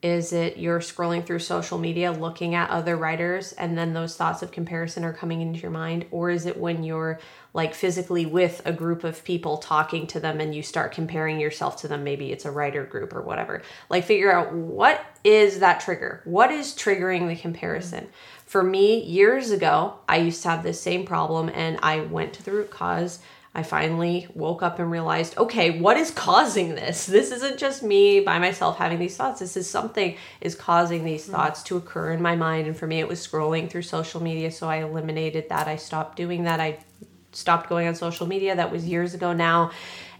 is 0.06 0.32
it 0.32 0.56
you're 0.56 0.78
scrolling 0.78 1.26
through 1.26 1.40
social 1.40 1.78
media 1.78 2.12
looking 2.12 2.54
at 2.54 2.70
other 2.70 2.96
writers 2.96 3.52
and 3.54 3.76
then 3.76 3.92
those 3.92 4.16
thoughts 4.16 4.40
of 4.40 4.52
comparison 4.52 5.04
are 5.04 5.12
coming 5.12 5.40
into 5.40 5.58
your 5.58 5.72
mind? 5.72 6.06
Or 6.12 6.30
is 6.30 6.46
it 6.46 6.56
when 6.56 6.84
you're 6.84 7.18
like 7.52 7.74
physically 7.74 8.24
with 8.24 8.62
a 8.64 8.72
group 8.72 9.02
of 9.02 9.24
people 9.24 9.58
talking 9.58 10.06
to 10.06 10.20
them 10.20 10.40
and 10.40 10.54
you 10.54 10.62
start 10.62 10.92
comparing 10.92 11.40
yourself 11.40 11.80
to 11.80 11.88
them? 11.88 12.04
Maybe 12.04 12.30
it's 12.30 12.44
a 12.44 12.52
writer 12.52 12.84
group 12.84 13.14
or 13.14 13.22
whatever. 13.22 13.62
Like 13.90 14.04
figure 14.04 14.32
out 14.32 14.52
what 14.52 15.04
is 15.24 15.58
that 15.58 15.80
trigger? 15.80 16.20
What 16.24 16.52
is 16.52 16.72
triggering 16.72 17.26
the 17.26 17.34
comparison? 17.34 18.06
For 18.44 18.62
me, 18.62 19.02
years 19.02 19.50
ago, 19.50 19.94
I 20.08 20.18
used 20.18 20.44
to 20.44 20.50
have 20.50 20.62
this 20.62 20.80
same 20.80 21.04
problem 21.04 21.50
and 21.52 21.80
I 21.82 22.02
went 22.02 22.32
to 22.34 22.44
the 22.44 22.52
root 22.52 22.70
cause 22.70 23.18
I 23.56 23.62
finally 23.62 24.28
woke 24.34 24.62
up 24.62 24.78
and 24.78 24.90
realized, 24.90 25.38
okay, 25.38 25.80
what 25.80 25.96
is 25.96 26.10
causing 26.10 26.74
this? 26.74 27.06
This 27.06 27.32
isn't 27.32 27.58
just 27.58 27.82
me 27.82 28.20
by 28.20 28.38
myself 28.38 28.76
having 28.76 28.98
these 28.98 29.16
thoughts. 29.16 29.40
This 29.40 29.56
is 29.56 29.68
something 29.68 30.14
is 30.42 30.54
causing 30.54 31.06
these 31.06 31.22
mm-hmm. 31.22 31.32
thoughts 31.32 31.62
to 31.62 31.78
occur 31.78 32.12
in 32.12 32.20
my 32.20 32.36
mind. 32.36 32.66
And 32.66 32.76
for 32.76 32.86
me, 32.86 32.98
it 33.00 33.08
was 33.08 33.26
scrolling 33.26 33.70
through 33.70 33.80
social 33.80 34.22
media. 34.22 34.50
So 34.50 34.68
I 34.68 34.82
eliminated 34.82 35.48
that. 35.48 35.68
I 35.68 35.76
stopped 35.76 36.18
doing 36.18 36.44
that. 36.44 36.60
I 36.60 36.80
stopped 37.32 37.70
going 37.70 37.88
on 37.88 37.94
social 37.94 38.26
media. 38.26 38.54
That 38.54 38.70
was 38.70 38.84
years 38.84 39.14
ago 39.14 39.32
now. 39.32 39.70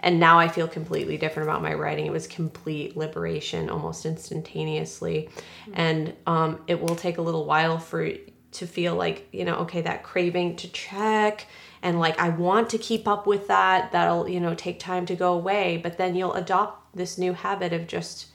And 0.00 0.18
now 0.18 0.38
I 0.38 0.48
feel 0.48 0.66
completely 0.66 1.18
different 1.18 1.46
about 1.46 1.60
my 1.60 1.74
writing. 1.74 2.06
It 2.06 2.12
was 2.12 2.26
complete 2.26 2.96
liberation 2.96 3.68
almost 3.68 4.06
instantaneously. 4.06 5.28
Mm-hmm. 5.28 5.72
And 5.74 6.14
um, 6.26 6.60
it 6.68 6.80
will 6.80 6.96
take 6.96 7.18
a 7.18 7.22
little 7.22 7.44
while 7.44 7.78
for 7.78 8.12
to 8.52 8.66
feel 8.66 8.94
like, 8.94 9.28
you 9.32 9.44
know, 9.44 9.56
okay, 9.56 9.82
that 9.82 10.04
craving 10.04 10.56
to 10.56 10.68
check 10.72 11.46
and 11.86 12.00
like 12.00 12.18
I 12.18 12.30
want 12.30 12.68
to 12.70 12.78
keep 12.78 13.06
up 13.06 13.28
with 13.28 13.46
that. 13.46 13.92
That'll, 13.92 14.28
you 14.28 14.40
know, 14.40 14.56
take 14.56 14.80
time 14.80 15.06
to 15.06 15.14
go 15.14 15.32
away, 15.34 15.76
but 15.76 15.98
then 15.98 16.16
you'll 16.16 16.34
adopt 16.34 16.96
this 16.96 17.16
new 17.16 17.32
habit 17.32 17.72
of 17.72 17.86
just 17.86 18.26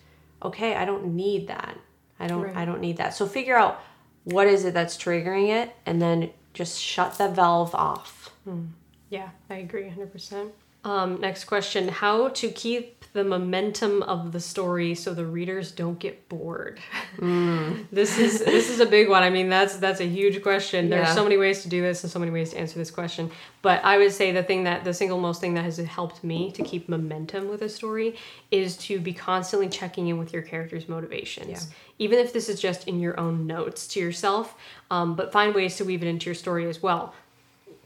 okay, 0.41 0.75
I 0.75 0.85
don't 0.85 1.13
need 1.13 1.47
that. 1.49 1.77
I 2.17 2.27
don't 2.27 2.43
right. 2.43 2.55
I 2.55 2.63
don't 2.63 2.79
need 2.79 2.95
that. 2.95 3.13
So 3.13 3.27
figure 3.27 3.57
out 3.57 3.83
what 4.23 4.47
is 4.47 4.63
it 4.63 4.73
that's 4.73 4.95
triggering 4.95 5.49
it 5.49 5.75
and 5.85 6.01
then 6.01 6.31
just 6.53 6.79
shut 6.79 7.17
the 7.17 7.27
valve 7.27 7.75
off. 7.75 8.29
Hmm. 8.45 8.67
Yeah, 9.09 9.29
I 9.49 9.55
agree 9.55 9.83
100%. 9.83 10.51
Um, 10.83 11.21
next 11.21 11.45
question 11.45 11.87
How 11.87 12.29
to 12.29 12.49
keep 12.49 13.01
the 13.13 13.23
momentum 13.25 14.01
of 14.03 14.31
the 14.31 14.39
story 14.39 14.95
so 14.95 15.13
the 15.13 15.25
readers 15.25 15.71
don't 15.71 15.99
get 15.99 16.29
bored. 16.29 16.79
Mm. 17.17 17.87
this 17.91 18.17
is 18.17 18.39
this 18.39 18.69
is 18.69 18.79
a 18.79 18.85
big 18.85 19.09
one. 19.09 19.21
I 19.21 19.29
mean, 19.29 19.49
that's 19.49 19.75
that's 19.77 19.99
a 19.99 20.07
huge 20.07 20.41
question. 20.41 20.89
There's 20.89 21.13
so 21.13 21.23
many 21.23 21.37
ways 21.37 21.61
to 21.63 21.69
do 21.69 21.81
this 21.81 22.03
and 22.03 22.11
so 22.11 22.19
many 22.19 22.31
ways 22.31 22.51
to 22.51 22.57
answer 22.57 22.79
this 22.79 22.89
question. 22.89 23.29
But 23.61 23.83
I 23.83 23.97
would 23.97 24.11
say 24.11 24.31
the 24.31 24.43
thing 24.43 24.63
that 24.63 24.83
the 24.83 24.93
single 24.93 25.19
most 25.19 25.41
thing 25.41 25.55
that 25.55 25.65
has 25.65 25.77
helped 25.77 26.23
me 26.23 26.51
to 26.53 26.63
keep 26.63 26.87
momentum 26.87 27.49
with 27.49 27.61
a 27.61 27.69
story 27.69 28.15
is 28.49 28.77
to 28.77 28.99
be 28.99 29.13
constantly 29.13 29.67
checking 29.67 30.07
in 30.07 30.17
with 30.17 30.31
your 30.31 30.41
character's 30.41 30.87
motivations. 30.87 31.49
Yeah. 31.49 31.75
Even 31.99 32.17
if 32.17 32.33
this 32.33 32.49
is 32.49 32.59
just 32.59 32.87
in 32.87 32.99
your 32.99 33.19
own 33.19 33.45
notes 33.45 33.87
to 33.89 33.99
yourself, 33.99 34.55
um, 34.89 35.15
but 35.15 35.31
find 35.31 35.53
ways 35.53 35.75
to 35.75 35.85
weave 35.85 36.01
it 36.01 36.07
into 36.07 36.25
your 36.25 36.35
story 36.35 36.67
as 36.67 36.81
well 36.81 37.13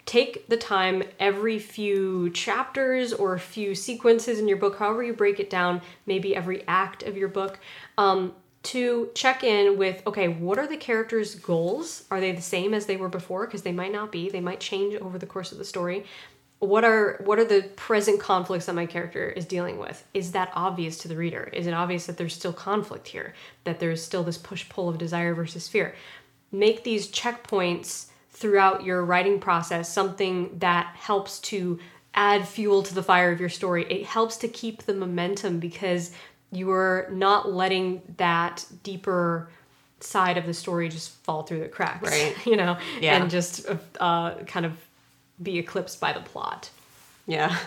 take 0.06 0.47
the 0.47 0.58
time 0.58 1.03
every 1.20 1.58
few 1.58 2.30
chapters 2.30 3.12
or 3.12 3.34
a 3.34 3.39
few 3.39 3.74
sequences 3.74 4.39
in 4.39 4.47
your 4.47 4.58
book, 4.58 4.78
however 4.78 5.03
you 5.03 5.14
break 5.14 5.39
it 5.39 5.49
down, 5.49 5.82
maybe 6.06 6.36
every 6.36 6.64
act 6.68 7.03
of 7.03 7.18
your 7.18 7.28
book, 7.28 7.60
um, 7.97 8.34
to 8.62 9.10
check 9.14 9.43
in 9.43 9.78
with 9.78 10.01
okay, 10.08 10.28
what 10.28 10.58
are 10.58 10.68
the 10.68 10.78
characters' 10.78 11.36
goals? 11.36 12.03
Are 12.10 12.20
they 12.20 12.32
the 12.32 12.41
same 12.41 12.74
as 12.74 12.86
they 12.86 12.97
were 12.97 13.10
before? 13.10 13.45
Because 13.45 13.62
they 13.62 13.72
might 13.72 13.91
not 13.91 14.12
be. 14.12 14.30
They 14.30 14.41
might 14.41 14.60
change 14.60 14.95
over 14.95 15.18
the 15.18 15.28
course 15.28 15.51
of 15.51 15.60
the 15.60 15.66
story. 15.66 16.06
What 16.60 16.84
are 16.84 17.22
what 17.24 17.38
are 17.38 17.45
the 17.45 17.70
present 17.76 18.20
conflicts 18.20 18.66
that 18.66 18.74
my 18.74 18.88
character 18.88 19.30
is 19.30 19.45
dealing 19.45 19.78
with? 19.78 20.03
Is 20.16 20.32
that 20.32 20.51
obvious 20.56 20.97
to 20.99 21.08
the 21.08 21.16
reader? 21.16 21.49
Is 21.53 21.68
it 21.68 21.74
obvious 21.74 22.08
that 22.08 22.18
there's 22.18 22.34
still 22.34 22.53
conflict 22.53 23.08
here? 23.08 23.36
That 23.66 23.80
there's 23.80 24.03
still 24.03 24.24
this 24.24 24.38
push 24.38 24.68
pull 24.68 24.89
of 24.89 24.97
desire 24.97 25.36
versus 25.36 25.68
fear? 25.68 25.93
Make 26.51 26.84
these 26.84 27.12
checkpoints 27.12 28.08
throughout 28.36 28.84
your 28.84 29.04
writing 29.04 29.40
process 29.40 29.92
something 29.92 30.60
that 30.60 30.94
helps 30.96 31.40
to 31.40 31.80
add 32.14 32.46
fuel 32.48 32.84
to 32.84 32.94
the 32.94 33.02
fire 33.02 33.32
of 33.32 33.40
your 33.40 33.50
story. 33.50 33.86
It 33.90 34.06
helps 34.06 34.38
to 34.38 34.48
keep 34.48 34.84
the 34.84 34.94
momentum 34.94 35.60
because 35.60 36.12
you're 36.52 37.08
not 37.12 37.52
letting 37.52 38.02
that 38.18 38.66
deeper 38.84 39.50
side 40.02 40.38
of 40.38 40.46
the 40.46 40.54
story 40.54 40.90
just 40.90 41.12
fall 41.24 41.44
through 41.44 41.62
the 41.62 41.68
cracks, 41.70 42.10
right? 42.10 42.36
You 42.46 42.58
know, 42.58 42.78
yeah. 43.00 43.22
and 43.22 43.30
just 43.30 43.66
uh, 44.00 44.36
kind 44.46 44.66
of 44.66 44.74
be 45.42 45.58
eclipsed 45.58 46.00
by 46.00 46.14
the 46.14 46.20
plot. 46.20 46.70
Yeah. 47.28 47.58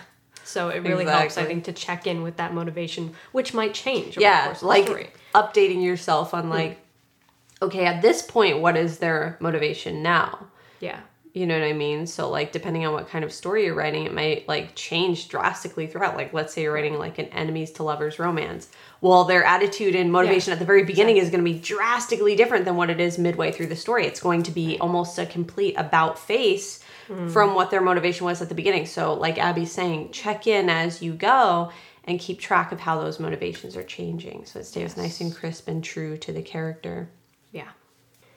So 0.45 0.69
it 0.69 0.81
really 0.81 1.03
exactly. 1.03 1.21
helps, 1.21 1.39
I 1.39 1.45
think, 1.45 1.65
to 1.65 1.73
check 1.73 2.07
in 2.07 2.23
with 2.23 2.37
that 2.37 2.55
motivation, 2.55 3.15
which 3.33 3.53
might 3.53 3.75
change. 3.75 4.17
yeah, 4.17 4.55
like 4.63 5.15
updating 5.35 5.83
yourself 5.83 6.33
on 6.33 6.49
like, 6.49 6.73
mm-hmm. 6.73 7.65
okay, 7.67 7.85
at 7.85 8.01
this 8.01 8.23
point, 8.23 8.61
what 8.61 8.77
is 8.77 8.99
their 8.99 9.37
motivation 9.41 10.03
now? 10.03 10.47
Yeah. 10.81 11.01
You 11.35 11.47
know 11.47 11.59
what 11.59 11.69
I 11.69 11.73
mean? 11.73 12.07
So 12.07 12.31
like 12.31 12.53
depending 12.53 12.87
on 12.87 12.93
what 12.93 13.09
kind 13.09 13.25
of 13.25 13.33
story 13.33 13.67
you're 13.67 13.75
writing, 13.75 14.07
it 14.07 14.15
might 14.15 14.49
like 14.49 14.75
change 14.75 15.29
drastically 15.29 15.87
throughout. 15.87 16.17
Like 16.17 16.33
let's 16.33 16.53
say 16.53 16.63
you're 16.63 16.73
writing 16.73 16.99
like 16.99 17.19
an 17.19 17.27
enemies 17.27 17.71
to 17.73 17.83
lovers 17.83 18.19
romance. 18.19 18.69
Well, 19.01 19.25
their 19.25 19.45
attitude 19.45 19.95
and 19.95 20.11
motivation 20.11 20.51
yeah, 20.51 20.55
at 20.55 20.59
the 20.59 20.65
very 20.65 20.85
beginning 20.85 21.19
exactly. 21.19 21.39
is 21.39 21.45
going 21.45 21.55
to 21.55 21.59
be 21.59 21.77
drastically 21.77 22.35
different 22.35 22.65
than 22.65 22.77
what 22.77 22.91
it 22.91 22.99
is 22.99 23.19
midway 23.19 23.53
through 23.53 23.67
the 23.67 23.77
story. 23.77 24.07
It's 24.07 24.21
going 24.21 24.43
to 24.45 24.51
be 24.51 24.79
almost 24.81 25.19
a 25.19 25.27
complete 25.27 25.75
about 25.77 26.19
face 26.19 26.83
mm. 27.09 27.31
from 27.31 27.55
what 27.55 27.71
their 27.71 27.83
motivation 27.83 28.25
was 28.25 28.43
at 28.43 28.49
the 28.49 28.55
beginning. 28.55 28.87
So 28.87 29.15
like 29.15 29.39
Abbie's 29.39 29.73
saying, 29.73 30.11
check 30.13 30.47
in 30.47 30.69
as 30.69 31.03
you 31.03 31.13
go 31.13 31.71
and 32.05 32.19
keep 32.19 32.41
track 32.41 32.73
of 32.73 32.81
how 32.81 33.01
those 33.01 33.21
motivations 33.21 33.77
are 33.77 33.83
changing 33.83 34.47
so 34.47 34.61
it 34.61 34.65
stays 34.65 34.83
yes. 34.83 34.97
nice 34.97 35.21
and 35.21 35.35
crisp 35.35 35.69
and 35.69 35.85
true 35.85 36.17
to 36.17 36.33
the 36.33 36.43
character. 36.43 37.11
Yeah. 37.53 37.69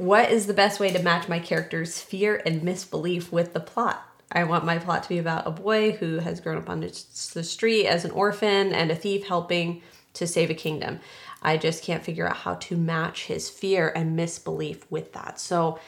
What 0.01 0.31
is 0.31 0.47
the 0.47 0.55
best 0.55 0.79
way 0.79 0.91
to 0.91 1.03
match 1.03 1.29
my 1.29 1.37
character's 1.37 2.01
fear 2.01 2.41
and 2.43 2.63
misbelief 2.63 3.31
with 3.31 3.53
the 3.53 3.59
plot? 3.59 4.03
I 4.31 4.45
want 4.45 4.65
my 4.65 4.79
plot 4.79 5.03
to 5.03 5.09
be 5.09 5.19
about 5.19 5.45
a 5.45 5.51
boy 5.51 5.91
who 5.91 6.17
has 6.17 6.39
grown 6.39 6.57
up 6.57 6.71
on 6.71 6.79
the 6.79 7.43
street 7.43 7.85
as 7.85 8.03
an 8.03 8.09
orphan 8.09 8.73
and 8.73 8.89
a 8.89 8.95
thief 8.95 9.27
helping 9.27 9.83
to 10.13 10.25
save 10.25 10.49
a 10.49 10.55
kingdom. 10.55 11.01
I 11.43 11.57
just 11.57 11.83
can't 11.83 12.03
figure 12.03 12.27
out 12.27 12.37
how 12.37 12.55
to 12.55 12.77
match 12.77 13.25
his 13.25 13.47
fear 13.47 13.93
and 13.95 14.15
misbelief 14.15 14.89
with 14.89 15.13
that. 15.13 15.39
So, 15.39 15.79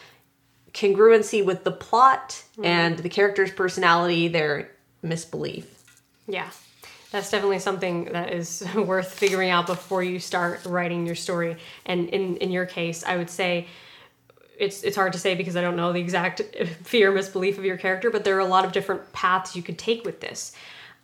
congruency 0.76 1.44
with 1.44 1.64
the 1.64 1.72
plot 1.72 2.44
mm-hmm. 2.52 2.66
and 2.66 3.00
the 3.00 3.10
character's 3.10 3.52
personality, 3.52 4.28
their 4.28 4.70
misbelief. 5.02 5.66
Yeah. 6.28 6.52
That's 7.10 7.32
definitely 7.32 7.60
something 7.60 8.06
that 8.12 8.32
is 8.32 8.64
worth 8.76 9.12
figuring 9.12 9.50
out 9.50 9.66
before 9.66 10.04
you 10.04 10.20
start 10.20 10.64
writing 10.68 11.08
your 11.08 11.16
story. 11.16 11.58
And 11.88 12.10
in, 12.10 12.38
in 12.38 12.52
your 12.52 12.68
case, 12.68 13.04
I 13.04 13.18
would 13.18 13.32
say 13.32 13.66
it's 14.60 14.84
it's 14.84 14.96
hard 14.96 15.14
to 15.14 15.20
say 15.20 15.36
because 15.36 15.56
I 15.56 15.62
don't 15.62 15.76
know 15.76 15.94
the 15.94 16.00
exact 16.00 16.42
fear 16.84 17.12
misbelief 17.12 17.58
of 17.58 17.66
your 17.66 17.78
character, 17.78 18.10
but 18.10 18.24
there 18.24 18.36
are 18.36 18.40
a 18.40 18.46
lot 18.46 18.66
of 18.66 18.72
different 18.72 19.12
paths 19.14 19.56
you 19.56 19.64
could 19.64 19.78
take 19.78 20.06
with 20.06 20.20
this. 20.20 20.54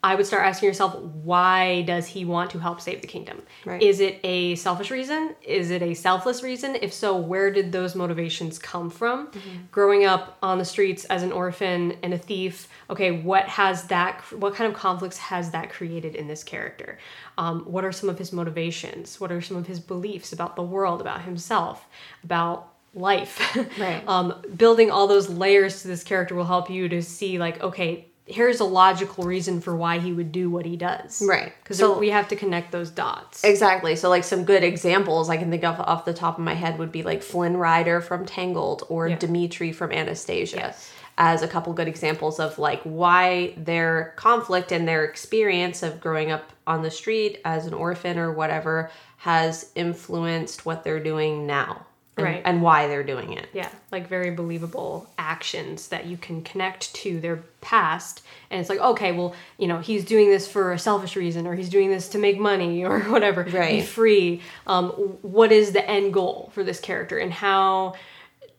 I 0.02 0.16
would 0.16 0.26
start 0.26 0.46
asking 0.46 0.68
yourself, 0.68 0.98
why 0.98 1.82
does 1.82 2.08
he 2.08 2.24
want 2.24 2.52
to 2.52 2.60
help 2.60 2.80
save 2.80 3.02
the 3.02 3.08
kingdom? 3.08 3.42
Right. 3.66 3.82
Is 3.82 4.00
it 4.00 4.22
a 4.24 4.56
selfish 4.56 4.92
reason? 4.92 5.36
Is 5.42 5.72
it 5.72 5.82
a 5.82 5.94
selfless 5.94 6.42
reason? 6.42 6.78
If 6.82 6.94
so, 6.94 7.18
where 7.18 7.52
did 7.52 7.74
those 7.74 7.96
motivations 7.96 8.58
come 8.58 8.90
from? 8.90 9.28
Mm-hmm. 9.28 9.58
Growing 9.72 10.06
up 10.06 10.38
on 10.42 10.58
the 10.58 10.64
streets 10.64 11.04
as 11.06 11.22
an 11.22 11.34
orphan 11.34 11.98
and 12.02 12.14
a 12.14 12.18
thief, 12.18 12.70
okay, 12.90 13.12
what 13.12 13.50
has 13.50 13.84
that? 13.88 14.22
What 14.32 14.56
kind 14.56 14.72
of 14.72 14.80
conflicts 14.80 15.18
has 15.18 15.52
that 15.52 15.70
created 15.70 16.16
in 16.16 16.28
this 16.28 16.46
character? 16.46 16.98
Um, 17.38 17.66
what 17.66 17.84
are 17.84 17.92
some 17.92 18.08
of 18.08 18.18
his 18.18 18.32
motivations? 18.32 19.20
What 19.20 19.34
are 19.34 19.42
some 19.42 19.58
of 19.58 19.68
his 19.68 19.82
beliefs 19.82 20.32
about 20.32 20.56
the 20.56 20.64
world, 20.64 21.02
about 21.02 21.24
himself, 21.24 21.86
about 22.24 22.74
life. 22.94 23.40
Right. 23.80 24.04
um, 24.08 24.42
building 24.56 24.92
all 24.92 25.08
those 25.08 25.30
layers 25.30 25.82
to 25.84 25.88
this 25.88 26.04
character 26.04 26.36
will 26.36 26.46
help 26.46 26.70
you 26.70 26.90
to 26.90 27.02
see 27.02 27.38
like, 27.38 27.62
okay, 27.62 28.06
here's 28.26 28.60
a 28.60 28.66
logical 28.66 29.24
reason 29.24 29.60
for 29.60 29.76
why 29.76 29.98
he 30.00 30.14
would 30.14 30.32
do 30.32 30.50
what 30.52 30.66
he 30.66 30.78
does. 30.78 31.22
Right. 31.28 31.52
Because 31.64 31.78
So- 31.78 31.98
we 31.98 32.10
have 32.12 32.28
to 32.28 32.36
connect 32.36 32.72
those 32.72 32.90
dots. 32.92 33.44
Exactly. 33.44 33.96
So, 33.96 34.08
like 34.10 34.24
some 34.24 34.44
good 34.44 34.64
examples 34.64 35.30
I 35.30 35.38
can 35.38 35.50
think 35.50 35.64
of 35.64 35.80
off 35.80 36.06
the 36.06 36.14
top 36.14 36.38
of 36.38 36.44
my 36.44 36.54
head 36.54 36.78
would 36.78 36.92
be 36.92 37.02
like 37.04 37.24
Flynn 37.24 37.58
Rider 37.58 38.02
from 38.02 38.26
Tangled 38.26 38.84
or 38.90 39.08
Yeah. 39.08 39.18
Dimitri 39.18 39.72
from 39.72 39.92
Anastasia. 39.92 40.58
Yes. 40.58 40.92
As 41.18 41.42
a 41.42 41.48
couple 41.48 41.74
good 41.74 41.88
examples 41.88 42.40
of 42.40 42.58
like 42.60 42.82
why 42.84 43.54
their 43.58 44.14
conflict 44.16 44.72
and 44.72 44.88
their 44.88 45.04
experience 45.06 45.84
of 45.84 46.00
growing 46.00 46.32
up 46.32 46.54
on 46.68 46.82
the 46.82 46.92
street 46.92 47.42
as 47.44 47.66
an 47.66 47.74
orphan 47.74 48.18
or 48.20 48.32
whatever 48.32 48.90
has 49.18 49.70
influenced 49.76 50.66
what 50.66 50.84
they're 50.84 51.04
doing 51.04 51.46
now. 51.48 51.86
And, 52.20 52.34
Right. 52.36 52.42
And 52.46 52.62
why 52.62 52.88
they're 52.88 53.04
doing 53.04 53.34
it. 53.34 53.48
yeah, 53.54 53.70
like 53.92 54.08
very 54.08 54.32
believable 54.32 55.10
actions 55.18 55.88
that 55.90 56.06
you 56.06 56.18
can 56.18 56.42
connect 56.44 56.94
to 56.96 57.20
their 57.20 57.38
past. 57.62 58.22
And 58.50 58.60
it's 58.60 58.70
like, 58.70 58.80
okay, 58.80 59.12
well, 59.12 59.36
you 59.58 59.68
know, 59.68 59.80
he's 59.80 60.06
doing 60.06 60.30
this 60.30 60.48
for 60.48 60.72
a 60.74 60.80
selfish 60.80 61.16
reason 61.16 61.46
or 61.48 61.56
he's 61.56 61.70
doing 61.70 61.90
this 61.90 62.10
to 62.10 62.18
make 62.18 62.40
money 62.40 62.84
or 62.90 63.00
whatever. 63.02 63.44
right. 63.44 63.80
Be 63.80 63.82
free. 63.82 64.42
Um, 64.68 64.90
what 65.22 65.52
is 65.52 65.72
the 65.72 65.88
end 65.90 66.14
goal 66.14 66.52
for 66.54 66.64
this 66.64 66.80
character 66.80 67.18
and 67.18 67.32
how 67.34 67.96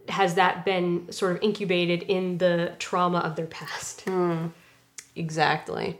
has 0.09 0.35
that 0.35 0.65
been 0.65 1.11
sort 1.13 1.37
of 1.37 1.43
incubated 1.43 2.03
in 2.03 2.39
the 2.39 2.73
trauma 2.79 3.19
of 3.19 3.37
their 3.37 3.47
past? 3.47 4.05
Exactly. 5.17 5.99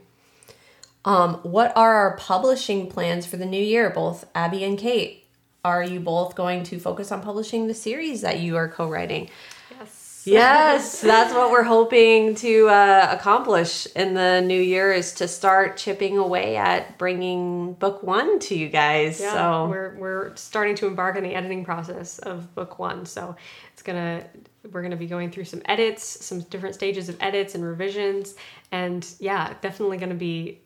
Um, 1.03 1.35
what 1.43 1.75
are 1.75 1.93
our 1.95 2.17
publishing 2.17 2.87
plans 2.87 3.25
for 3.25 3.37
the 3.37 3.45
new 3.45 3.61
year, 3.61 3.89
both 3.89 4.25
Abbie 4.35 4.63
and 4.63 4.77
Kate? 4.77 5.20
Are 5.63 5.83
you 5.83 5.99
both 5.99 6.35
going 6.35 6.63
to 6.63 6.79
focus 6.79 7.11
on 7.11 7.21
publishing 7.21 7.67
the 7.67 7.73
series 7.73 8.21
that 8.21 8.39
you 8.39 8.55
are 8.55 8.67
co-writing? 8.67 9.29
Yes. 9.77 10.23
Yes, 10.25 11.01
that's 11.01 11.33
what 11.33 11.51
we're 11.51 11.63
hoping 11.63 12.35
to 12.35 12.67
uh, 12.67 13.09
accomplish 13.11 13.87
in 13.95 14.13
the 14.13 14.41
new 14.41 14.59
year 14.59 14.91
is 14.91 15.13
to 15.15 15.27
start 15.27 15.77
chipping 15.77 16.17
away 16.17 16.57
at 16.57 16.97
bringing 16.99 17.73
book 17.73 18.03
one 18.03 18.39
to 18.39 18.55
you 18.55 18.69
guys. 18.69 19.19
Yeah, 19.19 19.33
so 19.33 19.67
we're 19.67 19.95
we're 19.97 20.35
starting 20.35 20.75
to 20.75 20.87
embark 20.87 21.15
on 21.15 21.23
the 21.23 21.33
editing 21.33 21.65
process 21.65 22.19
of 22.19 22.53
book 22.53 22.77
one. 22.77 23.05
So 23.05 23.35
it's 23.73 23.81
gonna 23.81 24.23
we're 24.71 24.83
gonna 24.83 24.95
be 24.95 25.07
going 25.07 25.31
through 25.31 25.45
some 25.45 25.61
edits, 25.65 26.03
some 26.23 26.41
different 26.41 26.75
stages 26.75 27.09
of 27.09 27.17
edits 27.19 27.55
and 27.55 27.63
revisions, 27.63 28.35
and 28.71 29.07
yeah, 29.19 29.55
definitely 29.61 29.97
gonna 29.97 30.13
be 30.13 30.59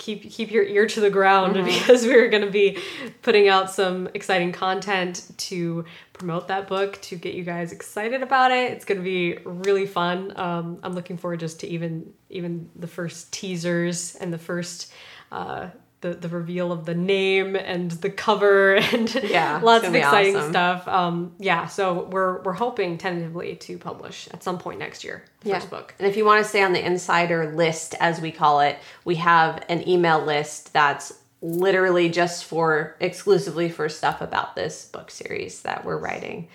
keep 0.00 0.30
keep 0.30 0.50
your 0.50 0.64
ear 0.64 0.86
to 0.86 1.00
the 1.00 1.10
ground 1.10 1.54
because 1.64 2.04
we're 2.04 2.28
gonna 2.28 2.50
be 2.50 2.78
putting 3.22 3.48
out 3.48 3.70
some 3.70 4.08
exciting 4.14 4.50
content 4.50 5.30
to 5.36 5.84
promote 6.14 6.48
that 6.48 6.66
book 6.66 7.00
to 7.02 7.16
get 7.16 7.34
you 7.34 7.44
guys 7.44 7.70
excited 7.70 8.22
about 8.22 8.50
it. 8.50 8.72
It's 8.72 8.84
gonna 8.84 9.02
be 9.02 9.38
really 9.44 9.86
fun. 9.86 10.32
Um, 10.36 10.80
I'm 10.82 10.94
looking 10.94 11.18
forward 11.18 11.40
just 11.40 11.60
to 11.60 11.68
even 11.68 12.12
even 12.30 12.70
the 12.74 12.88
first 12.88 13.32
teasers 13.32 14.16
and 14.16 14.32
the 14.32 14.38
first. 14.38 14.92
Uh, 15.30 15.68
the, 16.00 16.14
the 16.14 16.28
reveal 16.28 16.72
of 16.72 16.86
the 16.86 16.94
name 16.94 17.56
and 17.56 17.90
the 17.90 18.10
cover 18.10 18.74
and 18.92 19.12
Yeah, 19.22 19.60
lots 19.62 19.86
of 19.86 19.94
exciting 19.94 20.36
awesome. 20.36 20.52
stuff. 20.52 20.88
Um, 20.88 21.32
yeah, 21.38 21.66
so 21.66 22.04
we're 22.10 22.40
we're 22.42 22.54
hoping 22.54 22.96
tentatively 22.98 23.56
to 23.56 23.78
publish 23.78 24.28
at 24.32 24.42
some 24.42 24.58
point 24.58 24.78
next 24.78 25.04
year. 25.04 25.24
the 25.42 25.50
First 25.50 25.70
book. 25.70 25.94
And 25.98 26.08
if 26.08 26.16
you 26.16 26.24
want 26.24 26.42
to 26.42 26.48
stay 26.48 26.62
on 26.62 26.72
the 26.72 26.84
insider 26.84 27.52
list, 27.54 27.94
as 28.00 28.20
we 28.20 28.32
call 28.32 28.60
it, 28.60 28.78
we 29.04 29.16
have 29.16 29.62
an 29.68 29.86
email 29.88 30.24
list 30.24 30.72
that's 30.72 31.12
literally 31.42 32.08
just 32.08 32.44
for 32.44 32.96
exclusively 33.00 33.70
for 33.70 33.88
stuff 33.88 34.20
about 34.20 34.54
this 34.54 34.84
book 34.86 35.10
series 35.10 35.62
that 35.62 35.84
we're 35.84 35.96
writing. 35.98 36.48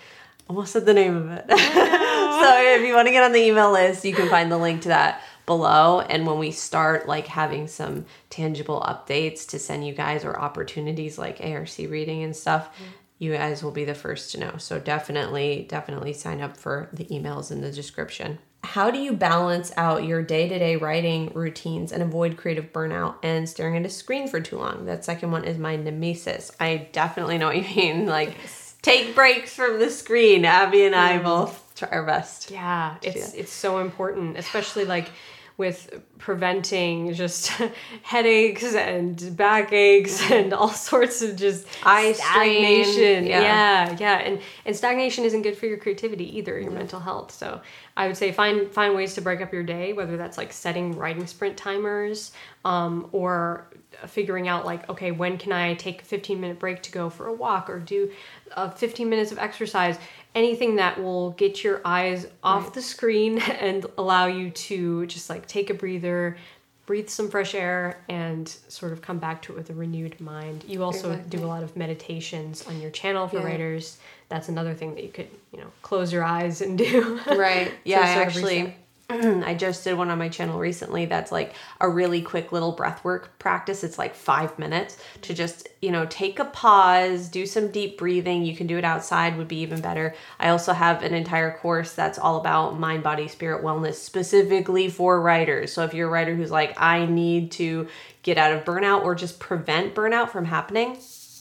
Almost 0.48 0.72
said 0.74 0.86
the 0.86 0.94
name 0.94 1.16
of 1.16 1.28
it. 1.30 1.44
so 1.50 1.56
if 1.56 2.82
you 2.86 2.94
want 2.94 3.08
to 3.08 3.12
get 3.12 3.24
on 3.24 3.32
the 3.32 3.40
email 3.42 3.72
list, 3.72 4.04
you 4.04 4.14
can 4.14 4.28
find 4.28 4.50
the 4.50 4.56
link 4.58 4.82
to 4.82 4.88
that 4.88 5.20
below. 5.46 6.00
And 6.00 6.26
when 6.26 6.38
we 6.38 6.50
start 6.50 7.08
like 7.08 7.28
having 7.28 7.68
some 7.68 8.04
tangible 8.30 8.80
updates 8.80 9.46
to 9.48 9.58
send 9.58 9.86
you 9.86 9.94
guys 9.94 10.24
or 10.24 10.38
opportunities 10.38 11.18
like 11.18 11.40
ARC 11.42 11.78
reading 11.78 12.22
and 12.24 12.36
stuff, 12.36 12.74
mm-hmm. 12.74 12.90
you 13.18 13.32
guys 13.32 13.62
will 13.62 13.70
be 13.70 13.84
the 13.84 13.94
first 13.94 14.32
to 14.32 14.40
know. 14.40 14.56
So 14.58 14.78
definitely, 14.78 15.66
definitely 15.68 16.12
sign 16.12 16.40
up 16.40 16.56
for 16.56 16.88
the 16.92 17.04
emails 17.04 17.50
in 17.50 17.60
the 17.60 17.70
description. 17.70 18.38
How 18.64 18.90
do 18.90 18.98
you 18.98 19.12
balance 19.12 19.72
out 19.76 20.04
your 20.04 20.22
day 20.22 20.48
to 20.48 20.58
day 20.58 20.74
writing 20.74 21.30
routines 21.34 21.92
and 21.92 22.02
avoid 22.02 22.36
creative 22.36 22.72
burnout 22.72 23.14
and 23.22 23.48
staring 23.48 23.76
at 23.76 23.86
a 23.86 23.88
screen 23.88 24.26
for 24.26 24.40
too 24.40 24.58
long? 24.58 24.86
That 24.86 25.04
second 25.04 25.30
one 25.30 25.44
is 25.44 25.56
my 25.56 25.76
nemesis. 25.76 26.50
I 26.58 26.88
definitely 26.90 27.38
know 27.38 27.46
what 27.46 27.56
you 27.56 27.76
mean. 27.76 28.06
Like, 28.16 28.34
take 28.82 29.14
breaks 29.14 29.54
from 29.54 29.78
the 29.78 29.90
screen. 29.90 30.44
Abbie 30.44 30.84
and 30.84 30.94
I 30.94 31.18
mm. 31.18 31.24
both 31.24 31.74
try 31.76 31.88
our 31.90 32.04
best. 32.04 32.50
Yeah, 32.50 32.96
it's 33.02 33.34
it's 33.34 33.52
so 33.52 33.78
important, 33.78 34.36
especially 34.36 34.84
like 34.84 35.10
with 35.58 36.02
preventing 36.18 37.14
just 37.14 37.48
headaches 38.02 38.74
and 38.74 39.36
backaches 39.36 40.20
and 40.30 40.52
all 40.52 40.68
sorts 40.68 41.22
of 41.22 41.36
just 41.36 41.66
Eye 41.82 42.12
stagnation. 42.12 43.26
yeah. 43.26 43.40
Yeah. 43.40 43.96
yeah, 43.98 44.18
and 44.18 44.40
and 44.64 44.76
stagnation 44.76 45.24
isn't 45.24 45.42
good 45.42 45.56
for 45.56 45.66
your 45.66 45.78
creativity 45.78 46.36
either, 46.38 46.58
your 46.60 46.70
mental 46.70 47.00
health. 47.00 47.32
So 47.32 47.60
I 47.96 48.06
would 48.06 48.16
say 48.16 48.32
find 48.32 48.70
find 48.70 48.94
ways 48.94 49.14
to 49.14 49.20
break 49.20 49.40
up 49.40 49.52
your 49.52 49.62
day, 49.62 49.92
whether 49.92 50.16
that's 50.16 50.36
like 50.36 50.52
setting 50.52 50.96
writing 50.96 51.26
sprint 51.26 51.56
timers, 51.56 52.32
um, 52.64 53.08
or 53.12 53.68
figuring 54.06 54.46
out 54.46 54.66
like 54.66 54.88
okay 54.90 55.10
when 55.10 55.38
can 55.38 55.52
i 55.52 55.72
take 55.74 56.02
a 56.02 56.04
15 56.04 56.38
minute 56.38 56.58
break 56.58 56.82
to 56.82 56.92
go 56.92 57.08
for 57.08 57.28
a 57.28 57.32
walk 57.32 57.70
or 57.70 57.78
do 57.78 58.10
uh, 58.54 58.68
15 58.68 59.08
minutes 59.08 59.32
of 59.32 59.38
exercise 59.38 59.98
anything 60.36 60.76
that 60.76 61.02
will 61.02 61.30
get 61.32 61.64
your 61.64 61.80
eyes 61.84 62.26
off 62.44 62.72
the 62.74 62.82
screen 62.82 63.38
and 63.60 63.86
allow 63.98 64.26
you 64.26 64.50
to 64.50 65.04
just 65.06 65.28
like 65.30 65.46
take 65.48 65.70
a 65.70 65.74
breather 65.74 66.36
breathe 66.84 67.08
some 67.08 67.28
fresh 67.28 67.52
air 67.56 67.98
and 68.08 68.46
sort 68.68 68.92
of 68.92 69.02
come 69.02 69.18
back 69.18 69.42
to 69.42 69.52
it 69.52 69.56
with 69.56 69.70
a 69.70 69.74
renewed 69.74 70.20
mind 70.20 70.62
you 70.68 70.84
also 70.84 71.10
Exactly. 71.10 71.38
do 71.40 71.44
a 71.44 71.48
lot 71.48 71.64
of 71.64 71.74
meditations 71.76 72.64
on 72.68 72.80
your 72.80 72.92
channel 72.92 73.26
for 73.26 73.38
Yeah. 73.38 73.44
writers 73.46 73.98
that's 74.28 74.48
another 74.48 74.72
thing 74.74 74.94
that 74.94 75.02
you 75.02 75.10
could 75.10 75.28
you 75.52 75.58
know 75.60 75.66
close 75.82 76.12
your 76.12 76.22
eyes 76.22 76.60
and 76.60 76.78
do 76.78 77.18
Right. 77.26 77.72
Yeah, 77.84 78.02
I 78.02 78.10
actually. 78.22 78.76
I 79.10 79.54
just 79.54 79.84
did 79.84 79.94
one 79.94 80.10
on 80.10 80.18
my 80.18 80.28
channel 80.28 80.58
recently 80.58 81.06
that's 81.06 81.30
like 81.30 81.54
a 81.80 81.88
really 81.88 82.20
quick 82.22 82.50
little 82.50 82.72
breath 82.72 83.04
work 83.04 83.38
practice. 83.38 83.84
It's 83.84 83.98
like 83.98 84.16
5 84.16 84.58
minutes 84.58 84.98
to 85.22 85.32
just, 85.32 85.68
you 85.80 85.92
know, 85.92 86.06
take 86.06 86.40
a 86.40 86.44
pause, 86.44 87.28
do 87.28 87.46
some 87.46 87.70
deep 87.70 87.98
breathing. 87.98 88.44
You 88.44 88.56
can 88.56 88.66
do 88.66 88.78
it 88.78 88.84
outside 88.84 89.36
would 89.36 89.46
be 89.46 89.60
even 89.60 89.80
better. 89.80 90.16
I 90.40 90.48
also 90.48 90.72
have 90.72 91.04
an 91.04 91.14
entire 91.14 91.56
course 91.56 91.92
that's 91.92 92.18
all 92.18 92.40
about 92.40 92.80
mind 92.80 93.04
body 93.04 93.28
spirit 93.28 93.62
wellness 93.62 93.94
specifically 93.94 94.88
for 94.88 95.20
writers. 95.20 95.72
So 95.72 95.84
if 95.84 95.94
you're 95.94 96.08
a 96.08 96.10
writer 96.10 96.34
who's 96.34 96.50
like 96.50 96.74
I 96.80 97.06
need 97.06 97.52
to 97.52 97.86
get 98.24 98.38
out 98.38 98.52
of 98.52 98.64
burnout 98.64 99.04
or 99.04 99.14
just 99.14 99.38
prevent 99.38 99.94
burnout 99.94 100.30
from 100.30 100.46
happening, 100.46 100.98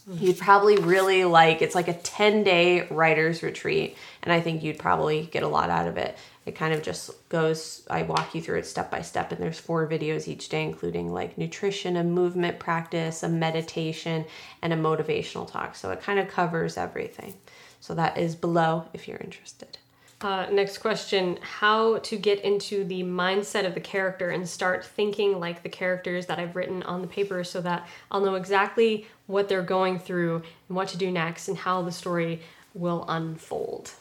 You'd 0.08 0.38
probably 0.38 0.78
really 0.78 1.26
like 1.26 1.64
it's 1.64 1.74
like 1.74 1.88
a 1.88 1.94
10 1.94 2.44
day 2.44 2.88
writer's 2.92 3.42
retreat, 3.42 3.98
and 4.22 4.32
I 4.32 4.40
think 4.40 4.62
you'd 4.62 4.78
probably 4.78 5.26
get 5.26 5.42
a 5.42 5.48
lot 5.48 5.72
out 5.72 5.88
of 5.88 5.98
it. 5.98 6.16
It 6.46 6.56
kind 6.56 6.74
of 6.74 6.84
just 6.84 7.28
goes, 7.30 7.86
I 7.90 8.04
walk 8.04 8.36
you 8.36 8.42
through 8.42 8.60
it 8.60 8.68
step 8.68 8.92
by 8.92 9.02
step, 9.02 9.32
and 9.32 9.42
there's 9.42 9.60
four 9.60 9.88
videos 9.88 10.28
each 10.28 10.50
day, 10.50 10.64
including 10.64 11.12
like 11.12 11.38
nutrition, 11.38 11.98
a 11.98 12.04
movement 12.04 12.60
practice, 12.60 13.24
a 13.24 13.30
meditation, 13.30 14.26
and 14.62 14.72
a 14.72 14.78
motivational 14.78 15.50
talk. 15.50 15.76
So 15.76 15.90
it 15.90 16.02
kind 16.02 16.20
of 16.20 16.28
covers 16.28 16.78
everything. 16.78 17.34
So 17.80 17.96
that 17.96 18.18
is 18.18 18.36
below 18.36 18.86
if 18.94 19.08
you're 19.08 19.18
interested. 19.18 19.78
Uh, 20.22 20.48
next 20.52 20.78
question 20.78 21.38
How 21.42 21.98
to 22.00 22.18
get 22.18 22.40
into 22.42 22.84
the 22.84 23.04
mindset 23.04 23.66
of 23.66 23.74
the 23.74 23.82
character 23.82 24.30
and 24.30 24.48
start 24.48 24.86
thinking 24.86 25.40
like 25.40 25.62
the 25.62 25.70
characters 25.70 26.26
that 26.28 26.40
I've 26.40 26.56
written 26.56 26.84
on 26.84 27.02
the 27.02 27.08
paper 27.08 27.44
so 27.44 27.60
that 27.62 27.88
I'll 28.10 28.22
know 28.22 28.36
exactly 28.36 29.08
what 29.28 29.50
they're 29.50 29.62
going 29.62 30.00
through 30.00 30.44
and 30.70 30.76
what 30.76 30.88
to 30.90 30.98
do 30.98 31.12
next 31.12 31.48
and 31.48 31.58
how 31.58 31.82
the 31.82 31.92
story 31.92 32.42
will 32.74 33.06
unfold. 33.08 33.92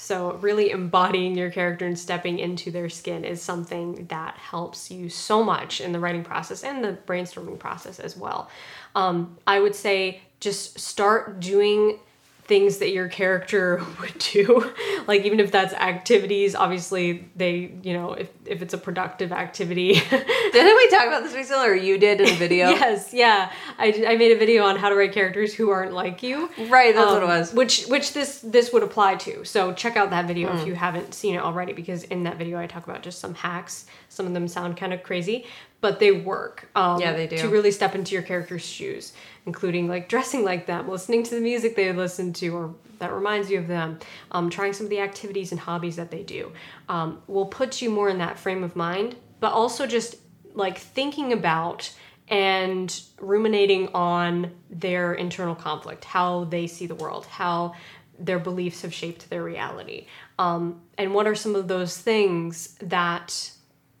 So, 0.00 0.32
really 0.40 0.70
embodying 0.70 1.36
your 1.36 1.50
character 1.50 1.86
and 1.86 1.98
stepping 1.98 2.38
into 2.38 2.70
their 2.70 2.88
skin 2.88 3.22
is 3.22 3.42
something 3.42 4.06
that 4.06 4.34
helps 4.38 4.90
you 4.90 5.10
so 5.10 5.44
much 5.44 5.78
in 5.78 5.92
the 5.92 6.00
writing 6.00 6.24
process 6.24 6.64
and 6.64 6.82
the 6.82 6.96
brainstorming 7.06 7.58
process 7.58 8.00
as 8.00 8.16
well. 8.16 8.48
Um, 8.94 9.36
I 9.46 9.60
would 9.60 9.74
say 9.74 10.22
just 10.40 10.80
start 10.80 11.38
doing 11.38 11.98
things 12.44 12.78
that 12.78 12.92
your 12.92 13.08
character 13.08 13.84
would 14.00 14.18
do 14.18 14.72
like 15.06 15.24
even 15.24 15.38
if 15.38 15.52
that's 15.52 15.72
activities 15.72 16.56
obviously 16.56 17.28
they 17.36 17.70
you 17.84 17.92
know 17.92 18.14
if, 18.14 18.28
if 18.50 18.62
it's 18.62 18.74
a 18.74 18.78
productive 18.78 19.32
activity 19.32 19.94
Didn't 20.52 20.76
we 20.76 20.90
talk 20.90 21.06
about 21.06 21.22
this 21.22 21.34
recently, 21.34 21.66
or 21.68 21.74
you 21.74 21.98
did 21.98 22.20
in 22.20 22.28
a 22.28 22.36
video? 22.36 22.68
yes 22.70 23.12
yeah 23.14 23.52
I, 23.78 24.04
I 24.08 24.16
made 24.16 24.32
a 24.32 24.38
video 24.38 24.64
on 24.64 24.76
how 24.76 24.88
to 24.88 24.94
write 24.94 25.12
characters 25.12 25.54
who 25.54 25.70
aren't 25.70 25.92
like 25.92 26.22
you 26.22 26.50
Right, 26.68 26.94
that's 26.94 27.10
what 27.12 27.22
it 27.22 27.24
um, 27.24 27.28
was. 27.28 27.52
which 27.54 27.84
which 27.86 28.12
this 28.12 28.40
this 28.40 28.72
would 28.72 28.82
apply 28.82 29.16
to 29.16 29.44
so 29.44 29.72
check 29.72 29.96
out 29.96 30.10
that 30.10 30.26
video 30.26 30.50
Hmm. 30.50 30.58
if 30.58 30.66
you 30.66 30.74
haven't 30.74 31.14
seen 31.14 31.34
it 31.34 31.42
already 31.42 31.72
because 31.72 32.02
in 32.04 32.24
that 32.24 32.36
video 32.38 32.58
i 32.58 32.66
talk 32.66 32.84
about 32.84 33.02
just 33.02 33.20
some 33.20 33.34
hacks 33.34 33.86
some 34.08 34.26
of 34.26 34.34
them 34.34 34.48
sound 34.48 34.76
kind 34.76 34.92
of 34.92 35.02
crazy 35.02 35.46
but 35.80 35.98
they 35.98 36.12
work. 36.12 36.68
Um, 36.76 37.00
Yeah, 37.00 37.14
they 37.14 37.26
do. 37.26 37.38
To 37.38 37.48
really 37.48 37.70
step 37.70 37.94
into 37.94 38.12
your 38.12 38.22
character's 38.22 38.62
shoes, 38.62 39.14
including 39.46 39.88
like 39.88 40.10
dressing 40.10 40.44
like 40.44 40.66
them, 40.66 40.88
listening 40.88 41.22
to 41.22 41.34
the 41.34 41.40
music 41.40 41.74
they 41.74 41.90
listen 41.92 42.34
to, 42.34 42.48
or 42.54 42.74
that 42.98 43.12
reminds 43.14 43.50
you 43.50 43.58
of 43.58 43.66
them, 43.66 43.98
um, 44.30 44.50
trying 44.50 44.74
some 44.74 44.84
of 44.84 44.90
the 44.90 45.00
activities 45.00 45.52
and 45.52 45.60
hobbies 45.60 45.96
that 45.96 46.10
they 46.10 46.22
do, 46.22 46.52
um, 46.90 47.22
will 47.28 47.46
put 47.46 47.80
you 47.80 47.88
more 47.88 48.08
in 48.08 48.18
that 48.18 48.36
frame 48.36 48.64
of 48.64 48.74
mind, 48.74 49.14
but 49.38 49.52
also 49.52 49.86
just 49.86 50.16
like 50.54 50.76
thinking 50.76 51.32
about 51.32 51.94
and 52.26 53.02
ruminating 53.20 53.88
on 53.94 54.50
their 54.68 55.14
internal 55.14 55.54
conflict, 55.54 56.04
how 56.04 56.44
they 56.44 56.66
see 56.66 56.86
the 56.86 56.94
world, 56.96 57.26
how 57.26 57.74
their 58.18 58.40
beliefs 58.40 58.82
have 58.82 58.92
shaped 58.92 59.30
their 59.30 59.42
reality. 59.44 60.06
Um, 60.38 60.82
and 60.98 61.14
what 61.14 61.28
are 61.28 61.36
some 61.36 61.54
of 61.54 61.68
those 61.68 61.96
things 61.96 62.76
that 62.82 63.52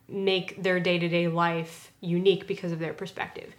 make 0.08 0.60
their 0.60 0.80
day 0.80 0.98
to 0.98 1.08
day 1.08 1.28
life 1.28 1.92
unique 2.00 2.48
because 2.48 2.72
of 2.72 2.80
their 2.80 2.92
perspective? 2.92 3.54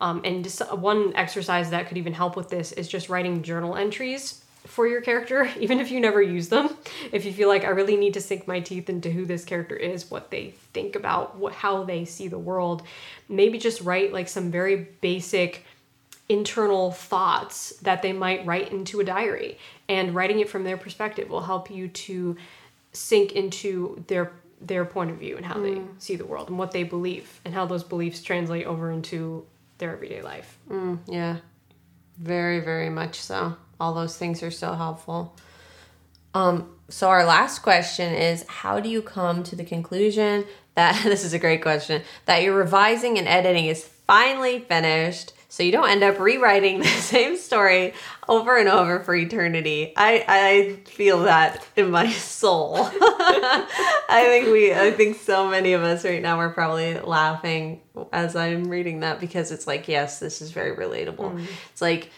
Um, 0.00 0.22
and 0.24 0.44
just 0.44 0.62
one 0.76 1.12
exercise 1.16 1.70
that 1.70 1.88
could 1.88 1.98
even 1.98 2.14
help 2.14 2.36
with 2.36 2.50
this 2.50 2.70
is 2.70 2.86
just 2.86 3.08
writing 3.08 3.42
journal 3.42 3.74
entries 3.74 4.44
for 4.66 4.86
your 4.86 5.00
character, 5.00 5.50
even 5.58 5.80
if 5.80 5.90
you 5.90 6.00
never 6.00 6.20
use 6.20 6.48
them. 6.48 6.76
If 7.12 7.24
you 7.24 7.32
feel 7.32 7.48
like 7.48 7.64
I 7.64 7.68
really 7.68 7.96
need 7.96 8.14
to 8.14 8.20
sink 8.20 8.46
my 8.46 8.60
teeth 8.60 8.88
into 8.88 9.10
who 9.10 9.24
this 9.24 9.44
character 9.44 9.76
is, 9.76 10.10
what 10.10 10.30
they 10.30 10.54
think 10.72 10.96
about, 10.96 11.36
what, 11.36 11.52
how 11.54 11.84
they 11.84 12.04
see 12.04 12.28
the 12.28 12.38
world, 12.38 12.82
maybe 13.28 13.58
just 13.58 13.80
write 13.80 14.12
like 14.12 14.28
some 14.28 14.50
very 14.50 14.88
basic 15.00 15.64
internal 16.28 16.90
thoughts 16.90 17.70
that 17.82 18.02
they 18.02 18.12
might 18.12 18.44
write 18.44 18.72
into 18.72 19.00
a 19.00 19.04
diary. 19.04 19.58
And 19.88 20.14
writing 20.14 20.40
it 20.40 20.48
from 20.48 20.64
their 20.64 20.76
perspective 20.76 21.30
will 21.30 21.42
help 21.42 21.70
you 21.70 21.88
to 21.88 22.36
sink 22.92 23.32
into 23.32 24.02
their 24.08 24.32
their 24.58 24.86
point 24.86 25.10
of 25.10 25.18
view 25.18 25.36
and 25.36 25.44
how 25.44 25.60
they 25.60 25.72
mm. 25.72 25.86
see 25.98 26.16
the 26.16 26.24
world 26.24 26.48
and 26.48 26.58
what 26.58 26.72
they 26.72 26.82
believe 26.82 27.40
and 27.44 27.52
how 27.52 27.66
those 27.66 27.84
beliefs 27.84 28.22
translate 28.22 28.64
over 28.64 28.90
into 28.90 29.44
their 29.76 29.92
everyday 29.92 30.22
life. 30.22 30.56
Mm, 30.70 30.98
yeah. 31.06 31.36
Very, 32.18 32.60
very 32.60 32.88
much 32.88 33.20
so. 33.20 33.56
All 33.80 33.94
those 33.94 34.16
things 34.16 34.42
are 34.42 34.50
so 34.50 34.74
helpful. 34.74 35.36
Um, 36.34 36.70
so 36.88 37.08
our 37.08 37.24
last 37.24 37.60
question 37.60 38.14
is 38.14 38.44
how 38.48 38.80
do 38.80 38.88
you 38.88 39.02
come 39.02 39.42
to 39.44 39.56
the 39.56 39.64
conclusion 39.64 40.44
that 40.74 41.02
this 41.04 41.24
is 41.24 41.32
a 41.32 41.38
great 41.38 41.62
question 41.62 42.02
that 42.26 42.42
your 42.42 42.54
revising 42.54 43.18
and 43.18 43.26
editing 43.26 43.66
is 43.66 43.84
finally 44.06 44.60
finished 44.60 45.32
so 45.48 45.62
you 45.62 45.72
don't 45.72 45.88
end 45.88 46.02
up 46.02 46.18
rewriting 46.18 46.78
the 46.80 46.86
same 46.86 47.36
story 47.36 47.94
over 48.28 48.58
and 48.58 48.68
over 48.68 49.00
for 49.00 49.14
eternity. 49.14 49.94
I 49.96 50.24
I 50.28 50.90
feel 50.90 51.22
that 51.22 51.64
in 51.76 51.90
my 51.90 52.10
soul. 52.12 52.76
I 52.78 54.24
think 54.28 54.48
we 54.48 54.74
I 54.74 54.90
think 54.90 55.16
so 55.18 55.48
many 55.48 55.72
of 55.72 55.82
us 55.82 56.04
right 56.04 56.20
now 56.20 56.38
are 56.38 56.50
probably 56.50 56.98
laughing 57.00 57.80
as 58.12 58.36
I'm 58.36 58.68
reading 58.68 59.00
that 59.00 59.18
because 59.18 59.50
it's 59.50 59.66
like 59.66 59.88
yes, 59.88 60.18
this 60.18 60.42
is 60.42 60.50
very 60.50 60.76
relatable. 60.76 61.46
It's 61.70 61.80
like 61.80 62.10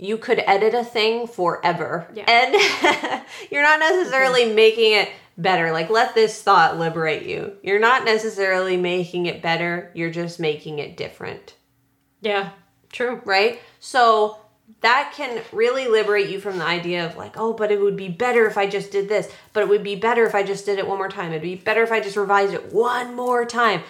you 0.00 0.16
could 0.16 0.42
edit 0.46 0.74
a 0.74 0.84
thing 0.84 1.26
forever. 1.26 2.08
Yeah. 2.14 2.24
and 2.28 3.22
you're 3.50 3.62
not 3.62 3.78
necessarily 3.80 4.52
making 4.52 4.92
it 4.92 5.08
better. 5.36 5.72
Like 5.72 5.90
let 5.90 6.14
this 6.14 6.42
thought 6.42 6.78
liberate 6.78 7.26
you. 7.26 7.52
You're 7.62 7.78
not 7.80 8.04
necessarily 8.04 8.76
making 8.76 9.26
it 9.26 9.42
better. 9.42 9.90
You're 9.94 10.10
just 10.10 10.40
making 10.40 10.78
it 10.78 10.96
different. 10.96 11.54
Yeah, 12.20 12.50
true. 12.92 13.20
right? 13.24 13.60
So 13.78 14.38
that 14.82 15.12
can 15.16 15.42
really 15.52 15.88
liberate 15.88 16.30
you 16.30 16.38
from 16.40 16.58
the 16.58 16.64
idea 16.64 17.04
of 17.04 17.16
like 17.16 17.36
oh 17.36 17.52
but 17.52 17.72
it 17.72 17.80
would 17.80 17.96
be 17.96 18.08
better 18.08 18.46
if 18.46 18.56
i 18.56 18.66
just 18.68 18.92
did 18.92 19.08
this. 19.08 19.30
But 19.52 19.64
it 19.64 19.68
would 19.68 19.82
be 19.82 19.96
better 19.96 20.24
if 20.26 20.34
i 20.34 20.42
just 20.42 20.64
did 20.64 20.78
it 20.78 20.86
one 20.86 20.98
more 20.98 21.08
time. 21.08 21.30
It'd 21.30 21.42
be 21.42 21.56
better 21.56 21.82
if 21.82 21.92
i 21.92 22.00
just 22.00 22.16
revised 22.16 22.54
it 22.54 22.72
one 22.72 23.14
more 23.14 23.44
time. 23.44 23.82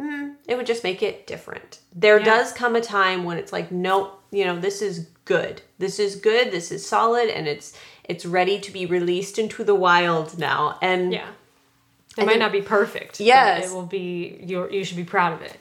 Mm, 0.00 0.36
it 0.46 0.56
would 0.56 0.66
just 0.66 0.84
make 0.84 1.02
it 1.02 1.26
different. 1.26 1.80
There 1.94 2.18
Yeah. 2.18 2.24
does 2.24 2.52
come 2.52 2.76
a 2.76 2.80
time 2.80 3.24
when 3.24 3.36
it's 3.38 3.52
like 3.52 3.70
nope 3.72 4.14
you 4.30 4.44
know 4.44 4.58
this 4.58 4.82
is 4.82 5.08
good 5.34 5.60
this 5.78 5.98
is 6.00 6.16
good 6.16 6.50
this 6.50 6.72
is 6.72 6.84
solid 6.94 7.28
and 7.28 7.46
it's 7.46 7.68
it's 8.04 8.24
ready 8.26 8.58
to 8.58 8.70
be 8.72 8.84
released 8.86 9.38
into 9.38 9.62
the 9.62 9.74
wild 9.74 10.38
now 10.38 10.78
and 10.82 11.12
Yeah. 11.12 11.28
It 12.16 12.22
I 12.22 12.24
might 12.24 12.32
think- 12.32 12.40
not 12.46 12.52
be 12.52 12.62
perfect. 12.62 13.18
but 13.18 13.26
Yes. 13.34 13.70
It 13.70 13.74
will 13.74 13.86
be 14.00 14.40
you 14.50 14.68
you 14.70 14.82
should 14.84 14.96
be 14.96 15.04
proud 15.16 15.32
of 15.34 15.42
it. 15.42 15.56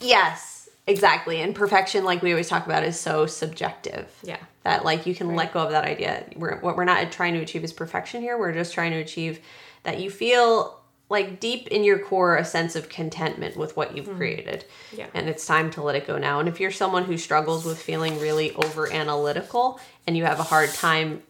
yes 0.00 0.68
exactly 0.86 1.40
and 1.40 1.52
perfection 1.54 2.04
like 2.04 2.22
we 2.22 2.30
always 2.32 2.48
talk 2.48 2.64
about 2.66 2.84
is 2.84 2.98
so 3.00 3.26
subjective 3.26 4.06
Yeah. 4.22 4.36
that 4.62 4.84
like 4.84 5.06
you 5.06 5.14
can 5.14 5.34
let 5.34 5.52
go 5.52 5.60
of 5.60 5.70
that 5.70 5.84
idea 5.84 6.24
we're, 6.36 6.58
what 6.60 6.76
we're 6.76 6.84
not 6.84 7.10
trying 7.10 7.34
to 7.34 7.40
achieve 7.40 7.64
is 7.64 7.72
perfection 7.72 8.20
here 8.22 8.36
we're 8.38 8.52
just 8.52 8.72
trying 8.74 8.92
to 8.92 8.98
achieve 8.98 9.40
that 9.82 9.98
you 10.00 10.10
feel 10.10 10.78
like 11.08 11.38
deep 11.38 11.68
in 11.68 11.84
your 11.84 11.98
core 11.98 12.36
a 12.36 12.44
sense 12.44 12.74
of 12.74 12.88
contentment 12.88 13.56
with 13.56 13.76
what 13.76 13.96
you've 13.96 14.06
hmm. 14.06 14.16
created. 14.16 14.64
Yeah. 14.92 15.06
and 15.14 15.28
it's 15.28 15.46
time 15.46 15.70
to 15.72 15.82
let 15.82 15.96
it 15.96 16.06
go 16.06 16.18
now. 16.18 16.40
And 16.40 16.48
if 16.48 16.60
you're 16.60 16.70
someone 16.70 17.04
who 17.04 17.16
struggles 17.16 17.64
with 17.64 17.80
feeling 17.80 18.18
really 18.20 18.52
over 18.54 18.90
analytical 18.92 19.80
and 20.06 20.16
you 20.16 20.24
have 20.24 20.40
a 20.40 20.44
hard 20.44 20.72
time 20.72 21.22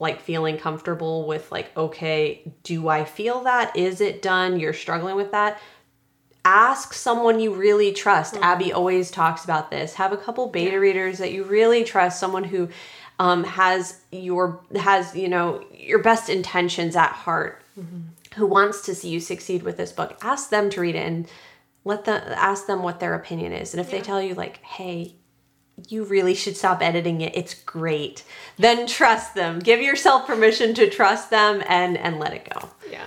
like 0.00 0.20
feeling 0.20 0.56
comfortable 0.56 1.26
with 1.26 1.50
like 1.50 1.76
okay 1.76 2.52
do 2.62 2.88
i 2.88 3.04
feel 3.04 3.42
that? 3.42 3.76
Is 3.76 4.00
it 4.00 4.22
done? 4.22 4.60
You're 4.60 4.72
struggling 4.72 5.16
with 5.16 5.32
that? 5.32 5.60
Ask 6.44 6.94
someone 6.94 7.40
you 7.40 7.52
really 7.52 7.92
trust. 7.92 8.36
Hmm. 8.36 8.42
Abbie 8.42 8.72
always 8.72 9.10
talks 9.10 9.44
about 9.44 9.70
this. 9.70 9.94
Have 9.94 10.12
a 10.12 10.16
couple 10.16 10.46
beta 10.46 10.78
readers 10.80 11.18
that 11.18 11.32
you 11.32 11.44
really 11.44 11.84
trust, 11.84 12.20
someone 12.20 12.44
who 12.44 12.68
um, 13.18 13.44
has 13.44 14.00
your 14.12 14.60
has 14.76 15.14
you 15.14 15.28
know 15.28 15.64
your 15.72 15.98
best 15.98 16.28
intentions 16.28 16.96
at 16.96 17.10
heart, 17.10 17.62
mm-hmm. 17.78 18.00
Who 18.36 18.46
wants 18.46 18.82
to 18.82 18.94
see 18.94 19.08
you 19.08 19.20
succeed 19.20 19.62
with 19.62 19.76
this 19.76 19.92
book. 19.92 20.18
Ask 20.22 20.50
them 20.50 20.70
to 20.70 20.80
read 20.80 20.94
it 20.94 21.06
and 21.06 21.28
let 21.84 22.04
them 22.04 22.22
ask 22.36 22.66
them 22.66 22.82
what 22.82 23.00
their 23.00 23.14
opinion 23.14 23.52
is. 23.52 23.72
And 23.72 23.80
if 23.80 23.90
they 23.90 24.00
tell 24.00 24.20
you 24.20 24.34
like, 24.34 24.62
hey, 24.62 25.14
you 25.88 26.04
really 26.04 26.34
should 26.34 26.56
stop 26.56 26.82
editing 26.82 27.20
it. 27.20 27.36
It's 27.36 27.54
great. 27.54 28.24
Then 28.56 28.86
trust 28.86 29.34
them. 29.34 29.60
Give 29.60 29.80
yourself 29.80 30.26
permission 30.26 30.74
to 30.74 30.90
trust 30.90 31.30
them 31.30 31.62
and 31.68 31.96
and 31.96 32.18
let 32.18 32.32
it 32.32 32.48
go. 32.52 32.68
Yeah. 32.90 33.06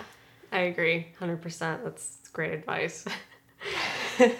I 0.51 0.61
agree. 0.61 1.07
100%. 1.19 1.41
That's, 1.59 1.81
that's 1.83 2.29
great 2.29 2.53
advice. 2.53 3.05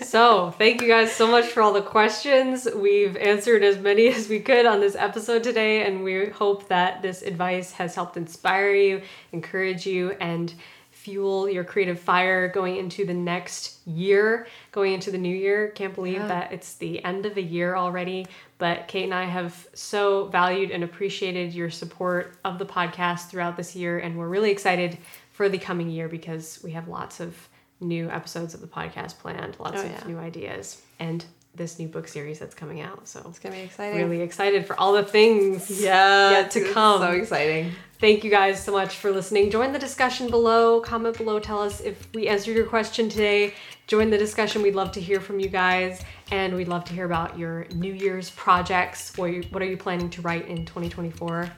so, 0.02 0.52
thank 0.52 0.82
you 0.82 0.88
guys 0.88 1.12
so 1.12 1.28
much 1.28 1.46
for 1.46 1.62
all 1.62 1.74
the 1.74 1.82
questions. 1.82 2.68
We've 2.76 3.16
answered 3.18 3.64
as 3.64 3.78
many 3.78 4.08
as 4.14 4.30
we 4.30 4.40
could 4.40 4.66
on 4.66 4.80
this 4.80 4.96
episode 4.96 5.44
today, 5.44 5.86
and 5.86 6.04
we 6.04 6.30
hope 6.30 6.68
that 6.68 7.02
this 7.02 7.22
advice 7.22 7.72
has 7.74 7.96
helped 7.96 8.18
inspire 8.18 8.74
you, 8.74 9.02
encourage 9.32 9.86
you, 9.86 10.12
and 10.20 10.54
fuel 10.92 11.50
your 11.50 11.64
creative 11.64 12.00
fire 12.00 12.48
going 12.48 12.78
into 12.78 13.06
the 13.06 13.14
next 13.14 13.80
year, 13.88 14.46
going 14.72 14.94
into 14.94 15.10
the 15.10 15.18
new 15.18 15.36
year. 15.36 15.70
Can't 15.70 15.96
believe 15.96 16.28
that 16.28 16.52
it's 16.52 16.76
the 16.76 17.04
end 17.04 17.26
of 17.26 17.38
a 17.38 17.42
year 17.42 17.76
already, 17.76 18.28
but 18.60 18.88
Kate 18.88 19.06
and 19.06 19.14
I 19.14 19.24
have 19.24 19.68
so 19.74 20.26
valued 20.26 20.70
and 20.70 20.84
appreciated 20.84 21.54
your 21.54 21.72
support 21.72 22.38
of 22.46 22.60
the 22.60 22.66
podcast 22.68 23.30
throughout 23.30 23.58
this 23.58 23.76
year, 23.76 23.98
and 23.98 24.16
we're 24.16 24.28
really 24.28 24.52
excited 24.52 25.00
for 25.32 25.50
the 25.50 25.58
coming 25.58 25.90
year 25.90 26.08
because 26.08 26.60
we 26.64 26.72
have 26.72 26.88
lots 26.88 27.20
of 27.20 27.36
new 27.82 28.10
episodes 28.10 28.54
of 28.54 28.62
the 28.62 28.68
podcast 28.68 29.20
planned, 29.20 29.58
lots 29.60 29.82
Oh, 29.82 29.86
of 29.86 29.92
yeah. 29.92 30.04
new 30.08 30.18
ideas, 30.20 30.82
and 31.00 31.26
this 31.54 31.78
new 31.80 31.88
book 31.90 32.08
series 32.08 32.40
that's 32.40 32.56
coming 32.56 32.80
out. 32.80 33.08
So 33.10 33.22
It's 33.28 33.40
gonna 33.40 33.56
be 33.56 33.62
exciting. 33.62 33.98
really 33.98 34.22
excited 34.22 34.66
for 34.66 34.80
all 34.80 34.94
the 34.94 35.04
things 35.04 35.70
Yeah, 35.82 36.32
yet 36.32 36.52
to 36.52 36.72
come. 36.72 37.02
So 37.02 37.12
exciting. 37.12 37.72
Thank 38.00 38.24
you 38.24 38.32
guys 38.32 38.64
so 38.64 38.72
much 38.72 38.96
for 38.96 39.12
listening. 39.12 39.52
Join 39.52 39.74
the 39.74 39.78
discussion 39.80 40.30
below. 40.30 40.80
Comment 40.80 41.16
below. 41.16 41.40
Tell 41.40 41.62
us 41.62 41.82
if 41.82 42.08
we 42.16 42.28
answered 42.28 42.56
your 42.56 42.66
question 42.66 43.10
today. 43.10 43.54
Join 43.86 44.10
the 44.10 44.18
discussion. 44.18 44.62
We'd 44.64 44.74
love 44.76 44.92
to 44.94 45.02
hear 45.02 45.20
from 45.20 45.40
you 45.40 45.50
guys. 45.50 46.02
And 46.32 46.56
we'd 46.56 46.68
love 46.70 46.84
to 46.86 46.94
hear 46.94 47.06
about 47.06 47.38
your 47.38 47.66
New 47.76 47.94
Year's 47.94 48.32
projects. 48.32 49.16
What, 49.18 49.28
you, 49.28 49.44
what 49.52 49.62
are 49.62 49.68
you 49.68 49.78
planning 49.78 50.10
to 50.12 50.22
write 50.22 50.48
in 50.48 50.66
2024? 50.66 51.52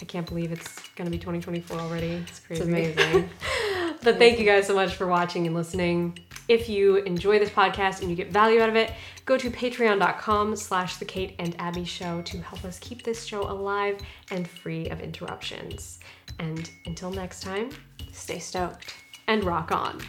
I 0.00 0.04
can't 0.06 0.26
believe 0.26 0.52
it's 0.52 0.78
going 0.96 1.04
to 1.06 1.10
be 1.10 1.18
2024 1.18 1.78
already. 1.78 2.24
It's 2.26 2.40
crazy. 2.40 2.62
It's 2.62 2.68
amazing. 2.68 3.28
But 4.02 4.18
thank 4.18 4.38
you 4.38 4.46
guys 4.46 4.66
so 4.66 4.74
much 4.74 4.94
for 4.94 5.06
watching 5.06 5.46
and 5.46 5.54
listening. 5.54 6.18
If 6.48 6.68
you 6.68 6.96
enjoy 6.96 7.38
this 7.38 7.50
podcast 7.50 8.00
and 8.00 8.10
you 8.10 8.16
get 8.16 8.32
value 8.32 8.60
out 8.60 8.68
of 8.68 8.76
it, 8.76 8.92
go 9.24 9.36
to 9.36 9.50
patreon.com 9.50 10.56
slash 10.56 10.96
the 10.96 11.04
Kate 11.04 11.34
and 11.38 11.54
Abbie 11.60 11.84
show 11.84 12.22
to 12.22 12.38
help 12.40 12.64
us 12.64 12.78
keep 12.80 13.02
this 13.04 13.24
show 13.24 13.42
alive 13.42 13.98
and 14.30 14.48
free 14.48 14.88
of 14.88 15.00
interruptions. 15.00 16.00
And 16.38 16.68
until 16.86 17.10
next 17.10 17.42
time, 17.42 17.70
Stay 18.12 18.38
stoked. 18.40 18.94
and 19.28 19.44
rock 19.44 19.70
on. 19.70 20.00